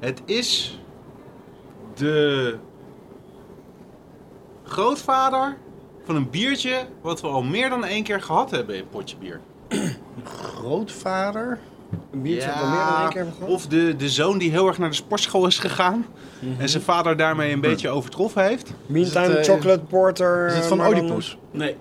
het 0.00 0.22
is 0.24 0.80
de 1.94 2.56
grootvader 4.64 5.56
van 6.04 6.16
een 6.16 6.30
biertje 6.30 6.86
wat 7.00 7.20
we 7.20 7.26
al 7.26 7.42
meer 7.42 7.68
dan 7.68 7.84
één 7.84 8.02
keer 8.02 8.22
gehad 8.22 8.50
hebben 8.50 8.76
in 8.76 8.88
potje 8.90 9.16
bier. 9.16 9.40
Grootvader? 10.24 11.58
Een 12.12 12.22
biertje 12.22 12.48
dat 12.48 12.58
we 12.60 12.66
meer 12.66 12.78
dan 12.86 13.00
één 13.00 13.08
keer 13.08 13.16
hebben 13.22 13.34
gehad. 13.34 13.50
Of 13.50 13.66
de, 13.66 13.96
de 13.96 14.08
zoon 14.08 14.38
die 14.38 14.50
heel 14.50 14.66
erg 14.66 14.78
naar 14.78 14.88
de 14.88 14.94
sportschool 14.94 15.46
is 15.46 15.58
gegaan. 15.58 16.06
En 16.58 16.68
zijn 16.68 16.82
vader 16.82 17.16
daarmee 17.16 17.52
een 17.52 17.60
beetje 17.60 17.88
overtroffen 17.88 18.44
heeft. 18.44 18.72
Meantime 18.86 19.26
Is 19.26 19.32
het, 19.36 19.46
eh, 19.48 19.54
Chocolate 19.54 19.80
Porter. 19.84 20.46
Is 20.46 20.54
het 20.54 20.66
van 20.66 20.76
maar 20.76 20.90
dan- 20.90 21.00
Oedipus? 21.00 21.38
Nee. 21.50 21.76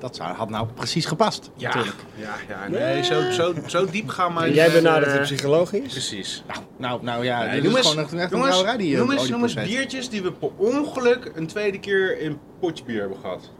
Dat 0.00 0.16
zou, 0.16 0.32
had 0.34 0.50
nou 0.50 0.66
precies 0.74 1.06
gepast, 1.06 1.50
Ja, 1.56 1.66
natuurlijk. 1.68 1.96
ja, 2.14 2.34
ja 2.48 2.68
nee, 2.68 3.02
zo, 3.04 3.30
zo, 3.30 3.54
zo 3.66 3.86
diep 3.86 4.08
gaan 4.08 4.34
wij... 4.34 4.52
Jij 4.52 4.70
benadert 4.72 5.06
eh, 5.06 5.12
het 5.12 5.22
psychologisch. 5.22 5.92
Precies. 5.92 6.44
Nou, 6.46 6.60
nou, 6.76 7.02
nou 7.04 7.24
ja, 7.24 7.42
Nee, 7.44 7.50
dit 7.54 7.62
noem 7.62 7.72
is 7.72 7.78
eens- 7.78 7.86
gewoon 7.88 8.04
echt, 8.20 8.32
een 8.32 8.38
Jongens, 8.38 8.76
die 8.76 8.92
eh, 8.94 9.00
noem 9.00 9.10
eens, 9.12 9.28
noem 9.28 9.42
eens 9.42 9.54
biertjes 9.54 10.08
die 10.08 10.22
we 10.22 10.32
per 10.32 10.48
ongeluk 10.56 11.32
een 11.34 11.46
tweede 11.46 11.78
keer 11.80 12.20
in 12.20 12.38
potje 12.60 12.84
bier 12.84 13.00
hebben 13.00 13.18
gehad. 13.18 13.50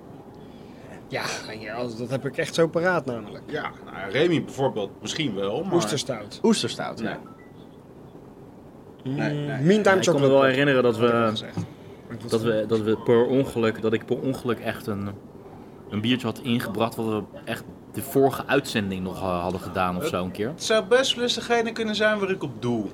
Ja, 1.09 1.23
ja, 1.61 1.77
dat 1.99 2.11
heb 2.11 2.27
ik 2.27 2.37
echt 2.37 2.55
zo 2.55 2.67
paraat 2.69 3.05
namelijk. 3.07 3.43
Ja, 3.47 3.71
nou, 3.93 4.11
Remy 4.11 4.45
bijvoorbeeld 4.45 4.91
misschien 5.01 5.35
wel, 5.35 5.63
maar... 5.65 5.75
Oesterstout. 5.75 6.41
Oesterstout. 6.43 7.03
Nee. 7.03 7.15
Mm, 9.05 9.15
nee. 9.15 9.61
Meantime 9.63 9.97
ik 9.97 10.03
kan 10.03 10.21
me 10.21 10.29
wel 10.29 10.43
herinneren 10.43 10.83
dat 10.83 10.97
we. 10.99 11.07
Maar 11.07 12.19
dat 12.29 12.43
we, 12.43 12.65
dat 12.69 12.81
we 12.81 12.97
per 12.97 13.27
ongeluk, 13.27 13.83
dat 13.83 13.93
ik 13.93 14.05
per 14.07 14.19
ongeluk 14.19 14.59
echt 14.59 14.87
een, 14.87 15.11
een 15.91 16.01
biertje 16.01 16.27
had 16.27 16.39
ingebracht 16.39 16.95
wat 16.95 17.07
we 17.07 17.23
echt 17.45 17.65
de 17.93 18.03
vorige 18.03 18.47
uitzending 18.47 19.03
nog 19.03 19.17
eh, 19.17 19.41
hadden 19.43 19.61
gedaan 19.61 19.97
of 19.97 20.07
zo 20.07 20.25
een 20.25 20.31
keer. 20.31 20.49
Het 20.49 20.63
zou 20.65 20.85
best 20.85 21.15
wel 21.15 21.23
eens 21.25 21.35
degene 21.35 21.73
kunnen 21.73 21.95
zijn 21.95 22.19
waar 22.19 22.31
ik 22.31 22.43
op 22.43 22.63
doe. 22.63 22.85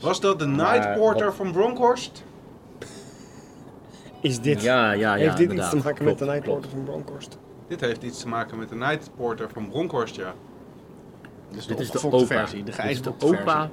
Was 0.00 0.20
dat 0.20 0.38
de 0.38 0.46
Night 0.46 0.94
Porter 0.94 1.34
van 1.34 1.52
Bronkhorst? 1.52 2.24
Is 4.20 4.40
dit, 4.40 4.62
Ja, 4.62 4.92
ja, 4.92 5.14
ja. 5.14 5.14
heeft 5.14 5.36
dit 5.36 5.52
iets 5.52 5.70
te 5.70 5.76
maken 5.76 6.04
met 6.04 6.18
de 6.18 6.24
Night. 6.24 6.44
Porter 6.44 6.70
van 6.70 6.84
Bronkhorst? 6.84 7.38
Dit 7.68 7.80
heeft 7.80 8.02
iets 8.02 8.20
te 8.20 8.28
maken 8.28 8.58
met 8.58 8.68
de 8.68 8.74
Night 8.74 9.10
Porter 9.16 9.48
van 9.52 9.68
Bronkhorst, 9.68 10.16
ja. 10.16 10.34
Dus 11.50 11.66
Dit 11.66 11.80
is 11.80 11.90
de 11.90 12.10
opa. 12.10 12.26
versie, 12.26 12.58
de 12.58 12.64
Dit 12.64 12.68
is 12.68 12.76
de 12.76 12.82
geijsbokte 12.82 13.26
versie. 13.26 13.42
opa. 13.44 13.70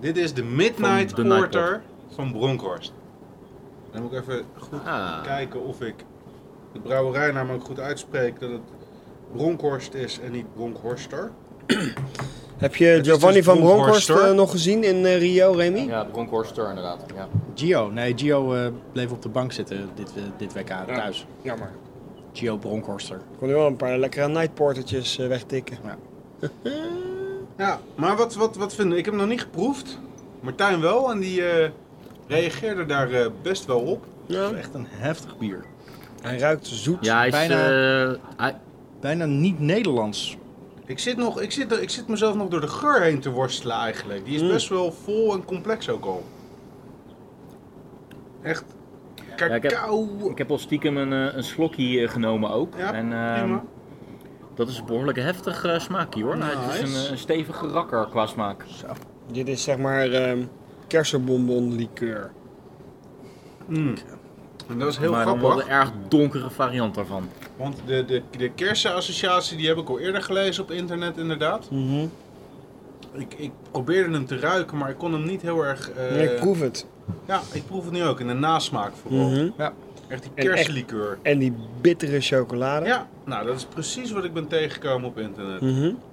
Dit 0.00 0.16
is 0.16 0.34
de 0.34 0.42
Midnight 0.44 1.10
Van 1.12 1.22
de 1.22 1.28
Night 1.28 1.40
Porter 1.50 1.82
van 2.14 2.32
Bronkhorst. 2.32 2.92
Dan 3.92 4.02
moet 4.02 4.12
ik 4.12 4.20
even 4.20 4.44
goed 4.58 4.84
Ah. 4.86 5.22
kijken 5.22 5.64
of 5.64 5.80
ik 5.80 5.94
de 6.72 6.80
brouwerijnaam 6.80 7.50
ook 7.50 7.64
goed 7.64 7.80
uitspreek. 7.80 8.40
Dat 8.40 8.50
het 8.50 8.60
Bronkhorst 9.32 9.94
is 9.94 10.20
en 10.20 10.32
niet 10.32 10.54
Bronkhorster. 10.54 11.30
Heb 12.56 12.76
je 12.76 12.84
Het 12.84 13.06
is 13.06 13.12
Giovanni 13.12 13.36
dus 13.36 13.44
van 13.44 13.58
Bronkhorst 13.58 14.10
eh, 14.10 14.30
nog 14.30 14.50
gezien 14.50 14.84
in 14.84 15.06
eh, 15.06 15.18
Rio, 15.18 15.52
Remy? 15.52 15.80
Ja, 15.80 16.04
Bronkhorster 16.04 16.68
inderdaad. 16.68 17.04
Ja. 17.14 17.28
Gio, 17.54 17.90
nee, 17.90 18.12
Gio 18.16 18.54
eh, 18.54 18.66
bleef 18.92 19.10
op 19.10 19.22
de 19.22 19.28
bank 19.28 19.52
zitten 19.52 19.88
dit, 19.94 20.12
dit 20.36 20.52
WK 20.52 20.72
thuis. 20.86 21.26
Jammer. 21.42 21.70
Gio 22.32 22.56
Bronkhorster. 22.56 23.16
Ik 23.16 23.38
kon 23.38 23.48
nu 23.48 23.54
wel 23.54 23.66
een 23.66 23.76
paar 23.76 23.98
lekkere 23.98 24.28
Night 24.28 24.54
Portertjes 24.54 25.18
eh, 25.18 25.26
wegtikken. 25.26 25.78
Ja, 27.56 27.80
maar 27.94 28.16
wat, 28.16 28.34
wat, 28.34 28.56
wat 28.56 28.74
vinden 28.74 28.98
Ik 28.98 29.04
heb 29.04 29.14
hem 29.14 29.22
nog 29.22 29.30
niet 29.30 29.40
geproefd. 29.40 29.98
Martijn 30.40 30.80
wel 30.80 31.10
en 31.10 31.18
die 31.18 31.46
eh, 31.46 31.70
reageerde 32.26 32.86
daar 32.86 33.10
eh, 33.10 33.26
best 33.42 33.64
wel 33.64 33.80
op. 33.80 34.04
Ja. 34.26 34.40
Dat 34.40 34.52
is 34.52 34.58
echt 34.58 34.74
een 34.74 34.86
heftig 34.88 35.38
bier. 35.38 35.64
Hij 36.22 36.38
ruikt 36.38 36.66
zoet. 36.66 37.04
Ja, 37.04 37.16
hij 37.16 37.26
is... 37.26 37.32
Bijna- 37.32 38.10
eh, 38.10 38.18
hij- 38.36 38.56
Bijna 39.00 39.24
niet 39.24 39.60
Nederlands. 39.60 40.36
Ik 40.86 40.98
zit, 40.98 41.16
nog, 41.16 41.40
ik, 41.40 41.52
zit 41.52 41.72
er, 41.72 41.82
ik 41.82 41.90
zit 41.90 42.08
mezelf 42.08 42.34
nog 42.34 42.48
door 42.48 42.60
de 42.60 42.68
geur 42.68 43.00
heen 43.02 43.20
te 43.20 43.30
worstelen 43.30 43.76
eigenlijk. 43.76 44.24
Die 44.24 44.34
is 44.34 44.42
Mm. 44.42 44.48
best 44.48 44.68
wel 44.68 44.92
vol 44.92 45.32
en 45.34 45.44
complex 45.44 45.88
ook 45.88 46.04
al. 46.04 46.24
Echt 48.42 48.64
ik 49.32 49.38
heb- 49.38 49.60
cacao. 49.62 50.08
ik 50.30 50.38
heb 50.38 50.50
al 50.50 50.58
stiekem 50.58 50.96
een, 50.96 51.12
eh, 51.12 51.36
een 51.36 51.42
slokje 51.44 52.00
eh, 52.02 52.08
genomen 52.08 52.50
ook. 52.50 52.74
Ja, 52.76 52.92
en, 52.92 53.12
ehm, 53.12 53.38
prima. 53.40 53.62
dat 54.54 54.68
is 54.68 54.78
een 54.78 54.86
behoorlijk 54.86 55.18
heftig 55.18 55.64
eh, 55.64 55.78
smaakje 55.78 56.22
hoor. 56.22 56.34
Het 56.36 56.74
is 56.74 56.80
Nice. 56.90 57.04
een, 57.06 57.12
een 57.12 57.18
stevige 57.18 57.66
rakker 57.66 58.06
qua 58.10 58.26
smaak. 58.26 58.64
Dit 59.32 59.48
is 59.48 59.62
zeg 59.62 59.78
maar 59.78 60.10
ehm 60.10 60.38
kersenbonbon 60.86 61.74
liqueur. 61.74 62.30
Mm. 63.66 63.94
En 64.70 64.78
dat 64.78 64.88
is 64.88 64.96
heel 64.96 65.10
maar 65.10 65.24
dan 65.24 65.38
grappig. 65.38 65.56
wel 65.56 65.66
de 65.66 65.72
erg 65.72 65.90
donkere 66.08 66.50
variant 66.50 66.94
daarvan. 66.94 67.28
Want 67.56 67.76
de, 67.86 68.04
de, 68.04 68.22
de 68.38 68.50
kersenassociatie 68.50 69.56
die 69.56 69.68
heb 69.68 69.76
ik 69.76 69.88
al 69.88 69.98
eerder 69.98 70.22
gelezen 70.22 70.62
op 70.62 70.70
internet 70.70 71.16
inderdaad. 71.18 71.68
Ik, 73.12 73.34
ik 73.36 73.50
probeerde 73.70 74.12
hem 74.12 74.26
te 74.26 74.38
ruiken, 74.38 74.76
maar 74.78 74.90
ik 74.90 74.98
kon 74.98 75.12
hem 75.12 75.24
niet 75.26 75.42
heel 75.42 75.64
erg... 75.64 75.90
eh, 75.90 76.10
Nee, 76.10 76.28
ik 76.30 76.36
proef 76.40 76.60
het. 76.60 76.86
Ja, 77.26 77.40
ik 77.52 77.66
proef 77.66 77.84
het 77.84 77.92
nu 77.92 78.04
ook. 78.04 78.20
In 78.20 78.26
de 78.26 78.32
nasmaak 78.34 78.92
vooral. 79.02 79.28
Mhm. 79.28 79.48
Ja. 79.58 79.72
Echt 80.10 80.22
die 80.22 80.30
En 80.34 80.44
kersenlikeur. 80.44 81.18
En 81.22 81.38
die 81.38 81.52
bittere 81.80 82.20
chocolade. 82.20 82.86
Ja, 82.86 83.08
nou 83.24 83.46
dat 83.46 83.56
is 83.56 83.64
precies 83.64 84.10
wat 84.10 84.24
ik 84.24 84.32
ben 84.32 84.48
tegengekomen 84.48 85.08
op 85.08 85.18
internet. 85.18 85.62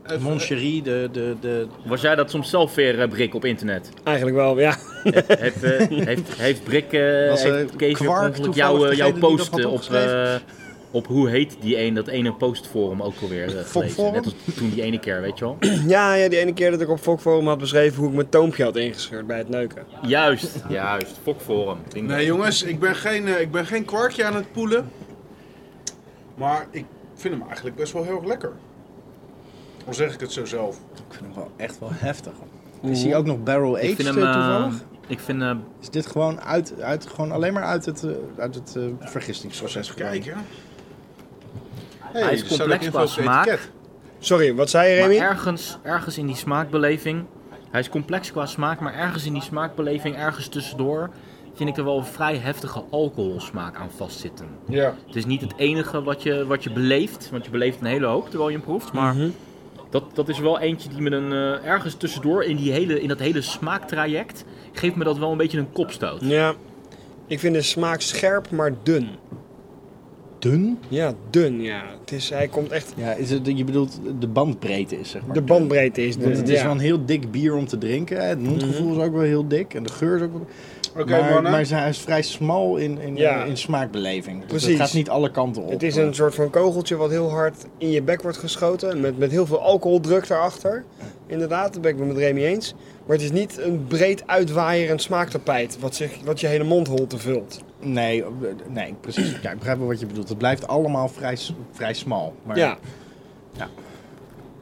Even- 0.05 0.21
Mon 0.21 0.39
Cherie, 0.39 0.81
de, 0.81 1.09
de, 1.11 1.35
de, 1.41 1.67
Was 1.85 2.01
jij 2.01 2.15
dat 2.15 2.29
soms 2.31 2.49
zelf 2.49 2.75
weer, 2.75 2.99
eh, 3.01 3.09
Brik, 3.09 3.33
op 3.35 3.45
internet? 3.45 3.89
Eigenlijk 4.03 4.37
wel, 4.37 4.59
ja. 4.59 4.75
heeft, 5.27 5.63
eh, 5.63 5.87
heeft, 5.87 6.37
heeft 6.37 6.63
Brik, 6.63 6.85
Was, 7.29 7.43
eh, 7.43 7.51
heeft 7.51 7.75
Kees 7.75 7.99
jouw, 8.53 8.93
jouw 8.93 9.13
post 9.13 9.65
op, 9.65 9.81
eh, 9.91 10.35
op 10.91 11.07
hoe 11.07 11.29
heet 11.29 11.57
die 11.59 11.81
een, 11.81 11.93
dat 11.93 12.07
ene 12.07 12.33
postforum 12.33 13.01
ook 13.01 13.13
alweer 13.21 13.43
eh, 13.43 13.49
gelezen? 13.49 13.65
Fokforum? 13.65 14.13
Net 14.13 14.25
als 14.25 14.33
toen 14.55 14.69
die 14.69 14.81
ene 14.81 14.99
keer, 14.99 15.21
weet 15.21 15.37
je 15.39 15.45
wel? 15.45 15.57
ja. 15.87 16.13
Ja, 16.13 16.29
die 16.29 16.39
ene 16.39 16.53
keer 16.53 16.71
dat 16.71 16.81
ik 16.81 16.89
op 16.89 16.99
Fokforum 16.99 17.47
had 17.47 17.57
beschreven 17.57 17.99
hoe 17.99 18.07
ik 18.09 18.15
mijn 18.15 18.29
toompje 18.29 18.63
had 18.63 18.75
ingescheurd 18.75 19.27
bij 19.27 19.37
het 19.37 19.49
neuken. 19.49 19.83
Juist, 20.01 20.63
juist. 20.69 21.15
Fokforum. 21.23 21.77
Nee 21.93 22.25
jongens, 22.25 22.63
ik 22.63 22.79
ben, 22.79 22.95
geen, 22.95 23.27
eh, 23.27 23.41
ik 23.41 23.51
ben 23.51 23.65
geen 23.65 23.85
kwarkje 23.85 24.25
aan 24.25 24.35
het 24.35 24.51
poelen. 24.51 24.91
Maar 26.35 26.67
ik 26.71 26.85
vind 27.15 27.33
hem 27.33 27.43
eigenlijk 27.47 27.75
best 27.75 27.93
wel 27.93 28.03
heel 28.03 28.15
erg 28.17 28.25
lekker. 28.25 28.51
Al 29.87 29.93
zeg 29.93 30.13
ik 30.13 30.19
het 30.19 30.31
zo 30.31 30.45
zelf. 30.45 30.75
Ik 30.93 31.13
vind 31.13 31.25
hem 31.25 31.33
wel 31.35 31.51
echt 31.55 31.79
wel 31.79 31.89
heftig. 31.93 32.33
Is 32.81 33.03
hij 33.03 33.15
ook 33.15 33.25
nog 33.25 33.43
barrel 33.43 33.77
ik 33.77 33.83
aged 33.83 33.95
vind 33.95 34.17
eh, 34.17 34.23
hem... 34.23 34.33
toevallig? 34.33 34.83
ik 35.07 35.19
vind... 35.19 35.41
eh, 35.41 35.55
Is 35.81 35.89
dit 35.89 36.07
gewoon, 36.07 36.41
uit, 36.41 36.81
uit, 36.81 37.07
gewoon 37.07 37.31
alleen 37.31 37.53
maar 37.53 37.63
uit 37.63 37.85
het, 37.85 38.05
uit 38.37 38.55
het 38.55 38.75
eh, 38.75 38.83
vergistingsproces 38.99 39.93
Even? 39.95 40.37
Hij 42.13 42.33
is 42.33 42.45
complex 42.47 42.89
qua 42.89 43.05
smaak. 43.05 43.69
Sorry, 44.19 44.55
wat 44.55 44.69
zei 44.69 44.89
je, 44.93 44.99
maar 44.99 45.09
Remy? 45.09 45.21
ergens, 45.21 45.77
ergens 45.83 46.17
in 46.17 46.25
die 46.25 46.35
smaakbeleving... 46.35 47.25
Hij 47.71 47.79
is 47.79 47.89
complex 47.89 48.31
qua 48.31 48.45
smaak, 48.45 48.79
maar 48.79 48.93
ergens 48.93 49.25
in 49.25 49.33
die 49.33 49.41
smaakbeleving, 49.41 50.15
ergens 50.15 50.47
tussendoor... 50.47 51.09
vind 51.53 51.69
ik 51.69 51.77
er 51.77 51.83
wel 51.83 51.97
een 51.97 52.05
vrij 52.05 52.37
heftige 52.37 52.83
alcoholsmaak 52.89 53.75
aan 53.75 53.89
vastzitten. 53.97 54.45
Ja. 54.67 54.93
Het 55.07 55.15
is 55.15 55.25
niet 55.25 55.41
het 55.41 55.53
enige 55.57 56.03
wat 56.03 56.23
je, 56.23 56.45
wat 56.45 56.63
je 56.63 56.71
beleeft, 56.71 57.29
want 57.31 57.45
je 57.45 57.51
beleeft 57.51 57.79
een 57.81 57.85
hele 57.87 58.05
hoop 58.05 58.29
terwijl 58.29 58.49
je 58.49 58.55
hem 58.55 58.65
proeft. 58.65 58.91
Maar 58.93 59.13
Mhm. 59.13 59.29
dat, 59.89 60.03
dat 60.13 60.29
is 60.29 60.39
wel 60.39 60.59
eentje 60.59 60.89
die 60.89 61.01
me 61.01 61.09
een, 61.09 61.31
eh, 61.31 61.65
ergens 61.69 61.95
tussendoor 61.95 62.43
in, 62.43 62.55
die 62.55 62.71
hele, 62.71 63.01
in 63.01 63.07
dat 63.07 63.19
hele 63.19 63.41
smaaktraject 63.41 64.45
geeft 64.73 64.95
me 64.95 65.03
dat 65.03 65.17
wel 65.17 65.31
een 65.31 65.37
beetje 65.37 65.57
een 65.57 65.71
kopstoot. 65.71 66.17
Ja. 66.21 66.53
Ik 67.27 67.39
vind 67.39 67.53
de 67.55 67.61
smaak 67.61 68.01
scherp, 68.01 68.49
maar 68.51 68.73
dun. 68.83 69.09
Dun? 70.39 70.79
Ja, 70.87 71.13
dun, 71.29 71.61
ja. 71.61 71.83
Het 71.99 72.11
is, 72.11 72.29
hij 72.29 72.47
komt 72.47 72.71
echt... 72.71 72.93
Ja, 72.95 73.13
is 73.13 73.29
het, 73.29 73.47
je 73.55 73.63
bedoelt 73.63 73.99
de 74.19 74.27
bandbreedte 74.27 74.99
is 74.99 75.09
zeg 75.09 75.25
maar. 75.25 75.35
De 75.35 75.41
bandbreedte 75.41 76.05
is 76.05 76.15
dun. 76.15 76.23
Want 76.23 76.37
het 76.37 76.49
is 76.49 76.57
ja. 76.57 76.63
wel 76.63 76.71
een 76.71 76.79
heel 76.79 77.05
dik 77.05 77.31
bier 77.31 77.55
om 77.55 77.67
te 77.67 77.77
drinken. 77.77 78.27
Het 78.27 78.43
mondgevoel 78.43 78.97
is 78.99 79.03
ook 79.03 79.13
wel 79.13 79.21
heel 79.21 79.47
dik. 79.47 79.73
En 79.73 79.83
de 79.83 79.91
geur 79.91 80.15
is 80.15 80.21
ook 80.21 80.31
wel... 80.31 80.47
Oké 80.99 81.11
maar, 81.19 81.33
mannen. 81.33 81.51
maar 81.51 81.65
hij 81.67 81.89
is 81.89 81.99
vrij 81.99 82.21
smal 82.21 82.75
in, 82.77 82.99
in, 83.01 83.15
Ja. 83.15 83.43
in 83.43 83.57
smaakbeleving. 83.57 84.39
Dus 84.39 84.47
Precies. 84.49 84.67
het 84.69 84.77
gaat 84.77 84.93
niet 84.93 85.09
alle 85.09 85.31
kanten 85.31 85.61
op. 85.63 85.69
Het 85.69 85.83
is 85.83 85.95
een 85.95 86.13
soort 86.13 86.35
van 86.35 86.49
kogeltje 86.49 86.95
wat 86.95 87.09
heel 87.09 87.29
hard 87.29 87.65
in 87.77 87.91
je 87.91 88.01
bek 88.01 88.21
wordt 88.21 88.37
geschoten. 88.37 88.99
Met, 89.01 89.17
met 89.17 89.31
heel 89.31 89.45
veel 89.45 89.61
alcoholdruk 89.61 90.27
daarachter. 90.27 90.83
Inderdaad, 91.27 91.73
dat 91.73 91.81
ben 91.81 91.91
ik 91.91 91.97
het 91.97 92.07
met 92.07 92.17
Remy 92.17 92.43
eens. 92.45 92.73
Maar 93.05 93.15
het 93.15 93.25
is 93.25 93.31
niet 93.31 93.57
een 93.57 93.85
breed 93.87 94.23
uitwaaierend 94.27 95.01
smaaktapijt. 95.01 95.79
Wat, 95.79 95.95
zich, 95.95 96.11
wat 96.23 96.39
je 96.39 96.47
hele 96.47 96.63
mondholte 96.63 97.17
vult. 97.17 97.61
Nee, 97.79 98.23
eh, 98.23 98.29
nee, 98.67 98.95
precies. 99.01 99.31
Ja, 99.41 99.51
ik 99.51 99.57
begrijp 99.57 99.77
wel 99.77 99.87
wat 99.87 99.99
je 99.99 100.05
bedoelt. 100.05 100.29
Het 100.29 100.37
blijft 100.37 100.67
allemaal 100.67 101.07
vrij, 101.07 101.37
vrij 101.71 101.93
smal. 101.93 102.35
Maar 102.43 102.57
Ja, 102.57 102.77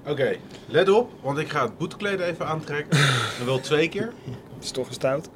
Oké, 0.08 0.36
let 0.68 0.90
op, 0.90 1.10
want 1.22 1.38
ik 1.38 1.50
ga 1.50 1.62
het 1.64 1.78
boetekleed 1.78 2.20
even 2.20 2.48
aantrekken. 2.48 3.00
en 3.40 3.46
wel 3.46 3.60
twee 3.60 3.90
keer. 3.90 4.14
het 4.56 4.64
is 4.64 4.72
toch 4.72 4.88
een 4.88 4.94
stout. 4.94 5.30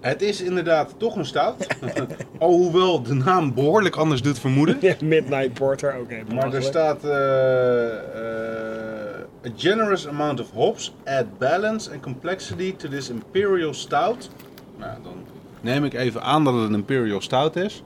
Het 0.00 0.22
is 0.22 0.40
inderdaad 0.42 0.94
toch 0.96 1.16
een 1.16 1.24
stout. 1.24 1.66
Alhoewel 2.38 3.02
de 3.02 3.14
naam 3.14 3.54
behoorlijk 3.54 3.96
anders 3.96 4.22
doet 4.22 4.38
vermoeden. 4.38 4.78
Midnight 5.04 5.52
Porter, 5.52 5.96
oké. 6.00 6.22
Maar 6.34 6.52
er 6.52 6.62
staat 6.62 7.04
eh, 7.04 7.86
eh, 7.86 9.46
a 9.46 9.50
generous 9.56 10.08
amount 10.08 10.40
of 10.40 10.50
hops 10.50 10.94
add 11.04 11.38
balance 11.38 11.90
and 11.92 12.00
complexity 12.00 12.76
to 12.76 12.88
this 12.88 13.10
imperial 13.10 13.74
stout. 13.74 14.30
Nou, 14.76 14.92
dan 15.02 15.12
neem 15.60 15.84
ik 15.84 15.94
even 15.94 16.22
aan 16.22 16.44
dat 16.44 16.54
het 16.54 16.62
een 16.62 16.74
imperial 16.74 17.20
stout 17.20 17.56
is. 17.56 17.82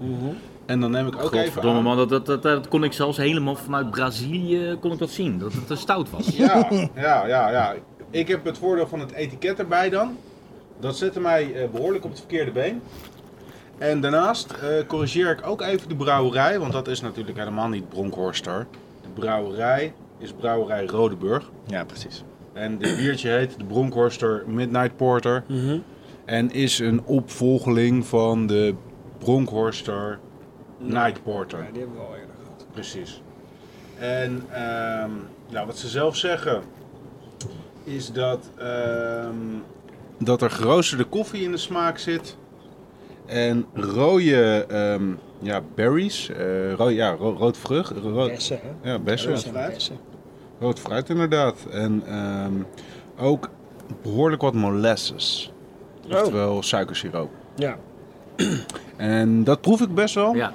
En 0.66 0.80
dan 0.80 0.90
neem 0.90 1.06
ik 1.06 1.22
ook 1.22 1.34
even 1.34 1.62
aan... 1.62 1.82
man, 1.82 1.96
dat, 1.96 2.08
dat, 2.08 2.26
dat, 2.26 2.42
dat 2.42 2.68
kon 2.68 2.84
ik 2.84 2.92
zelfs 2.92 3.16
helemaal 3.16 3.56
vanuit 3.56 3.90
Brazilië 3.90 4.76
kon 4.80 4.92
ik 4.92 4.98
dat 4.98 5.10
zien, 5.10 5.38
dat 5.38 5.52
het 5.52 5.70
een 5.70 5.76
stout 5.76 6.10
was. 6.10 6.28
Ja, 6.28 6.68
ja, 6.94 7.26
ja, 7.26 7.50
ja. 7.50 7.74
Ik 8.10 8.28
heb 8.28 8.44
het 8.44 8.58
voordeel 8.58 8.86
van 8.86 9.00
het 9.00 9.12
etiket 9.12 9.58
erbij 9.58 9.90
dan. 9.90 10.16
Dat 10.84 10.96
zette 10.96 11.20
mij 11.20 11.54
eh, 11.54 11.70
behoorlijk 11.70 12.04
op 12.04 12.10
het 12.10 12.18
verkeerde 12.18 12.50
been. 12.50 12.82
En 13.78 14.00
daarnaast 14.00 14.52
eh, 14.52 14.86
corrigeer 14.86 15.30
ik 15.30 15.46
ook 15.46 15.60
even 15.60 15.88
de 15.88 15.96
brouwerij, 15.96 16.58
want 16.58 16.72
dat 16.72 16.88
is 16.88 17.00
natuurlijk 17.00 17.38
helemaal 17.38 17.68
niet 17.68 17.88
Bronkhorster. 17.88 18.66
De 19.02 19.08
brouwerij 19.20 19.92
is 20.18 20.32
brouwerij 20.32 20.86
Rodeburg. 20.86 21.50
ja, 21.66 21.84
precies. 21.84 22.24
En 22.52 22.78
dit 22.78 22.96
biertje 22.96 23.28
heet 23.30 23.58
de 23.58 23.64
Bronkhorster 23.64 24.42
Midnight 24.46 24.96
Porter. 24.96 25.44
Mhm. 25.46 25.78
En 26.24 26.50
is 26.50 26.78
een 26.78 27.04
opvolgeling 27.04 28.06
van 28.06 28.46
de 28.46 28.74
Bronkhorster 29.18 30.18
Night 30.78 31.22
Porter. 31.22 31.58
Ja, 31.58 31.70
die 31.70 31.80
hebben 31.80 31.98
we 31.98 32.06
al 32.06 32.14
eerder 32.14 32.34
gehad. 32.42 32.66
Precies. 32.72 33.22
En 33.98 34.44
ehm, 34.50 35.10
nou, 35.50 35.66
wat 35.66 35.78
ze 35.78 35.88
zelf 35.88 36.16
zeggen 36.16 36.62
is 37.84 38.12
dat, 38.12 38.50
ehm, 38.56 39.36
dat 40.24 40.42
er 40.42 40.50
geroosterde 40.50 41.04
koffie 41.04 41.42
in 41.42 41.50
de 41.50 41.56
smaak 41.56 41.98
zit. 41.98 42.36
En 43.26 43.66
rode 43.74 44.64
ehm, 44.68 45.02
ja, 45.38 45.60
berries, 45.74 46.28
eh, 46.30 46.72
ro 46.72 46.88
ja, 46.88 47.14
ro- 47.14 47.36
rood 47.38 47.56
vrucht, 47.58 47.90
ro- 48.02 48.26
Bessen, 48.26 48.58
hè? 48.62 48.90
ja, 48.90 48.98
bessen, 48.98 49.30
Bessen, 49.30 49.52
bessen. 49.52 49.96
rood 50.60 50.78
fruit 50.80 51.08
inderdaad. 51.08 51.56
En 51.70 52.02
ehm, 52.06 52.52
ook 53.18 53.48
behoorlijk 54.02 54.42
wat 54.42 54.54
molasses, 54.54 55.52
Oh, 56.10 56.18
oftewel 56.20 56.62
suikersiroop. 56.62 57.30
ja. 57.56 57.76
En 58.96 59.44
dat 59.44 59.60
proef 59.60 59.80
ik 59.80 59.94
best 59.94 60.14
wel, 60.14 60.34
Ja, 60.34 60.52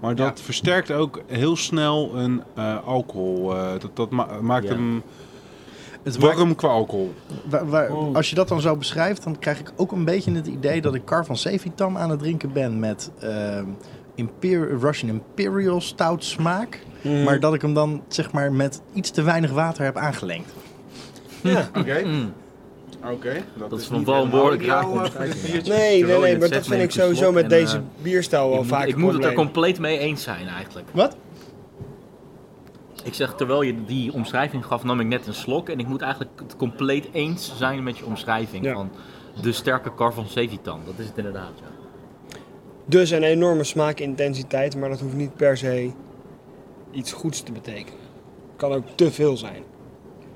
maar 0.00 0.14
dat 0.14 0.40
versterkt 0.40 0.90
ook 0.92 1.20
heel 1.26 1.56
snel 1.56 2.10
een 2.16 2.42
eh, 2.54 2.86
alcohol. 2.86 3.54
eh, 3.56 3.70
dat 3.78 3.90
dat 3.96 4.10
ma- 4.10 4.40
maakt 4.40 4.68
Ja. 4.68 4.72
hem 4.74 5.02
Het 6.14 6.22
maakt- 6.24 6.36
warm 6.36 6.54
qua 6.54 6.68
alcohol. 6.68 7.14
wa- 7.48 7.64
wa- 7.64 7.86
als 8.12 8.28
je 8.28 8.34
dat 8.34 8.48
dan 8.48 8.60
zo 8.60 8.76
beschrijft, 8.76 9.24
dan 9.24 9.38
krijg 9.38 9.60
ik 9.60 9.72
ook 9.76 9.92
een 9.92 10.04
beetje 10.04 10.32
het 10.32 10.46
idee 10.46 10.80
dat 10.80 10.94
ik 10.94 11.04
Car 11.04 11.24
van 11.24 11.36
Sevitam 11.36 11.96
aan 11.96 12.10
het 12.10 12.18
drinken 12.18 12.52
ben 12.52 12.78
met 12.78 13.10
ehm, 13.20 13.64
Imper- 14.14 14.78
Russian 14.80 15.10
Imperial 15.10 15.80
Stout 15.80 16.24
smaak. 16.24 16.80
Mhm. 17.02 17.22
Maar 17.22 17.40
dat 17.40 17.54
ik 17.54 17.62
hem 17.62 17.74
dan 17.74 18.02
zeg 18.08 18.32
maar 18.32 18.52
met 18.52 18.80
iets 18.92 19.10
te 19.10 19.22
weinig 19.22 19.50
water 19.50 19.84
heb 19.84 19.96
aangelengd. 19.96 20.52
Ja. 21.42 21.68
Oké, 21.78 22.02
Mm. 22.04 22.32
oké. 23.12 23.36
Dat 23.58 23.72
is 23.72 23.78
is 23.80 23.86
van 23.86 23.98
niet 23.98 24.06
helemaal 24.06 24.28
behoorlijk 24.28 24.62
ideaal, 24.62 24.80
eh, 24.80 24.86
voor 24.88 25.02
dit 25.02 25.12
kijken, 25.16 25.36
biertje. 25.52 25.72
Nee, 25.72 25.80
nee, 25.88 25.98
Terwijl 25.98 26.20
nee, 26.20 26.38
maar 26.38 26.48
dat 26.48 26.50
vind 26.50 26.64
ik 26.64 26.70
neem 26.70 26.80
ik 26.80 26.86
een 26.86 26.92
sowieso 26.92 27.22
slok 27.22 27.34
met 27.34 27.42
en, 27.42 27.48
deze 27.48 27.76
eh, 27.76 27.82
bierstijl 28.02 28.50
wel 28.50 28.60
Ik, 28.62 28.66
vaak 28.66 28.80
moet- 28.80 28.88
ik 28.88 28.96
moet 28.96 29.12
het 29.12 29.24
er 29.24 29.32
compleet 29.32 29.78
mee 29.78 29.98
eens 29.98 30.22
zijn 30.22 30.46
eigenlijk. 30.48 30.86
Wat? 30.92 31.16
Ik 33.08 33.14
zeg, 33.14 33.34
terwijl 33.34 33.62
je 33.62 33.84
die 33.84 34.12
omschrijving 34.12 34.66
gaf, 34.66 34.84
nam 34.84 35.00
ik 35.00 35.06
net 35.06 35.26
een 35.26 35.34
slok. 35.34 35.68
En 35.68 35.78
ik 35.78 35.86
moet 35.86 36.00
eigenlijk 36.02 36.40
het 36.40 36.56
compleet 36.56 37.08
eens 37.12 37.52
zijn 37.56 37.82
met 37.82 37.98
je 37.98 38.04
omschrijving 38.06 38.64
Ja. 38.64 38.72
van 38.72 38.90
de 39.42 39.52
sterke 39.52 39.94
kar 39.94 40.12
van 40.12 40.26
Sevitan. 40.26 40.80
Dat 40.84 40.94
is 40.98 41.06
het 41.06 41.16
inderdaad, 41.16 41.52
ja. 41.60 41.66
Dus 42.84 43.10
een 43.10 43.22
enorme 43.22 43.64
smaakintensiteit, 43.64 44.76
maar 44.76 44.88
dat 44.88 45.00
hoeft 45.00 45.14
niet 45.14 45.36
per 45.36 45.56
se 45.56 45.90
iets 46.90 47.12
goeds 47.12 47.42
te 47.42 47.52
betekenen. 47.52 48.00
Kan 48.56 48.72
ook 48.72 48.84
te 48.94 49.10
veel 49.12 49.36
zijn. 49.36 49.62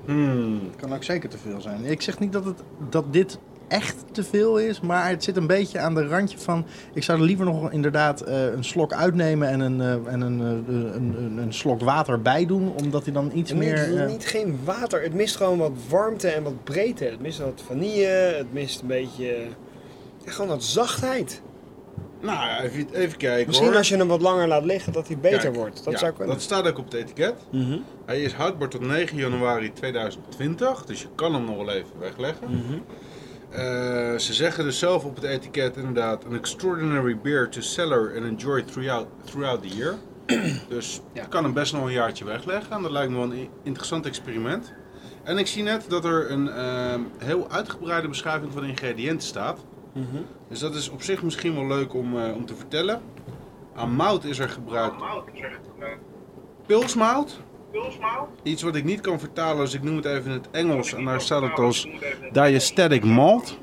Hmm. 0.05 0.59
Kan 0.75 0.93
ook 0.93 1.03
zeker 1.03 1.29
te 1.29 1.37
veel 1.37 1.61
zijn. 1.61 1.85
Ik 1.85 2.01
zeg 2.01 2.19
niet 2.19 2.31
dat, 2.33 2.45
het, 2.45 2.63
dat 2.89 3.13
dit 3.13 3.39
echt 3.73 3.95
te 4.11 4.23
veel 4.23 4.59
is, 4.59 4.79
maar 4.79 5.09
het 5.09 5.23
zit 5.23 5.37
een 5.37 5.47
beetje 5.47 5.79
aan 5.79 5.93
de 5.93 6.07
randje 6.07 6.37
van... 6.37 6.65
Ik 6.93 7.03
zou 7.03 7.19
er 7.19 7.25
liever 7.25 7.45
nog 7.45 7.71
inderdaad 7.71 8.21
eh, 8.21 8.45
een 8.45 8.63
slok 8.63 8.93
uitnemen 8.93 9.47
en, 9.47 9.59
een, 9.59 9.81
eh, 9.81 10.13
en 10.13 10.21
een, 10.21 10.41
eh, 10.41 10.73
een, 10.75 11.15
een, 11.17 11.37
een 11.37 11.53
slok 11.53 11.81
water 11.81 12.21
bij 12.21 12.45
doen, 12.45 12.73
omdat 12.75 13.03
hij 13.03 13.13
dan 13.13 13.31
iets 13.33 13.53
meer... 13.53 13.87
niet, 13.89 13.99
eh, 13.99 14.07
niet 14.07 14.25
geen 14.25 14.59
water, 14.63 15.01
het 15.01 15.13
mist 15.13 15.35
gewoon 15.35 15.57
wat 15.57 15.71
warmte 15.89 16.27
en 16.27 16.43
wat 16.43 16.63
breedte. 16.63 17.03
Het 17.03 17.21
mist 17.21 17.39
wat 17.39 17.63
vanille, 17.65 18.33
het 18.37 18.53
mist 18.53 18.81
een 18.81 18.87
beetje... 18.87 19.47
ja, 20.25 20.31
gewoon 20.31 20.49
wat 20.49 20.63
zachtheid. 20.63 21.41
Nou, 22.21 22.37
ja, 22.37 22.61
even, 22.61 22.87
even 22.93 23.17
kijken 23.17 23.47
Misschien 23.47 23.67
hoor. 23.67 23.77
als 23.77 23.89
je 23.89 23.97
hem 23.97 24.07
wat 24.07 24.21
langer 24.21 24.47
laat 24.47 24.63
liggen, 24.63 24.93
dat 24.93 25.07
hij 25.07 25.17
beter 25.17 25.39
Kijk, 25.39 25.55
wordt. 25.55 25.83
Dat 25.83 25.93
ja, 25.93 25.99
zou 25.99 26.11
kunnen. 26.11 26.33
Dat 26.33 26.43
staat 26.43 26.67
ook 26.67 26.77
op 26.77 26.85
het 26.85 26.93
etiket. 26.93 27.35
Mhm. 27.51 27.77
Hij 28.05 28.21
is 28.21 28.33
houdbaar 28.33 28.69
tot 28.69 28.81
9 28.81 29.17
januari 29.17 29.73
2020, 29.73 30.85
dus 30.85 31.01
je 31.01 31.07
kan 31.15 31.33
hem 31.33 31.45
nog 31.45 31.55
wel 31.55 31.69
even 31.71 31.99
wegleggen. 31.99 32.47
Mhm. 32.49 32.79
Eh, 33.53 34.17
ze 34.17 34.33
zeggen 34.33 34.63
dus 34.63 34.79
zelf 34.79 35.05
op 35.05 35.15
het 35.15 35.23
etiket 35.23 35.77
inderdaad: 35.77 36.25
an 36.25 36.35
extraordinary 36.35 37.17
beer 37.17 37.49
to 37.49 37.61
cellar 37.61 38.15
and 38.15 38.25
enjoy 38.25 38.61
throughout, 38.61 39.07
throughout 39.23 39.61
the 39.61 39.67
year. 39.67 39.95
dus 40.69 41.01
Ja. 41.13 41.21
je 41.21 41.27
kan 41.27 41.43
hem 41.43 41.53
best 41.53 41.73
nog 41.73 41.85
een 41.85 41.91
jaartje 41.91 42.25
wegleggen. 42.25 42.71
En 42.75 42.81
dat 42.81 42.91
lijkt 42.91 43.11
me 43.11 43.17
wel 43.17 43.31
een 43.31 43.49
interessant 43.63 44.05
experiment. 44.05 44.73
En 45.23 45.37
ik 45.37 45.47
zie 45.47 45.63
net 45.63 45.85
dat 45.89 46.05
er 46.05 46.31
een 46.31 46.49
ehm, 46.49 47.01
heel 47.17 47.49
uitgebreide 47.51 48.07
beschrijving 48.07 48.51
van 48.53 48.61
de 48.61 48.67
ingrediënten 48.67 49.27
staat. 49.27 49.59
Mhm. 49.93 50.05
Dus 50.49 50.59
dat 50.59 50.75
is 50.75 50.89
op 50.89 51.01
zich 51.01 51.23
misschien 51.23 51.53
wel 51.55 51.67
leuk 51.67 51.93
om, 51.93 52.19
eh, 52.19 52.35
om 52.35 52.45
te 52.45 52.55
vertellen. 52.55 53.01
Aan 53.75 53.95
mout 53.95 54.23
is 54.23 54.39
er 54.39 54.49
gebruikt 54.49 54.99
pilsmout. 56.65 57.39
Iets 58.43 58.61
wat 58.61 58.75
ik 58.75 58.83
niet 58.83 59.01
kan 59.01 59.19
vertalen, 59.19 59.57
dus 59.57 59.73
ik 59.73 59.83
noem 59.83 59.95
het 59.95 60.05
even 60.05 60.25
in 60.25 60.31
het 60.31 60.47
Engels. 60.51 60.93
En 60.93 61.05
daar 61.05 61.21
staat 61.21 61.41
het 61.41 61.59
als 61.59 61.87
diastatic 62.31 63.03
malt. 63.03 63.57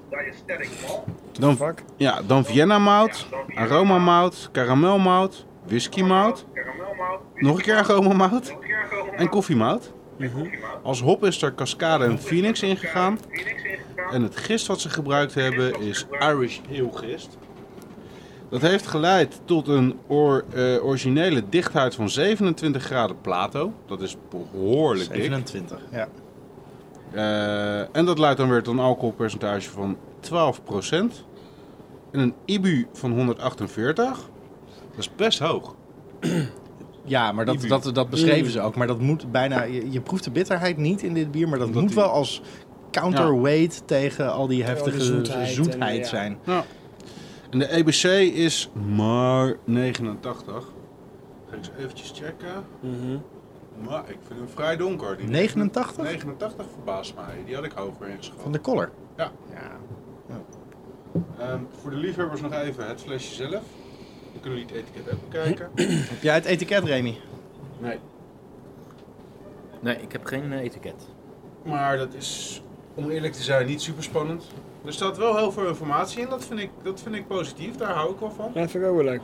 Dan, 1.32 1.58
ja, 1.96 2.22
dan 2.22 2.44
Vienna 2.44 2.78
mout, 2.78 3.26
aroma 3.54 3.98
mout, 3.98 4.48
karamel 4.52 4.98
mout, 4.98 5.46
whisky 5.66 6.02
mout, 6.02 6.46
nog 7.34 7.56
een 7.56 7.62
keer 7.62 7.76
aroma 7.76 8.28
mout. 8.28 8.56
En 9.16 9.28
koffiemout. 9.28 9.92
Als 10.82 11.00
hop 11.00 11.24
is 11.24 11.42
er 11.42 11.54
Cascade 11.54 12.04
en 12.04 12.18
Phoenix 12.18 12.62
ingegaan. 12.62 13.18
En 14.10 14.22
het 14.22 14.36
gist 14.36 14.66
wat 14.66 14.80
ze 14.80 14.90
gebruikt 14.90 15.34
hebben 15.34 15.80
is 15.80 16.06
Irish 16.20 16.58
Ale 16.70 16.90
gist. 16.92 17.38
Dat 18.50 18.60
heeft 18.60 18.86
geleid 18.86 19.40
tot 19.44 19.68
een 19.68 19.98
or- 20.06 20.44
eh, 20.52 20.84
originele 20.84 21.42
dichtheid 21.48 21.94
van 21.94 22.10
27 22.10 22.82
graden 22.82 23.20
Plato. 23.20 23.72
Dat 23.86 24.00
is 24.00 24.16
behoorlijk 24.30 25.12
dik. 25.12 25.20
27, 25.22 25.78
ja. 25.92 26.08
Eh, 27.12 27.96
en 27.96 28.04
dat 28.04 28.18
leidt 28.18 28.38
dan 28.38 28.48
weer 28.48 28.62
tot 28.62 28.74
een 28.74 28.80
alcoholpercentage 28.80 29.70
van 29.70 29.96
12%. 30.20 31.24
En 32.12 32.20
een 32.20 32.34
IBU 32.44 32.86
van 32.92 33.12
148. 33.12 34.08
Dat 34.90 34.98
is 34.98 35.10
best 35.16 35.38
hoog. 35.38 35.74
Ja, 37.04 37.32
maar 37.32 37.44
dat, 37.44 37.60
dat, 37.68 37.90
dat 37.94 38.10
beschreven 38.10 38.52
ze 38.52 38.60
ook. 38.60 38.76
Maar 38.76 38.86
dat 38.86 39.00
moet 39.00 39.32
bijna... 39.32 39.62
Je, 39.62 39.90
je 39.90 40.00
proeft 40.00 40.24
de 40.24 40.30
bitterheid 40.30 40.76
niet 40.76 41.02
in 41.02 41.14
dit 41.14 41.30
bier, 41.30 41.48
maar 41.48 41.58
dat 41.58 41.66
Omdat 41.66 41.82
moet 41.82 41.92
die- 41.92 42.00
wel 42.00 42.10
als 42.10 42.42
counterweight 42.90 43.82
tegen 43.84 44.32
al 44.32 44.46
die 44.46 44.64
heftige 44.64 45.00
zoetheid 45.00 45.48
zoetheid, 45.48 45.92
en, 45.94 45.98
ja. 45.98 46.04
zijn. 46.06 46.38
Ja. 46.44 46.64
En 47.50 47.58
de 47.58 47.68
EBC 47.68 48.04
is 48.34 48.70
maar 48.96 49.56
89. 49.64 50.64
Ga 51.48 51.56
ik 51.56 51.58
eens 51.58 51.70
eventjes 51.78 52.12
checken. 52.14 52.64
Mhm. 52.80 53.18
Maar 53.88 54.10
ik 54.10 54.18
vind 54.26 54.38
hem 54.38 54.48
vrij 54.48 54.76
donker. 54.76 55.16
Die 55.16 55.28
89? 55.28 56.04
89 56.04 56.66
verbaast 56.72 57.14
mij. 57.14 57.42
Die 57.44 57.54
had 57.54 57.64
ik 57.64 57.72
hoger 57.72 58.08
ingeschat. 58.08 58.40
Van 58.42 58.52
de 58.52 58.60
collar. 58.60 58.90
Ja. 59.16 59.30
ja. 59.52 59.78
Ehm, 61.38 61.60
voor 61.80 61.90
de 61.90 61.96
liefhebbers 61.96 62.40
nog 62.40 62.52
even 62.52 62.86
het 62.86 63.00
flesje 63.00 63.34
zelf. 63.34 63.62
Dan 64.32 64.40
kunnen 64.40 64.58
jullie 64.58 64.74
het 64.76 64.84
etiket 64.84 65.06
even 65.06 65.28
bekijken. 65.28 65.70
Heb 66.12 66.22
jij 66.22 66.34
het 66.34 66.44
etiket, 66.44 66.84
Remy? 66.84 67.18
Nee. 67.78 67.98
Nee, 69.80 69.96
ik 69.96 70.12
heb 70.12 70.24
geen 70.24 70.52
eh, 70.52 70.60
etiket. 70.60 71.06
Maar 71.62 71.96
dat 71.96 72.14
is, 72.14 72.62
om 72.94 73.10
eerlijk 73.10 73.32
te 73.32 73.42
zijn, 73.42 73.66
niet 73.66 73.82
super 73.82 74.02
spannend. 74.02 74.44
Er 74.84 74.92
staat 74.92 75.16
wel 75.16 75.36
heel 75.36 75.52
veel 75.52 75.66
informatie 75.66 76.20
in, 76.20 76.28
dat 76.28 76.44
vind 76.44 76.60
ik, 76.60 76.70
dat 76.82 77.00
vind 77.00 77.14
ik 77.14 77.26
positief, 77.26 77.76
daar 77.76 77.92
hou 77.92 78.12
ik 78.12 78.18
wel 78.20 78.30
van. 78.30 78.50
Ja, 78.54 78.60
dat 78.60 78.70
vind 78.70 78.84
ik 78.84 78.90
ook 78.90 78.96
wel 78.96 79.04
leuk. 79.04 79.20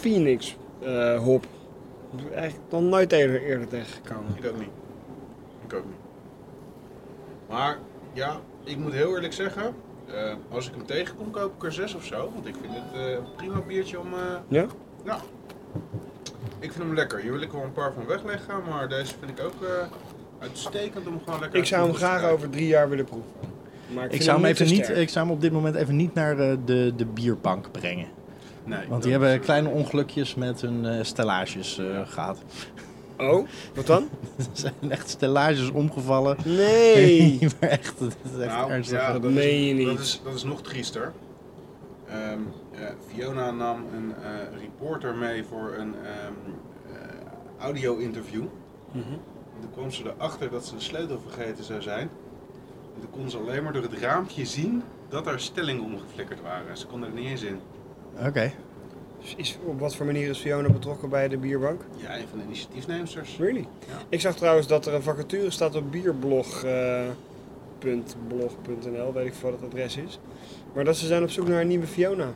Phoenix 0.00 0.56
eh, 0.80 1.18
hop. 1.18 1.46
Eigenlijk 2.32 2.70
nog 2.70 2.82
nooit 2.82 3.12
eerder, 3.12 3.42
eerder 3.42 3.68
tegengekomen. 3.68 4.32
Ik 4.36 4.46
ook 4.46 4.58
niet. 4.58 4.68
Ik 5.66 5.74
ook 5.74 5.84
niet. 5.84 5.98
Maar 7.48 7.78
ja, 8.12 8.40
ik 8.64 8.76
moet 8.76 8.92
heel 8.92 9.14
eerlijk 9.14 9.32
zeggen, 9.32 9.74
eh, 10.06 10.34
als 10.50 10.68
ik 10.68 10.74
hem 10.74 10.86
tegenkom, 10.86 11.30
koop 11.30 11.54
ik 11.56 11.64
er 11.64 11.72
zes 11.72 11.94
of 11.94 12.04
zo. 12.04 12.30
Want 12.34 12.46
ik 12.46 12.54
vind 12.60 12.72
het 12.74 13.16
een 13.16 13.24
prima 13.36 13.60
biertje 13.60 14.00
om. 14.00 14.08
Ja? 14.48 14.66
ja. 15.04 15.20
Ik 16.58 16.72
vind 16.72 16.84
hem 16.84 16.94
lekker. 16.94 17.18
Hier 17.18 17.32
wil 17.32 17.40
ik 17.40 17.52
wel 17.52 17.62
een 17.62 17.72
paar 17.72 17.92
van 17.92 18.06
wegleggen, 18.06 18.54
maar 18.68 18.88
deze 18.88 19.14
vind 19.18 19.38
ik 19.38 19.44
ook 19.44 19.88
uitstekend 20.38 21.06
om 21.06 21.20
gewoon 21.24 21.40
lekker. 21.40 21.58
Ik 21.58 21.66
zou 21.66 21.86
hem 21.86 21.94
graag 21.94 22.24
over 22.24 22.50
drie 22.50 22.66
jaar 22.66 22.88
willen 22.88 23.04
proeven. 23.04 23.30
Maar 23.94 24.10
ik, 24.12 24.22
zou, 24.22 24.36
hem 24.40 24.46
even 24.46 24.66
niet, 24.66 24.88
ik 24.88 25.08
zou 25.08 25.26
hem 25.26 25.34
op 25.34 25.40
dit 25.40 25.52
moment 25.52 25.74
even 25.74 25.96
niet 25.96 26.14
naar 26.14 26.38
eh, 26.38 26.56
de, 26.64 26.92
de 26.96 27.06
bierbank 27.06 27.70
brengen. 27.72 28.06
Nee, 28.64 28.78
Want 28.78 28.90
dat 28.90 29.02
die 29.02 29.12
is- 29.12 29.18
hebben 29.18 29.40
kleine 29.40 29.68
ongelukjes 29.68 30.34
met 30.34 30.60
hun 30.60 30.86
eh, 30.86 30.98
stellages 31.04 31.78
eh, 31.78 32.00
gehad. 32.04 32.38
Oh, 33.18 33.46
wat 33.74 33.86
dan? 33.86 34.08
Er 34.36 34.44
zijn 34.52 34.74
echt 34.88 35.08
stellages 35.08 35.70
omgevallen. 35.70 36.36
Nee! 36.44 37.38
maar 37.60 37.70
echt, 37.70 37.98
het 37.98 38.16
is 38.34 38.38
echt 38.40 38.52
Nou, 38.54 38.70
ernstig. 38.70 39.00
ja, 39.00 39.12
Dat 39.12 39.22
dat, 39.22 39.30
meen 39.32 39.64
je 39.64 39.70
is, 39.72 39.76
niet. 39.78 39.86
dat, 39.86 39.98
is, 39.98 40.20
dat 40.24 40.34
is 40.34 40.44
nog 40.44 40.62
triester. 40.62 41.12
Ehm, 42.08 42.18
eh, 42.74 42.86
Fiona 43.06 43.50
nam 43.50 43.84
een 43.96 44.12
eh, 44.22 44.60
reporter 44.60 45.14
mee 45.14 45.44
voor 45.44 45.74
een 45.78 45.94
ehm, 46.04 46.32
eh, 46.94 47.62
audio-interview. 47.64 48.42
Mhm. 48.92 48.98
En 49.54 49.60
toen 49.60 49.70
kwam 49.72 49.90
ze 49.90 50.02
erachter 50.16 50.50
dat 50.50 50.66
ze 50.66 50.74
de 50.74 50.80
sleutel 50.82 51.20
vergeten 51.28 51.64
zou 51.64 51.82
zijn. 51.82 52.10
En 53.00 53.06
toen 53.06 53.20
kon 53.20 53.30
ze 53.30 53.38
alleen 53.38 53.62
maar 53.62 53.72
door 53.72 53.82
het 53.82 53.98
raampje 53.98 54.46
zien 54.46 54.82
dat 55.08 55.26
er 55.26 55.40
stellingen 55.40 55.84
omgeflikkerd 55.84 56.40
waren. 56.40 56.76
Ze 56.76 56.86
kon 56.86 57.04
er 57.04 57.10
niet 57.10 57.26
eens 57.26 57.42
in. 57.42 57.58
Oké. 58.26 58.52
Dus 59.20 59.34
is, 59.36 59.58
op 59.64 59.80
wat 59.80 59.96
voor 59.96 60.06
manier 60.06 60.28
is 60.28 60.38
Fiona 60.38 60.70
betrokken 60.70 61.08
bij 61.08 61.28
de 61.28 61.36
bierbank? 61.36 61.80
Ja, 61.96 62.16
een 62.16 62.28
van 62.28 62.38
de 62.38 62.44
initiatiefnemers. 62.44 63.16
Really? 63.38 63.66
Ja. 63.86 63.94
Ik 64.08 64.20
zag 64.20 64.36
trouwens 64.36 64.66
dat 64.66 64.86
er 64.86 64.94
een 64.94 65.02
vacature 65.02 65.50
staat 65.50 65.74
op 65.74 65.90
bierblog. 65.90 66.64
eh, 66.64 67.02
punt 67.78 68.16
blog.nl, 68.28 69.12
weet 69.12 69.26
ik 69.26 69.34
veel 69.34 69.50
wat 69.50 69.60
het 69.60 69.68
adres 69.70 69.96
is. 69.96 70.18
Maar 70.74 70.84
dat 70.84 70.96
ze 70.96 71.06
zijn 71.06 71.22
op 71.22 71.30
zoek 71.30 71.48
naar 71.48 71.60
een 71.60 71.68
nieuwe 71.68 71.86
Fiona. 71.86 72.32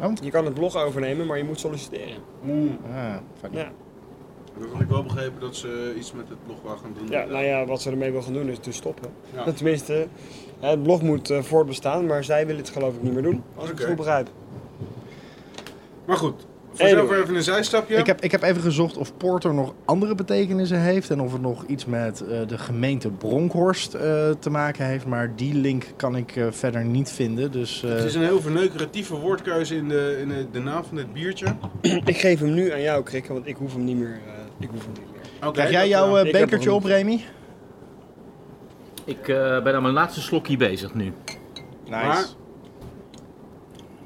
Oh. 0.00 0.12
Je 0.22 0.30
kan 0.30 0.44
het 0.44 0.54
blog 0.54 0.76
overnemen, 0.76 1.26
maar 1.26 1.38
je 1.38 1.44
moet 1.44 1.60
solliciteren. 1.60 2.16
Ah, 2.92 3.16
fuck. 3.40 3.52
Ja, 3.52 3.72
Dat 4.58 4.68
had 4.72 4.80
ik 4.80 4.88
wel 4.88 5.02
begrepen 5.02 5.40
dat 5.40 5.56
ze 5.56 5.94
iets 5.98 6.12
met 6.12 6.28
het 6.28 6.38
blog 6.46 6.56
wel 6.62 6.76
gaan 6.76 6.94
doen. 6.98 7.08
ja 7.10 7.24
nou 7.24 7.44
ja, 7.44 7.66
wat 7.66 7.82
ze 7.82 7.90
ermee 7.90 8.10
wil 8.12 8.22
gaan 8.22 8.32
doen 8.32 8.48
is 8.48 8.60
dus 8.60 8.76
stoppen. 8.76 9.08
Ja. 9.34 9.52
Tenminste, 9.52 10.06
het 10.60 10.82
blog 10.82 11.02
moet 11.02 11.30
eh, 11.30 11.42
voortbestaan, 11.42 12.06
maar 12.06 12.24
zij 12.24 12.46
willen 12.46 12.60
het 12.60 12.70
geloof 12.70 12.94
ik 12.94 13.02
niet 13.02 13.12
meer 13.12 13.22
doen. 13.22 13.42
Als 13.54 13.70
ik 13.70 13.78
het 13.78 13.86
goed 13.86 13.96
begrijp. 13.96 14.28
Maar 16.04 16.16
goed, 16.16 16.46
voor 16.72 16.86
Anyway. 16.86 17.20
even 17.20 17.34
een 17.34 17.42
zijstapje. 17.42 17.96
Ik 17.96 18.06
heb, 18.06 18.20
ik 18.20 18.30
heb 18.30 18.42
even 18.42 18.62
gezocht 18.62 18.96
of 18.96 19.16
Porter 19.16 19.54
nog 19.54 19.74
andere 19.84 20.14
betekenissen 20.14 20.80
heeft. 20.80 21.10
En 21.10 21.20
of 21.20 21.32
het 21.32 21.40
nog 21.40 21.64
iets 21.66 21.84
met 21.86 22.20
eh, 22.20 22.46
de 22.46 22.58
gemeente 22.58 23.08
Bronkhorst 23.10 23.94
eh, 23.94 24.30
te 24.38 24.50
maken 24.50 24.86
heeft. 24.86 25.06
Maar 25.06 25.32
die 25.36 25.54
link 25.54 25.86
kan 25.96 26.16
ik 26.16 26.36
eh, 26.36 26.46
verder 26.50 26.84
niet 26.84 27.10
vinden. 27.10 27.52
Dus 27.52 27.82
eh, 27.82 27.90
Het 27.90 28.04
is 28.04 28.14
een 28.14 28.22
heel 28.22 28.40
verneukeratieve 28.40 29.14
woordkeuze 29.16 29.76
in, 29.76 29.88
de, 29.88 30.18
in 30.20 30.28
de, 30.28 30.46
de 30.52 30.60
naam 30.60 30.84
van 30.84 30.96
dit 30.96 31.12
biertje. 31.12 31.46
Ik 32.04 32.16
geef 32.16 32.40
hem 32.40 32.54
nu 32.54 32.70
aan 32.72 32.82
jou, 32.82 33.02
Krikke, 33.02 33.32
want 33.32 33.46
ik 33.46 33.56
hoef 33.56 33.72
hem 33.72 33.84
niet 33.84 33.96
meer. 33.96 34.20
Ik 34.58 34.68
hoef 34.70 34.84
hem 34.84 34.92
niet 34.92 35.12
meer. 35.12 35.48
Oké, 35.48 35.52
krijg 35.52 35.70
jij 35.70 35.88
jouw 35.88 36.16
eh, 36.16 36.26
eh, 36.26 36.32
bekertje 36.32 36.72
op, 36.72 36.84
Remy? 36.84 37.24
Ik 39.04 39.28
eh, 39.28 39.62
ben 39.62 39.74
aan 39.74 39.82
mijn 39.82 39.94
laatste 39.94 40.20
slokje 40.20 40.56
bezig 40.56 40.94
nu. 40.94 41.12
Nice. 41.84 42.06
Maar- 42.06 42.24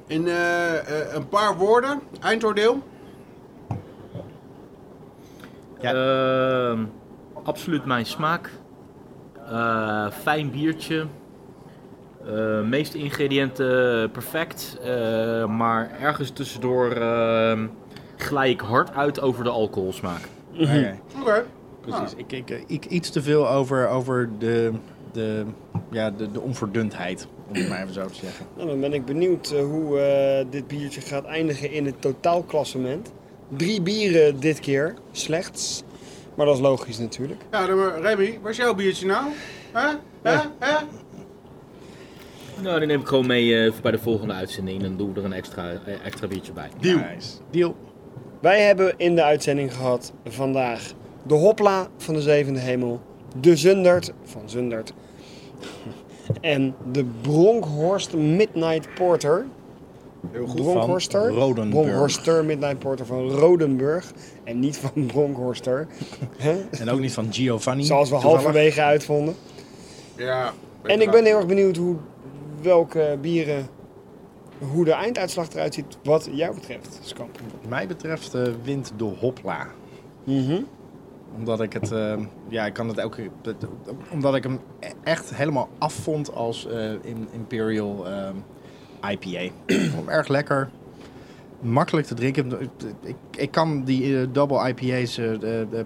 in 0.06 0.26
een 1.12 1.28
paar 1.28 1.56
woorden, 1.56 2.00
eindoordeel. 2.20 2.82
Ja. 5.80 5.92
Ehm, 5.92 6.84
absoluut 7.42 7.84
mijn 7.84 8.06
smaak. 8.06 8.50
Eh, 9.50 10.10
fijn 10.10 10.50
biertje. 10.50 11.06
Eh, 12.26 12.60
meeste 12.60 12.98
ingrediënten 12.98 14.10
perfect. 14.10 14.78
Eh, 14.82 15.46
maar 15.46 15.90
ergens 16.00 16.30
tussendoor 16.30 16.90
ehm 16.90 17.66
glij 18.16 18.50
ik 18.50 18.60
hard 18.60 18.94
uit 18.94 19.20
over 19.20 19.44
de 19.44 19.50
alcoholsmaak. 19.50 20.20
Oké. 20.58 20.98
Oké. 21.20 21.44
Precies. 21.80 22.14
Ik, 22.16 22.32
ik, 22.32 22.50
ik, 22.50 22.64
ik- 22.66 22.84
iets 22.84 23.10
te 23.10 23.22
veel 23.22 23.48
over, 23.48 23.88
over 23.88 24.28
de, 24.38 24.72
de, 25.12 25.44
ja, 25.90 26.10
de, 26.10 26.30
de 26.30 26.40
onverdundheid, 26.40 27.26
om 27.48 27.54
het 27.54 27.68
maar 27.68 27.82
even 27.82 27.94
zo 27.94 28.06
te 28.06 28.14
zeggen. 28.14 28.46
Nou, 28.56 28.68
dan 28.68 28.80
ben 28.80 28.92
ik 28.92 29.04
benieuwd 29.04 29.50
eh, 29.50 29.60
hoe 29.60 29.98
eh, 30.00 30.46
dit 30.50 30.66
biertje 30.68 31.00
gaat 31.00 31.24
eindigen 31.24 31.72
in 31.72 31.86
het 31.86 32.00
totaalklassement. 32.00 33.12
Drie 33.56 33.82
bieren 33.82 34.40
dit 34.40 34.60
keer, 34.60 34.94
slechts. 35.12 35.82
Maar 36.34 36.46
dat 36.46 36.54
is 36.54 36.60
logisch 36.60 36.98
natuurlijk. 36.98 37.40
Ja, 37.50 37.66
dan 37.66 37.76
maar, 37.78 38.00
Remy, 38.00 38.38
waar 38.42 38.50
is 38.50 38.56
jouw 38.56 38.74
biertje 38.74 39.06
nou? 39.06 39.24
Hè? 39.72 39.88
Hè? 40.22 40.36
Hè? 40.58 40.76
Nou, 42.62 42.78
die 42.78 42.86
neem 42.88 43.00
ik 43.00 43.06
gewoon 43.06 43.26
mee 43.26 43.56
eh, 43.64 43.72
bij 43.82 43.90
de 43.90 43.98
volgende 43.98 44.34
uitzending. 44.34 44.82
Dan 44.82 44.96
doen 44.96 45.12
we 45.12 45.18
er 45.20 45.26
een 45.26 45.32
extra, 45.32 45.70
eh, 45.86 45.94
extra 46.04 46.26
biertje 46.26 46.52
bij. 46.52 46.68
Deal. 46.80 46.98
Nice. 46.98 47.30
Deal. 47.50 47.76
Wij 48.40 48.60
hebben 48.60 48.94
in 48.96 49.14
de 49.14 49.22
uitzending 49.22 49.74
gehad 49.74 50.12
vandaag 50.24 50.92
de 51.22 51.34
Hopla 51.34 51.86
van 51.96 52.14
de 52.14 52.20
Zevende 52.20 52.60
Hemel, 52.60 53.00
de 53.40 53.56
Zundert 53.56 54.12
van 54.24 54.42
Zundert 54.44 54.92
en 56.40 56.74
de 56.92 57.04
Bronkhorst 57.20 58.12
Midnight 58.12 58.94
Porter. 58.94 59.46
Heel 60.30 60.46
goed. 60.46 60.62
Bronkhorster? 60.62 61.28
Rodenburg. 61.28 61.84
Bronkhorster 61.86 62.44
Midnight 62.44 62.78
Porter 62.78 63.06
van 63.06 63.30
Rodenburg 63.30 64.12
en 64.44 64.58
niet 64.58 64.76
van 64.76 65.06
Bronkhorster. 65.06 65.86
Hè? 66.36 66.56
En 66.70 66.90
ook 66.90 67.00
niet 67.00 67.12
van 67.12 67.32
Giovanni. 67.32 67.84
Zoals 67.84 68.08
we 68.08 68.14
toevallig. 68.14 68.36
halverwege 68.42 68.82
uitvonden. 68.82 69.34
Ja. 70.16 70.52
En 70.82 71.00
ik 71.00 71.10
ben 71.10 71.24
heel 71.24 71.36
erg 71.36 71.46
benieuwd 71.46 71.76
hoe 71.76 71.96
welke 72.62 73.18
bieren, 73.20 73.68
hoe 74.58 74.84
de 74.84 74.92
einduitslag 74.92 75.48
eruit 75.52 75.74
ziet 75.74 75.98
wat 76.02 76.28
jou 76.32 76.54
betreft, 76.54 76.98
Skamp. 77.02 77.38
Wat 77.52 77.68
mij 77.70 77.86
betreft 77.86 78.34
eh, 78.34 78.42
wint 78.62 78.92
de 78.96 79.04
Hopla. 79.04 79.66
Mhm. 80.24 80.60
Omdat 81.36 81.60
ik 81.60 81.72
het, 81.72 81.92
eh, 81.92 82.18
ja, 82.48 82.66
ik 82.66 82.72
kan 82.72 82.88
het 82.88 82.98
elke 82.98 83.30
omdat 84.10 84.34
ik 84.34 84.42
hem 84.42 84.60
e- 84.80 84.88
echt 85.04 85.34
helemaal 85.34 85.68
afvond 85.78 86.34
als 86.34 86.66
eh, 86.66 86.92
Imperial 87.32 88.06
IPA. 89.10 89.38
Ik 89.38 89.52
vond 89.66 89.94
hem 89.94 90.08
erg 90.08 90.28
lekker. 90.28 90.70
Makkelijk 91.60 92.06
te 92.06 92.14
drinken. 92.14 92.60
Ik, 93.02 93.14
ik 93.36 93.50
kan 93.50 93.84
die 93.84 94.30
double 94.30 94.68
IPA's 94.68 95.20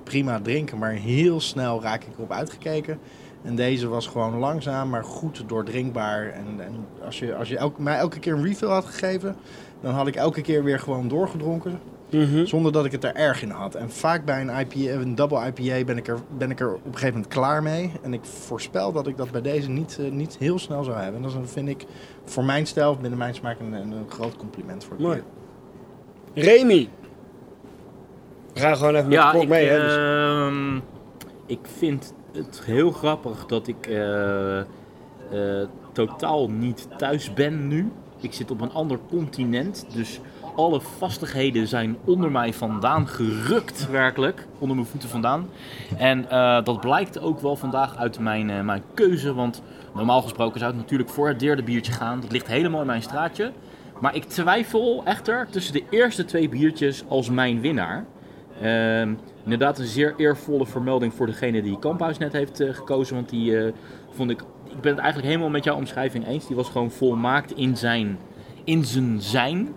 prima 0.04 0.40
drinken, 0.40 0.78
maar 0.78 0.92
heel 0.92 1.40
snel 1.40 1.82
raak 1.82 2.04
ik 2.04 2.14
erop 2.16 2.32
uitgekeken. 2.32 2.98
En 3.42 3.54
deze 3.54 3.88
was 3.88 4.06
gewoon 4.06 4.38
langzaam, 4.38 4.88
maar 4.88 5.04
goed 5.04 5.44
doordrinkbaar. 5.46 6.26
En, 6.26 6.46
en 6.58 6.86
als 7.04 7.18
je, 7.18 7.34
als 7.34 7.48
je 7.48 7.56
elke, 7.56 7.82
mij 7.82 7.96
elke 7.96 8.18
keer 8.18 8.32
een 8.32 8.42
refill 8.44 8.68
had 8.68 8.84
gegeven, 8.84 9.36
dan 9.80 9.94
had 9.94 10.06
ik 10.06 10.16
elke 10.16 10.40
keer 10.40 10.64
weer 10.64 10.78
gewoon 10.78 11.08
doorgedronken. 11.08 11.80
Mhm. 12.10 12.44
Zonder 12.44 12.72
dat 12.72 12.84
ik 12.84 12.92
het 12.92 13.04
er 13.04 13.14
erg 13.14 13.42
in 13.42 13.50
had. 13.50 13.74
En 13.74 13.90
vaak 13.90 14.24
bij 14.24 14.40
een, 14.40 14.60
IPA, 14.60 14.92
een 15.00 15.14
double 15.14 15.46
IPA 15.54 15.84
ben 15.84 15.96
ik, 15.96 16.08
er, 16.08 16.18
ben 16.36 16.50
ik 16.50 16.60
er 16.60 16.74
op 16.74 16.84
een 16.86 16.92
gegeven 16.92 17.14
moment 17.14 17.32
klaar 17.32 17.62
mee. 17.62 17.92
En 18.02 18.14
ik 18.14 18.24
voorspel 18.24 18.92
dat 18.92 19.06
ik 19.06 19.16
dat 19.16 19.30
bij 19.30 19.42
deze 19.42 19.70
niet, 19.70 19.98
eh, 20.00 20.10
niet 20.10 20.36
heel 20.38 20.58
snel 20.58 20.84
zou 20.84 20.96
hebben. 20.96 21.22
En 21.24 21.30
dat 21.40 21.50
vind 21.50 21.68
ik 21.68 21.86
voor 22.24 22.44
mijn 22.44 22.66
stijl, 22.66 22.96
binnen 22.96 23.18
mijn 23.18 23.34
smaak, 23.34 23.60
een, 23.60 23.72
een, 23.72 23.92
een 23.92 24.06
groot 24.08 24.36
compliment 24.36 24.84
voor 24.84 24.92
het 24.92 25.02
Mooi. 25.02 25.22
bier. 26.32 26.44
Remy. 26.44 26.88
We 28.54 28.60
gaan 28.60 28.76
gewoon 28.76 28.94
even 28.94 29.08
met 29.08 29.14
Ja, 29.18 29.24
de 29.24 29.30
klok 29.30 29.42
ik, 29.42 29.48
mee. 29.48 29.68
Hè, 29.68 29.80
dus. 29.80 29.96
ehm, 29.96 30.71
ik 31.52 31.66
vind 31.78 32.14
het 32.32 32.62
heel 32.64 32.90
grappig 32.90 33.46
dat 33.46 33.66
ik 33.66 33.86
eh, 33.86 34.58
eh, 34.58 34.64
totaal 35.92 36.50
niet 36.50 36.88
thuis 36.96 37.32
ben 37.32 37.68
nu. 37.68 37.92
Ik 38.20 38.32
zit 38.32 38.50
op 38.50 38.60
een 38.60 38.72
ander 38.72 38.98
continent, 39.08 39.86
dus 39.94 40.20
alle 40.56 40.80
vastigheden 40.80 41.68
zijn 41.68 41.96
onder 42.04 42.30
mij 42.30 42.52
vandaan 42.52 43.08
gerukt, 43.08 43.90
werkelijk. 43.90 44.46
Onder 44.58 44.76
mijn 44.76 44.88
voeten 44.88 45.08
vandaan. 45.08 45.48
En 45.98 46.30
eh, 46.30 46.64
dat 46.64 46.80
blijkt 46.80 47.20
ook 47.20 47.40
wel 47.40 47.56
vandaag 47.56 47.96
uit 47.96 48.18
mijn, 48.18 48.64
mijn 48.64 48.82
keuze, 48.94 49.34
want 49.34 49.62
normaal 49.94 50.22
gesproken 50.22 50.58
zou 50.58 50.72
het 50.72 50.80
natuurlijk 50.80 51.10
voor 51.10 51.28
het 51.28 51.40
derde 51.40 51.62
biertje 51.62 51.92
gaan. 51.92 52.20
Dat 52.20 52.32
ligt 52.32 52.46
helemaal 52.46 52.80
in 52.80 52.86
mijn 52.86 53.02
straatje. 53.02 53.52
Maar 54.00 54.14
ik 54.14 54.24
twijfel 54.24 55.02
echter 55.04 55.46
tussen 55.50 55.72
de 55.72 55.84
eerste 55.90 56.24
twee 56.24 56.48
biertjes 56.48 57.04
als 57.08 57.30
mijn 57.30 57.60
winnaar. 57.60 58.04
Ehm, 58.62 59.14
inderdaad 59.42 59.78
een 59.78 59.86
zeer 59.86 60.14
eervolle 60.16 60.66
vermelding 60.66 61.14
voor 61.14 61.26
degene 61.26 61.62
die 61.62 61.78
Kamphuis 61.78 62.18
net 62.18 62.32
heeft 62.32 62.60
eh, 62.60 62.74
gekozen. 62.74 63.14
Want 63.14 63.28
die 63.28 63.58
eh, 63.58 63.72
vond 64.10 64.30
ik... 64.30 64.40
Ik 64.64 64.80
ben 64.80 64.90
het 64.90 65.00
eigenlijk 65.00 65.28
helemaal 65.28 65.50
met 65.50 65.64
jouw 65.64 65.76
omschrijving 65.76 66.26
eens. 66.26 66.46
Die 66.46 66.56
was 66.56 66.68
gewoon 66.68 66.90
volmaakt 66.90 67.56
in 67.56 67.76
zijn, 67.76 68.18
in 68.64 68.84
zijn 68.84 69.20
zijn. 69.20 69.74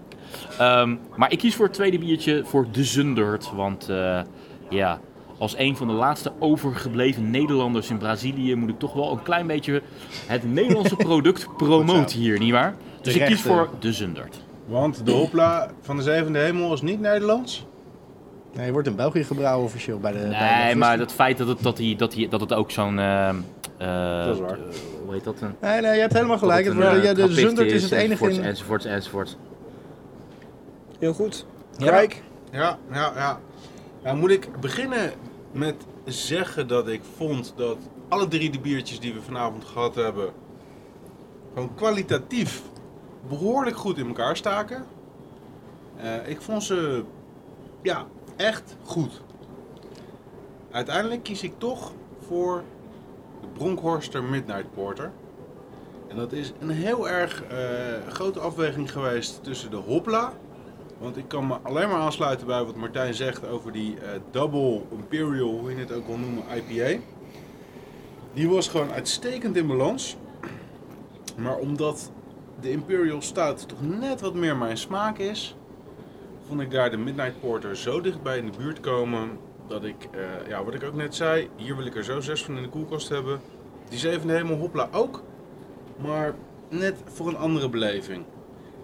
Ehm, 0.58 0.96
maar 1.16 1.32
ik 1.32 1.38
kies 1.38 1.56
voor 1.56 1.66
het 1.66 1.74
tweede 1.74 2.00
biertje 2.00 2.46
voor 2.46 2.68
de 2.72 2.84
Zundert. 2.84 3.52
Want 3.56 3.90
eh, 3.90 4.22
ja, 4.70 5.00
als 5.38 5.58
een 5.58 5.78
van 5.78 5.88
de 5.88 5.94
laatste 5.94 6.32
overgebleven 6.40 7.30
Nederlanders 7.30 7.90
in 7.90 7.98
Brazilië... 7.98 8.56
moet 8.56 8.70
ik 8.70 8.80
toch 8.80 8.94
wel 8.94 9.12
een 9.12 9.24
klein 9.24 9.48
beetje 9.48 9.82
het 10.28 10.54
Nederlandse 10.54 10.96
product 11.10 11.48
promoten 11.58 12.20
hier, 12.20 12.40
nietwaar? 12.40 12.76
Dus 13.02 13.16
ik 13.16 13.26
kies 13.26 13.42
voor 13.42 13.70
de 13.80 13.94
Zundert. 13.94 14.44
Want 14.68 15.06
de 15.06 15.12
hopla 15.12 15.72
van 15.82 15.98
de 15.98 16.04
zevende 16.04 16.40
hemel 16.40 16.74
is 16.74 16.82
niet 16.82 17.00
Nederlands. 17.00 17.66
Nee, 18.56 18.64
hij 18.64 18.72
wordt 18.74 18.88
in 18.88 18.95
België 18.95 19.24
gebrouwen 19.24 19.66
officieel 19.66 19.99
bij 19.99 20.12
de 20.12 20.18
bij 20.18 20.28
de 20.30 20.64
Nee, 20.64 20.76
maar 20.76 20.99
het 20.99 21.12
feit 21.12 21.38
dat 21.38 21.47
het, 21.47 21.64
dat 21.64 21.78
hij, 21.78 21.95
dat 21.97 22.14
hij, 22.14 22.28
dat 22.28 22.39
het 22.39 22.53
ook 22.53 22.72
zo'n... 22.72 22.99
ehm, 22.99 23.36
eh, 23.78 24.26
Dat 24.26 24.36
is 24.36 24.41
waar. 24.41 24.51
eh, 24.51 24.76
hoe 25.03 25.14
heet 25.14 25.24
dat? 25.24 25.41
Een, 25.41 25.56
Nee, 25.62 25.82
nee, 25.82 25.93
je 25.93 25.99
hebt 25.99 26.14
helemaal 26.14 26.38
gelijk. 26.38 26.66
Het 26.66 26.74
een, 26.76 27.01
ja, 27.01 27.14
de 27.14 27.22
eh, 27.22 27.30
Zundert 27.30 27.72
is 27.72 27.84
het 27.84 27.91
enige 27.91 28.10
enzovoorts, 28.12 28.38
in... 28.38 28.43
enzovoorts, 28.43 28.86
enzovoorts. 28.86 29.36
Heel 30.99 31.14
goed. 31.14 31.45
Ja. 31.78 31.89
Kijk. 31.91 32.24
Ja, 32.51 32.78
ja, 32.91 33.12
ja. 33.16 33.39
Nou, 34.03 34.18
moet 34.18 34.32
ik 34.32 34.49
beginnen 34.60 35.12
met 35.51 35.76
zeggen 36.06 36.68
dat 36.68 36.88
ik 36.88 37.01
vond 37.18 37.53
dat 37.56 37.78
alle 38.10 38.28
drie 38.28 38.49
de 38.51 38.60
biertjes 38.60 38.99
die 38.99 39.14
we 39.14 39.22
vanavond 39.22 39.66
gehad 39.66 39.95
hebben, 39.95 40.30
gewoon 41.53 41.76
kwalitatief 41.76 42.62
behoorlijk 43.30 43.78
goed 43.78 43.97
in 43.97 44.08
elkaar 44.08 44.38
staken. 44.38 44.86
Eh, 45.97 46.30
ik 46.30 46.41
vond 46.41 46.64
ze, 46.64 47.03
ja, 47.82 48.06
echt 48.36 48.76
goed. 48.84 49.22
Uiteindelijk 50.72 51.24
kies 51.24 51.44
ik 51.44 51.54
toch 51.58 51.92
voor 52.28 52.64
de 53.42 53.48
Bronkhorster 53.48 54.24
Midnight 54.24 54.74
Porter. 54.74 55.12
En 56.08 56.16
dat 56.16 56.32
is 56.32 56.54
een 56.60 56.70
heel 56.70 57.10
erg 57.10 57.44
eh, 57.44 57.58
grote 58.08 58.40
afweging 58.40 58.92
geweest 58.92 59.44
tussen 59.44 59.70
de 59.70 59.78
Hopla 59.78 60.34
want 60.98 61.18
ik 61.18 61.28
kan 61.28 61.48
me 61.48 61.58
alleen 61.62 61.90
maar 61.90 62.00
aansluiten 62.00 62.48
bij 62.48 62.64
wat 62.64 62.76
Martijn 62.76 63.14
zegt 63.14 63.48
over 63.48 63.72
die 63.72 64.00
eh, 64.00 64.10
Double 64.32 64.82
Imperial, 64.92 65.60
hoe 65.60 65.72
je 65.72 65.78
het 65.78 65.92
ook 65.92 66.08
wil 66.08 66.18
noemen, 66.18 66.44
IPA. 66.56 67.02
Die 68.34 68.50
was 68.50 68.68
gewoon 68.68 68.92
uitstekend 68.92 69.56
in 69.56 69.68
balans. 69.68 70.16
Maar 71.38 71.56
omdat 71.56 72.12
de 72.60 72.72
Imperial 72.72 73.22
Stout 73.22 73.68
toch 73.68 73.82
net 73.82 74.22
wat 74.22 74.34
meer 74.34 74.58
mijn 74.58 74.78
smaak 74.78 75.18
is, 75.18 75.56
vond 76.48 76.62
ik 76.62 76.72
daar 76.72 76.89
de 76.91 76.98
Midnight 76.98 77.39
Porter 77.39 77.78
zo 77.78 78.02
dichtbij 78.02 78.38
in 78.38 78.46
de 78.46 78.58
buurt 78.58 78.80
komen. 78.80 79.30
Dat 79.68 79.84
ik, 79.84 80.08
eh, 80.12 80.20
ja, 80.50 80.64
wat 80.64 80.74
ik 80.74 80.84
ook 80.84 80.96
net 80.96 81.16
zei, 81.16 81.50
hier 81.56 81.76
wil 81.78 81.86
ik 81.86 81.96
er 81.96 82.04
zo 82.04 82.20
zes 82.20 82.43
van 82.43 82.56
in 82.58 82.62
de 82.64 82.70
koelkast 82.70 83.10
hebben. 83.10 83.39
Die 83.89 84.00
zevende 84.00 84.34
hemel 84.34 84.58
hopla 84.58 84.89
ook. 84.91 85.24
Maar 86.02 86.34
net 86.70 86.96
voor 87.14 87.28
een 87.28 87.38
andere 87.38 87.70
beleving. 87.70 88.24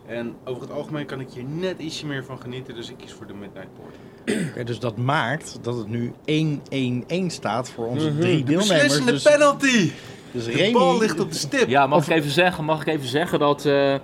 En 0.08 0.36
over 0.46 0.62
het 0.62 0.72
algemeen 0.72 1.06
kan 1.06 1.20
ik 1.20 1.30
hier 1.32 1.44
net 1.44 1.80
ietsje 1.80 2.06
meer 2.06 2.24
van 2.24 2.42
genieten, 2.42 2.76
dus 2.76 2.90
ik 2.90 2.98
kies 2.98 3.14
voor 3.14 3.28
de 3.28 3.34
Midnight 3.34 3.68
Porter. 3.76 4.00
Oké, 4.52 4.64
dus 4.64 4.80
dat 4.80 4.98
maakt 4.98 5.60
dat 5.62 5.76
het 5.78 5.88
nu 5.88 6.14
1-1-1 6.26 7.32
staat 7.32 7.70
voor 7.72 7.86
onze 7.88 8.10
Mhm. 8.10 8.20
drie 8.20 8.38
De 8.38 8.44
deelnemers. 8.44 8.70
beslissende 8.70 9.12
Dus, 9.12 9.24
penalty! 9.24 9.92
dus 10.32 10.46
De 10.46 10.52
Remy, 10.52 10.72
bal 10.72 10.98
ligt 10.98 11.20
op 11.20 11.30
de 11.32 11.38
stip. 11.38 11.68
Ja, 11.68 11.88
mag 11.88 12.08
ik 12.08 12.14
even 12.16 12.32
zeggen, 12.32 12.64
mag 12.66 12.82
ik 12.82 12.88
even 12.88 13.08
zeggen 13.08 13.40
dat, 13.40 13.66
eh, 13.66 13.96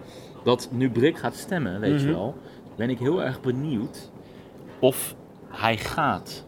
dat 0.43 0.69
nu 0.71 0.89
Brik 0.89 1.17
gaat 1.17 1.35
stemmen, 1.35 1.79
weet 1.79 1.99
je 2.01 2.05
Mhm. 2.07 2.15
wel. 2.15 2.35
Ben 2.77 2.89
ik 2.89 2.99
heel 2.99 3.23
erg 3.23 3.41
benieuwd 3.41 4.09
of 4.79 5.15
hij 5.49 5.77
gaat 5.77 6.45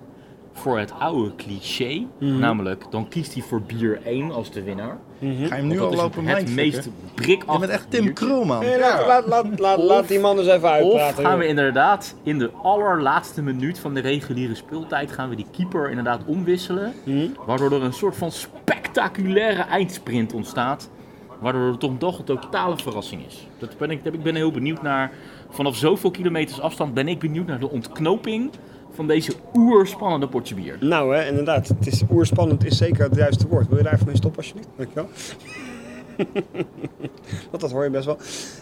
voor 0.53 0.79
het 0.79 0.91
oude 0.99 1.35
cliché. 1.35 2.05
Mhm. 2.19 2.39
Namelijk, 2.39 2.85
dan 2.89 3.07
kiest 3.07 3.33
hij 3.33 3.43
voor 3.43 3.61
bier 3.61 3.99
1 4.05 4.31
als 4.31 4.51
de 4.51 4.63
winnaar. 4.63 4.97
Ga 5.19 5.25
je 5.25 5.47
hem 5.47 5.67
nu 5.67 5.79
al 5.79 5.93
lopen 5.93 6.25
het, 6.25 6.37
het 6.37 6.51
meest 6.55 6.89
brikachtige 7.15 7.51
Je 7.53 7.59
bent 7.59 7.71
echt 7.71 7.91
Tim. 7.91 8.13
Krul, 8.13 8.43
man. 8.43 8.65
Laat, 8.79 9.05
laat, 9.07 9.27
laat, 9.27 9.59
laat, 9.59 9.77
Of- 9.77 9.83
laat 9.83 10.07
die 10.07 10.19
man 10.19 10.37
eens 10.37 10.47
even 10.47 10.69
uitpraten. 10.69 11.17
Of 11.23 11.29
gaan 11.29 11.37
we 11.39 11.47
inderdaad 11.47 12.15
in 12.23 12.39
de 12.39 12.51
allerlaatste 12.51 13.41
minuut 13.41 13.79
van 13.79 13.93
de 13.93 13.99
reguliere 13.99 14.55
speeltijd 14.55 15.11
gaan 15.11 15.29
we 15.29 15.35
die 15.35 15.45
keeper 15.51 15.89
inderdaad 15.89 16.21
omwisselen. 16.25 16.93
Hm? 17.03 17.27
Waardoor 17.45 17.71
er 17.71 17.83
een 17.83 17.93
soort 17.93 18.15
van 18.15 18.31
spectaculaire 18.31 19.61
eindsprint 19.61 20.33
ontstaat. 20.33 20.89
Waardoor 21.39 21.67
het 21.67 21.79
toch 21.79 21.97
toch 21.97 22.19
een 22.19 22.25
totale 22.25 22.77
verrassing 22.77 23.25
is. 23.25 23.47
Dat 23.57 23.77
ben 23.77 23.91
ik, 23.91 24.03
ik 24.03 24.23
ben 24.23 24.35
heel 24.35 24.51
benieuwd 24.51 24.81
naar. 24.81 25.11
Vanaf 25.49 25.75
zoveel 25.75 26.11
kilometers 26.11 26.59
afstand 26.59 26.93
ben 26.93 27.07
ik 27.07 27.19
benieuwd 27.19 27.47
naar 27.47 27.59
de 27.59 27.69
ontknoping 27.69 28.51
van 28.91 29.07
deze 29.07 29.33
oerspannende 29.53 30.27
potje 30.27 30.55
bier. 30.55 30.77
Nou, 30.79 31.15
hè, 31.15 31.27
inderdaad. 31.27 31.67
Het 31.67 31.87
is 31.87 32.03
oerspannend 32.11 32.65
is 32.65 32.77
zeker 32.77 33.03
het 33.03 33.15
juiste 33.15 33.47
woord. 33.47 33.67
Wil 33.67 33.77
je 33.77 33.83
daar 33.83 33.93
even 33.93 34.05
mee 34.05 34.15
stoppen, 34.15 34.41
alsjeblieft? 34.41 34.69
Dankjewel. 34.75 35.07
Want 37.49 37.61
dat 37.61 37.71
hoor 37.71 37.83
je 37.83 37.89
best 37.89 38.05
wel. 38.05 38.17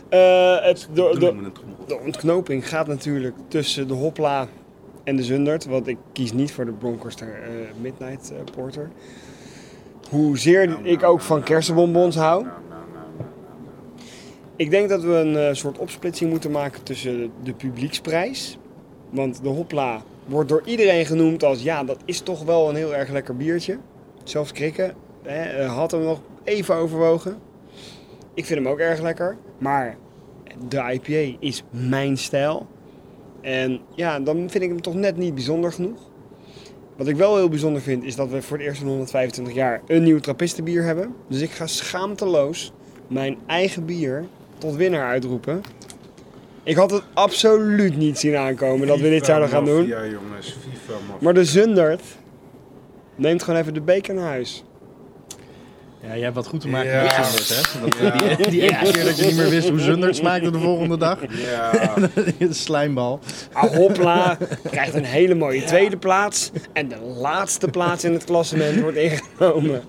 Eh, 0.09 0.65
het, 0.65 0.89
de, 0.93 1.41
de, 1.87 1.99
ontknoping 1.99 2.69
gaat 2.69 2.87
natuurlijk 2.87 3.35
tussen 3.47 3.87
de 3.87 3.93
Hopla 3.93 4.47
en 5.03 5.15
de 5.15 5.23
Zundert. 5.23 5.65
Want 5.65 5.87
ik 5.87 5.97
kies 6.13 6.33
niet 6.33 6.51
voor 6.51 6.65
de 6.65 6.71
Bronkhorster 6.71 7.27
eh, 7.27 7.49
Midnight 7.81 8.31
eh, 8.31 8.37
Porter. 8.55 8.89
Hoezeer 10.09 10.85
ik 10.85 11.03
ook 11.03 11.21
van 11.21 11.43
kersenbonbons 11.43 12.15
hou. 12.15 12.45
Ik 14.57 14.69
denk 14.69 14.89
dat 14.89 15.01
we 15.01 15.13
een 15.13 15.37
eh, 15.37 15.53
soort 15.53 15.77
opsplitsing 15.77 16.29
moeten 16.29 16.51
maken 16.51 16.83
tussen 16.83 17.31
de 17.43 17.53
publieksprijs. 17.53 18.57
Want 19.09 19.43
de 19.43 19.49
Hopla 19.49 20.01
wordt 20.25 20.49
door 20.49 20.61
iedereen 20.65 21.05
genoemd 21.05 21.43
als 21.43 21.61
ja, 21.61 21.83
dat 21.83 21.99
is 22.05 22.19
toch 22.19 22.43
wel 22.43 22.69
een 22.69 22.75
heel 22.75 22.95
erg 22.95 23.09
lekker 23.09 23.35
biertje. 23.35 23.77
Zelfs 24.23 24.51
Krikken 24.51 24.95
hè, 25.23 25.43
eh, 25.43 25.75
had 25.75 25.91
hem 25.91 26.03
nog 26.03 26.19
even 26.43 26.75
overwogen. 26.75 27.37
Ik 28.33 28.45
vind 28.45 28.59
hem 28.59 28.67
ook 28.67 28.79
erg 28.79 29.01
lekker. 29.01 29.37
Maar 29.57 29.97
de 30.67 30.77
IPA 30.93 31.37
is 31.39 31.63
mijn 31.69 32.17
stijl. 32.17 32.67
En 33.41 33.79
ja, 33.95 34.19
dan 34.19 34.49
vind 34.49 34.63
ik 34.63 34.69
hem 34.69 34.81
toch 34.81 34.95
net 34.95 35.17
niet 35.17 35.33
bijzonder 35.33 35.71
genoeg. 35.71 36.09
Wat 36.95 37.07
ik 37.07 37.15
wel 37.15 37.35
heel 37.35 37.49
bijzonder 37.49 37.81
vind, 37.81 38.03
is 38.03 38.15
dat 38.15 38.29
we 38.29 38.41
voor 38.41 38.57
het 38.57 38.65
eerst 38.65 38.81
in 38.81 38.87
125 38.87 39.53
jaar 39.53 39.81
een 39.87 40.03
nieuw 40.03 40.19
trappistenbier 40.19 40.83
hebben. 40.83 41.15
Dus 41.27 41.41
ik 41.41 41.51
ga 41.51 41.67
schaamteloos 41.67 42.73
mijn 43.07 43.37
eigen 43.45 43.85
bier 43.85 44.25
tot 44.57 44.75
winnaar 44.75 45.07
uitroepen. 45.07 45.61
Ik 46.63 46.75
had 46.75 46.91
het 46.91 47.03
absoluut 47.13 47.97
niet 47.97 48.19
zien 48.19 48.35
aankomen 48.35 48.87
dat 48.87 48.99
we 48.99 49.09
dit 49.09 49.25
zouden 49.25 49.49
gaan 49.49 49.65
doen. 49.65 49.89
Mafia, 49.89 50.05
jongens. 50.05 50.47
FIFA. 50.47 50.93
Maar 51.19 51.33
de 51.33 51.45
Zundert 51.45 52.03
neemt 53.15 53.43
gewoon 53.43 53.59
even 53.59 53.73
de 53.73 53.81
beker 53.81 54.13
naar 54.13 54.27
huis. 54.27 54.63
Ja, 56.01 56.13
jij 56.13 56.23
hebt 56.23 56.35
wat 56.35 56.47
goed 56.47 56.61
te 56.61 56.67
maken 56.67 56.91
Ja. 56.91 57.03
met 57.03 57.25
Zundert, 57.25 57.71
hè? 57.73 57.79
Dat, 57.81 57.97
Ja. 58.29 58.35
Die, 58.35 58.49
die 58.49 58.61
ene 58.61 58.91
keer 58.91 59.03
dat 59.03 59.17
je 59.17 59.25
niet 59.25 59.35
meer 59.35 59.49
wist 59.49 59.69
hoe 59.69 59.79
Zundert 59.79 60.15
smaakte 60.15 60.51
de 60.51 60.59
volgende 60.59 60.97
dag. 60.97 61.19
Ja. 61.29 61.93
Slijmbal. 62.49 63.19
Ah, 63.51 63.75
Hopla 63.75 64.37
krijgt 64.71 64.93
een 64.93 65.03
hele 65.05 65.35
mooie 65.35 65.63
tweede 65.63 65.97
plaats. 65.97 66.51
En 66.73 66.87
de 66.87 66.99
laatste 66.99 67.67
plaats 67.67 68.03
in 68.03 68.13
het 68.13 68.23
klassement 68.23 68.81
wordt 68.81 68.97
ingenomen 68.97 69.81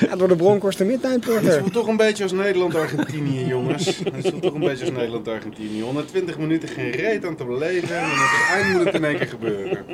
ja, 0.00 0.16
door 0.16 0.28
de 0.28 0.36
Bronkhorst 0.36 0.80
en 0.80 0.86
Midnight 0.86 1.26
Het 1.26 1.58
voelt 1.58 1.72
toch 1.72 1.86
een 1.86 1.96
beetje 1.96 2.22
als 2.22 2.32
Nederland-Argentinië, 2.32 3.46
jongens. 3.46 3.86
Het 3.86 4.28
voelt 4.28 4.42
toch 4.42 4.54
een 4.54 4.60
beetje 4.60 4.84
als 4.84 4.94
Nederland-Argentinië. 4.94 5.80
120 5.80 6.38
minuten 6.38 6.68
geen 6.68 6.90
reet 6.90 7.24
aan 7.26 7.36
te 7.36 7.44
beleven 7.44 7.98
en 7.98 8.04
op 8.04 8.10
het 8.10 8.56
eind 8.62 8.76
moet 8.76 8.84
het 8.84 8.94
in 8.94 9.04
één 9.04 9.16
keer 9.16 9.26
gebeuren. 9.28 9.84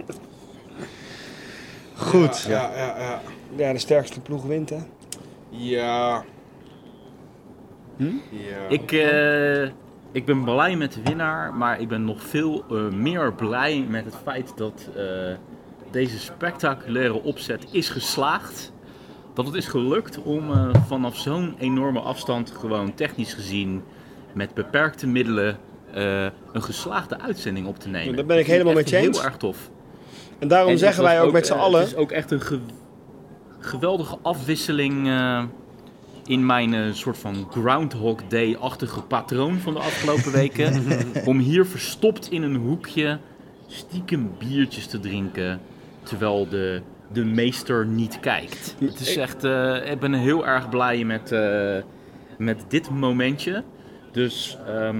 Goed. 1.94 2.44
Ja, 2.48 2.70
ja, 2.76 2.94
ja. 2.98 3.20
Ja, 3.56 3.72
de 3.72 3.78
sterkste 3.78 4.20
ploeg 4.20 4.44
wint 4.44 4.70
hè. 4.70 4.76
Ja. 5.56 6.24
Hm? 7.96 8.04
Ja. 8.30 8.68
Ik, 8.68 8.92
eh, 8.92 9.62
ik 10.12 10.24
ben 10.24 10.44
blij 10.44 10.76
met 10.76 10.92
de 10.92 11.00
winnaar, 11.04 11.54
maar 11.54 11.80
ik 11.80 11.88
ben 11.88 12.04
nog 12.04 12.22
veel 12.22 12.64
eh, 12.70 12.76
meer 12.88 13.32
blij 13.32 13.86
met 13.88 14.04
het 14.04 14.16
feit 14.22 14.52
dat 14.56 14.88
eh, 14.96 15.02
deze 15.90 16.18
spectaculaire 16.18 17.22
opzet 17.22 17.66
is 17.70 17.88
geslaagd. 17.88 18.72
Dat 19.34 19.46
het 19.46 19.54
is 19.54 19.66
gelukt 19.66 20.22
om 20.22 20.52
eh, 20.52 20.68
vanaf 20.86 21.16
zo'n 21.16 21.54
enorme 21.58 22.00
afstand, 22.00 22.50
gewoon 22.50 22.94
technisch 22.94 23.34
gezien, 23.34 23.82
met 24.32 24.54
beperkte 24.54 25.06
middelen, 25.06 25.58
eh, 25.92 26.22
een 26.52 26.62
geslaagde 26.62 27.20
uitzending 27.20 27.66
op 27.66 27.78
te 27.78 27.88
nemen. 27.88 28.16
Daar 28.16 28.26
ben 28.26 28.38
ik 28.38 28.46
helemaal 28.46 28.74
met 28.74 28.88
je 28.88 28.96
eens. 28.96 29.16
Heel 29.18 29.26
erg 29.26 29.36
tof. 29.36 29.70
En 30.38 30.48
daarom 30.48 30.70
En 30.70 30.78
zeggen 30.78 31.02
wij 31.02 31.22
ook 31.22 31.32
met 31.32 31.46
z'n 31.46 31.52
allen. 31.52 31.80
Het 31.80 31.88
is 31.88 31.96
ook 31.96 32.10
echt 32.12 32.30
een 32.30 32.40
ge- 32.40 32.58
geweldige 33.66 34.18
afwisseling 34.22 35.08
eh, 35.08 35.42
in 36.24 36.46
mijn 36.46 36.74
eh, 36.74 36.92
soort 36.92 37.18
van 37.18 37.48
Groundhog 37.50 38.20
Day-achtige 38.28 39.00
patroon 39.02 39.58
van 39.58 39.72
de 39.74 39.80
afgelopen 39.80 40.32
weken. 40.32 40.84
om 41.24 41.38
hier 41.38 41.66
verstopt 41.66 42.30
in 42.30 42.42
een 42.42 42.56
hoekje 42.56 43.18
stiekem 43.66 44.30
biertjes 44.38 44.86
te 44.86 45.00
drinken. 45.00 45.60
Terwijl 46.02 46.48
de, 46.48 46.80
de 47.12 47.24
meester 47.24 47.86
niet 47.86 48.20
kijkt. 48.20 48.74
Het 48.78 49.00
is 49.00 49.16
echt, 49.16 49.44
eh, 49.44 49.90
ik 49.90 50.00
ben 50.00 50.12
heel 50.12 50.46
erg 50.46 50.68
blij 50.68 51.04
met, 51.04 51.32
eh, 51.32 51.76
met 52.38 52.64
dit 52.68 52.90
momentje. 52.90 53.64
Dus 54.12 54.58
ehm, 54.66 54.96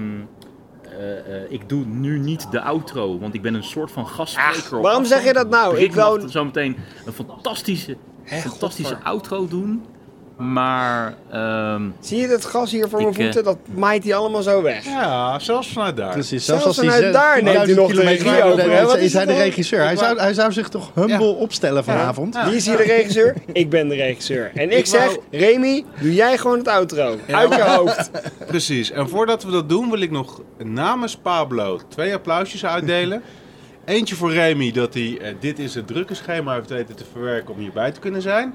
eh, 0.97 1.41
eh, 1.43 1.51
ik 1.51 1.69
doe 1.69 1.85
nu 1.85 2.19
niet 2.19 2.51
de 2.51 2.61
outro, 2.61 3.19
want 3.19 3.33
ik 3.33 3.41
ben 3.41 3.53
een 3.53 3.63
soort 3.63 3.91
van 3.91 4.07
gastspreker. 4.07 4.61
Ach, 4.63 4.73
op 4.73 4.81
waarom 4.83 5.05
zeg 5.05 5.23
je 5.23 5.33
dat 5.33 5.49
nou? 5.49 5.77
Ik 5.77 5.93
wou- 5.93 6.21
mag 6.21 6.31
zometeen 6.31 6.77
een 7.05 7.13
fantastische, 7.13 7.97
fantastische 8.27 8.93
godver. 8.93 9.09
outro 9.11 9.47
doen. 9.47 9.83
Maar 10.37 11.13
ehm, 11.31 11.81
Zie 11.99 12.17
je 12.19 12.27
dat 12.27 12.45
gas 12.45 12.71
hier 12.71 12.89
voor 12.89 12.99
Ik, 12.99 13.05
mijn 13.05 13.15
voeten? 13.23 13.43
Dat 13.43 13.57
maait 13.75 14.03
hij 14.03 14.15
allemaal 14.15 14.41
zo 14.41 14.61
weg. 14.61 14.85
Ja, 14.85 15.39
zelfs 15.39 15.71
vanuit 15.73 15.97
daar. 15.97 16.11
Precies, 16.11 16.45
Zelfs 16.45 16.63
zelfs 16.63 16.77
als 16.77 16.87
hij 16.87 16.95
vanuit 16.95 17.13
daar 17.13 17.43
neemt 17.43 17.57
hij 17.57 17.65
10.000 17.67 17.73
nog 17.75 17.87
de 17.87 17.93
kilometer 17.93 18.25
regie 18.25 18.41
verder 18.41 18.65
over, 18.65 18.71
hè? 18.91 18.97
Is 18.97 19.03
is 19.03 19.13
hij 19.13 19.25
de 19.25 19.33
regisseur? 19.33 19.83
Hij 19.83 19.95
zou, 19.95 20.19
hij 20.19 20.33
zou 20.33 20.51
zich 20.51 20.69
toch 20.69 20.91
humble 20.95 21.17
Ja. 21.25 21.31
opstellen 21.31 21.83
vanavond? 21.83 22.33
Ja. 22.33 22.45
Wie 22.45 22.55
is 22.55 22.65
hier 22.65 22.77
de 22.77 22.83
regisseur? 22.83 23.35
Ik 23.53 23.69
ben 23.69 23.87
de 23.87 23.95
regisseur. 23.95 24.51
En 24.55 24.71
ik 24.71 24.77
Ik 24.77 24.85
zeg, 24.85 25.05
wou- 25.05 25.19
Remy, 25.31 25.85
doe 26.01 26.13
jij 26.13 26.37
gewoon 26.37 26.57
het 26.57 26.67
outro. 26.67 27.15
Uit 27.31 27.53
je 27.55 27.63
hoofd. 27.77 28.11
Precies. 28.47 28.91
En 28.91 29.09
voordat 29.09 29.43
we 29.43 29.51
dat 29.51 29.69
doen, 29.69 29.89
wil 29.89 30.01
ik 30.01 30.11
nog 30.11 30.41
namens 30.63 31.15
Pablo 31.17 31.79
twee 31.87 32.13
applausjes 32.13 32.65
uitdelen. 32.65 33.21
Eentje 33.87 34.15
voor 34.15 34.31
Remy, 34.33 34.71
dat 34.71 34.93
hij 34.93 35.17
eh, 35.21 35.33
dit 35.39 35.59
is 35.59 35.75
het 35.75 35.87
drukke 35.87 36.13
schema 36.13 36.53
heeft 36.53 36.69
weten 36.69 36.95
te 36.95 37.05
verwerken 37.11 37.53
om 37.53 37.59
hierbij 37.59 37.91
te 37.91 37.99
kunnen 37.99 38.21
zijn. 38.21 38.53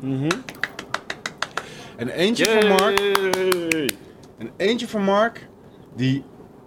En 1.97 2.09
eentje 2.09 2.45
voor 2.47 2.69
Mark. 2.69 3.01
En 4.39 4.51
eentje 4.57 4.89
voor 4.89 5.01
Mark, 5.01 5.47
die 5.97 6.23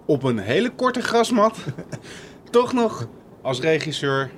op 0.06 0.24
een 0.24 0.38
hele 0.40 0.70
korte 0.70 1.02
grasmat 1.02 1.58
toch 2.52 2.74
nog 2.74 3.08
als 3.42 3.60
regisseur 3.60 4.30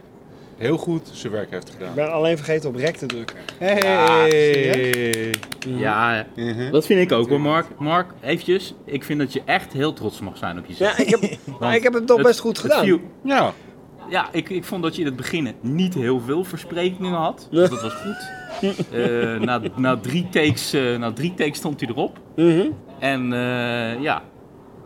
heel 0.58 0.78
goed 0.78 1.10
zijn 1.14 1.34
werk 1.34 1.52
heeft 1.52 1.68
Ik 1.68 1.74
gedaan. 1.78 1.94
ben 1.96 2.12
alleen 2.12 2.38
vergeten 2.38 2.70
op 2.70 2.76
rek 2.76 2.96
te 2.98 3.06
drukken. 3.06 3.38
Hey. 3.58 5.34
ja, 5.68 6.26
Mhm. 6.36 6.72
dat 6.72 6.86
vind 6.86 7.02
ik 7.02 7.12
ook 7.18 7.30
hoor, 7.30 7.42
Mark. 7.42 7.66
Mark, 7.80 8.12
eventjes. 8.22 8.74
Ik 8.86 9.04
vind 9.04 9.20
dat 9.20 9.34
je 9.34 9.42
echt 9.46 9.74
heel 9.74 9.94
trots 9.94 10.20
mag 10.20 10.38
zijn 10.38 10.58
op 10.60 10.66
jezelf. 10.66 10.98
Ja, 10.98 11.04
ik 11.04 11.10
heb, 11.10 11.22
ik 11.78 11.84
heb 11.84 11.94
het 11.94 12.08
toch 12.08 12.22
best 12.22 12.40
goed 12.40 12.58
het 12.58 12.66
gedaan. 12.72 12.84
viel- 12.86 13.02
Ja. 13.24 13.54
Ja, 14.10 14.28
ik, 14.32 14.50
ik 14.50 14.64
vond 14.64 14.84
dat 14.84 14.96
je 14.96 15.02
in 15.02 15.08
het 15.08 15.16
begin 15.16 15.56
niet 15.62 15.94
heel 15.94 16.20
veel 16.20 16.44
versprekingen 16.44 17.14
had. 17.14 17.48
Dus 17.52 17.70
dat 17.70 17.82
was 17.82 17.94
goed. 17.94 18.36
Eh, 18.92 19.40
na, 19.40 19.62
na, 19.76 19.98
drie 19.98 20.30
takes, 20.30 20.74
eh, 20.74 20.98
na 20.98 21.12
drie 21.14 21.34
takes 21.34 21.58
stond 21.58 21.80
hij 21.80 21.90
erop. 21.90 22.20
Mhm. 22.36 22.68
En 23.00 23.34
eh, 23.34 24.02
ja, 24.02 24.22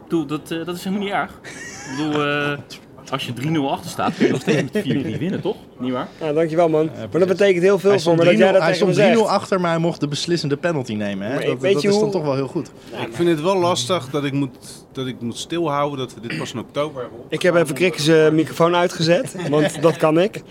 bedoel, 0.03 0.25
dat, 0.25 0.47
dat 0.47 0.75
is 0.75 0.83
helemaal 0.83 1.05
niet 1.05 1.13
erg. 1.13 1.31
Ik 1.31 1.97
bedoel, 1.97 2.21
als 3.11 3.25
je 3.25 3.33
3-0 3.33 3.69
achter 3.69 3.89
staat, 3.89 4.15
kun 4.15 4.25
je 4.25 4.31
nog 4.31 4.41
steeds 4.41 4.71
met 4.71 4.83
4-3 4.83 5.17
winnen, 5.19 5.41
toch? 5.41 5.55
Niet 5.79 5.91
waar? 5.91 6.07
Ja, 6.19 6.33
dankjewel 6.33 6.69
man. 6.69 6.89
maar 7.11 7.19
dat 7.19 7.27
betekent 7.27 7.63
heel 7.63 7.79
veel 7.79 7.99
voor 7.99 8.15
me 8.15 8.23
dat 8.23 8.37
jij 8.37 8.49
3-0 8.49 8.53
dat 8.53 8.61
hij 8.61 8.71
tegen 8.71 8.87
me 8.87 8.93
stond 8.93 9.07
3-0 9.15 9.17
zegt. 9.17 9.27
achter, 9.29 9.61
maar 9.61 9.71
hij 9.71 9.79
mocht 9.79 9.99
de 9.99 10.07
beslissende 10.07 10.57
penalty 10.57 10.93
nemen. 10.93 11.27
Hè? 11.27 11.33
Dat, 11.45 11.59
weet 11.59 11.73
dat 11.73 11.81
je 11.81 11.87
is 11.87 11.93
hoe- 11.93 12.03
dan 12.03 12.11
toch 12.11 12.23
wel 12.23 12.35
heel 12.35 12.47
goed. 12.47 12.71
Ik 12.91 13.07
vind 13.11 13.29
het 13.29 13.41
wel 13.41 13.57
lastig 13.57 14.09
dat 14.09 14.23
ik 14.23 14.33
moet, 14.33 14.85
dat 14.91 15.07
ik 15.07 15.21
moet 15.21 15.37
stilhouden 15.37 15.97
dat 15.99 16.13
we 16.13 16.27
dit 16.27 16.37
pas 16.37 16.53
in 16.53 16.59
oktober 16.59 17.01
hebben 17.01 17.19
Ik 17.29 17.41
heb 17.41 17.55
even 17.55 17.75
Krikkers 17.75 18.07
eh, 18.07 18.29
microfoon 18.29 18.75
uitgezet, 18.75 19.35
want 19.49 19.81
dat 19.81 19.97
kan 19.97 20.19
ik. 20.19 20.41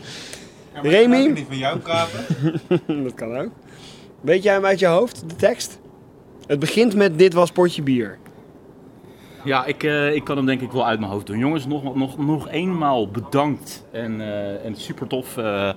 Ja, 0.75 0.81
Remy? 0.91 1.17
ik 1.17 1.25
kan 1.25 1.33
niet 1.33 1.47
van 1.49 1.59
jou 1.59 1.79
praten. 1.79 2.25
dat 3.05 3.15
kan 3.15 3.37
ook. 3.39 3.49
Weet 4.21 4.43
jij 4.43 4.55
hem 4.55 4.65
uit 4.65 4.79
je 4.79 4.87
hoofd, 4.87 5.23
de 5.27 5.37
tekst? 5.37 5.79
Het 6.47 6.59
begint 6.59 6.95
met 6.95 7.19
dit 7.19 7.33
was 7.33 7.51
potje 7.51 7.83
bier. 7.83 8.19
Ja, 9.45 9.65
ik, 9.65 9.83
eh, 9.83 10.15
ik 10.15 10.25
kan 10.25 10.37
hem 10.37 10.47
denk 10.47 10.61
ik 10.61 10.71
wel 10.71 10.87
uit 10.87 11.01
mijn 11.01 11.13
hoofd 11.13 11.27
doen. 11.27 11.39
Jongens, 11.39 11.67
nog, 11.67 11.95
nog, 11.95 12.19
nog 12.19 12.49
eenmaal 12.49 13.09
bedankt. 13.09 13.87
En, 13.93 14.21
eh, 14.21 14.65
en 14.65 14.77
super 14.77 15.07
tof. 15.07 15.37
eh, 15.37 15.71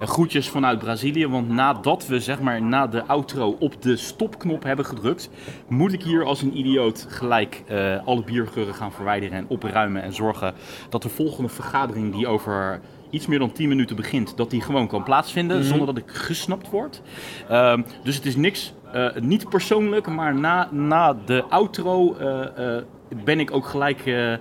groetjes 0.00 0.48
vanuit 0.48 0.78
Brazilië. 0.78 1.26
Want 1.26 1.48
nadat 1.48 2.06
we 2.06 2.20
zeg 2.20 2.40
maar 2.40 2.62
na 2.62 2.86
de 2.86 3.04
outro 3.06 3.56
op 3.58 3.82
de 3.82 3.96
stopknop 3.96 4.62
hebben 4.62 4.84
gedrukt, 4.84 5.30
moet 5.68 5.92
ik 5.92 6.02
hier 6.02 6.24
als 6.24 6.42
een 6.42 6.58
idioot 6.58 7.06
gelijk 7.08 7.62
alle 8.04 8.22
biergeuren 8.24 8.74
gaan 8.74 8.92
verwijderen 8.92 9.38
en 9.38 9.44
opruimen. 9.48 10.02
En 10.02 10.12
zorgen 10.12 10.54
dat 10.88 11.02
de 11.02 11.08
volgende 11.08 11.48
vergadering 11.48 12.12
die 12.12 12.26
over 12.26 12.80
iets 13.10 13.26
meer 13.26 13.38
dan 13.38 13.52
10 13.52 13.68
minuten 13.68 13.96
begint, 13.96 14.36
dat 14.36 14.50
die 14.50 14.60
gewoon 14.60 14.88
kan 14.88 15.02
plaatsvinden 15.02 15.64
zonder 15.64 15.86
dat 15.86 15.96
ik 15.96 16.10
gesnapt 16.10 16.70
word. 16.70 17.02
Ehm, 17.48 17.82
dus 18.04 18.16
het 18.16 18.26
is 18.26 18.36
niks, 18.36 18.74
niet 19.20 19.48
persoonlijk, 19.48 20.06
maar 20.06 20.34
na, 20.34 20.68
na 20.70 21.16
de 21.24 21.44
outro 21.48 22.16
ben 23.24 23.40
ik 23.40 23.52
ook 23.52 23.66
gelijk 23.66 24.06
eh, 24.06 24.32
eh, 24.32 24.38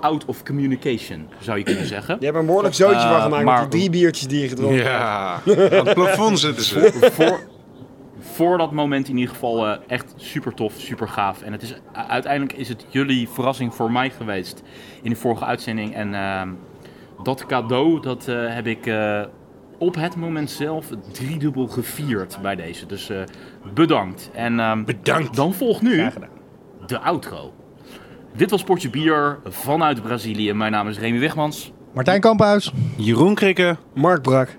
out 0.00 0.24
of 0.24 0.42
communication, 0.42 1.28
zou 1.38 1.58
je 1.58 1.64
kunnen 1.64 1.86
zeggen. 1.86 2.16
Je 2.18 2.24
hebt 2.24 2.34
er 2.36 2.40
een 2.40 2.46
behoorlijk 2.46 2.74
zootje 2.74 2.96
Eh, 2.96 3.10
van 3.12 3.20
gemaakt 3.22 3.44
maar- 3.44 3.60
met 3.62 3.70
die 3.70 3.80
drie 3.80 3.90
biertjes 3.90 4.26
die 4.28 4.40
je 4.40 4.48
gedronken 4.48 4.76
hebt. 4.76 4.88
Ja, 4.88 5.32
aan 5.78 5.86
het 5.86 5.94
plafond 5.94 6.38
zitten 6.38 6.64
ze. 6.64 6.92
voor, 7.16 7.40
voor 8.18 8.58
dat 8.58 8.72
moment 8.72 9.08
in 9.08 9.16
ieder 9.16 9.34
geval 9.34 9.66
eh, 9.68 9.78
echt 9.86 10.14
super 10.16 10.54
tof, 10.54 10.72
super 10.76 11.08
gaaf. 11.08 11.42
En 11.42 11.52
het 11.52 11.62
is, 11.62 11.74
uiteindelijk 11.92 12.52
is 12.58 12.68
het 12.68 12.86
jullie 12.88 13.28
verrassing 13.28 13.74
voor 13.74 13.92
mij 13.92 14.10
geweest 14.10 14.62
in 15.02 15.10
de 15.10 15.16
vorige 15.16 15.44
uitzending. 15.44 15.94
En 15.94 16.14
ehm, 16.14 16.48
dat 17.22 17.46
cadeau, 17.46 18.00
dat 18.00 18.28
eh, 18.28 18.54
heb 18.54 18.66
ik 18.66 18.86
eh, 18.86 19.22
op 19.78 19.94
het 19.94 20.16
moment 20.16 20.50
zelf 20.50 20.86
driedubbel 21.12 21.66
gevierd 21.66 22.38
bij 22.42 22.56
deze. 22.56 22.86
Dus 22.86 23.10
eh, 23.10 23.18
bedankt. 23.74 24.30
En 24.34 24.60
ehm, 24.60 24.84
Bedankt. 24.84 25.36
dan 25.36 25.54
volgt 25.54 25.82
nu 25.82 26.08
de 26.86 26.98
outro. 27.00 27.52
Dit 28.36 28.50
was 28.50 28.62
Portje 28.62 28.90
Bier 28.90 29.38
vanuit 29.44 30.02
Brazilië. 30.02 30.52
Mijn 30.52 30.72
naam 30.72 30.88
is 30.88 30.98
Remy 30.98 31.18
Wegmans. 31.20 31.72
Martijn 31.94 32.20
Kamphuis. 32.20 32.72
Jeroen 32.96 33.34
Krikke. 33.34 33.76
Mark 33.94 34.22
Brak. 34.22 34.56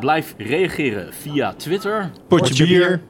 Blijf 0.00 0.34
reageren 0.38 1.12
via 1.12 1.52
Twitter, 1.52 2.10
Potje 2.28 2.66
bier. 2.66 3.00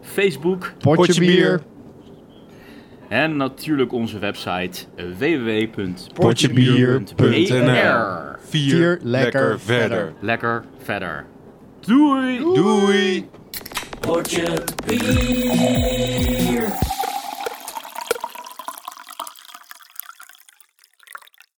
Facebook 0.00 0.72
Potje 0.78 1.20
bier. 1.20 1.62
En 3.08 3.36
natuurlijk 3.36 3.92
onze 3.92 4.18
website 4.18 4.84
eh, 4.96 5.68
Potjebier.nl. 6.14 7.04
Vier 8.38 8.98
lekker 9.02 9.60
verder. 9.60 10.12
Lekker 10.20 10.64
verder. 10.82 11.26
Doei! 11.80 12.38
Doei. 12.38 13.28
Potje 14.06 14.46
bier. 14.86 16.85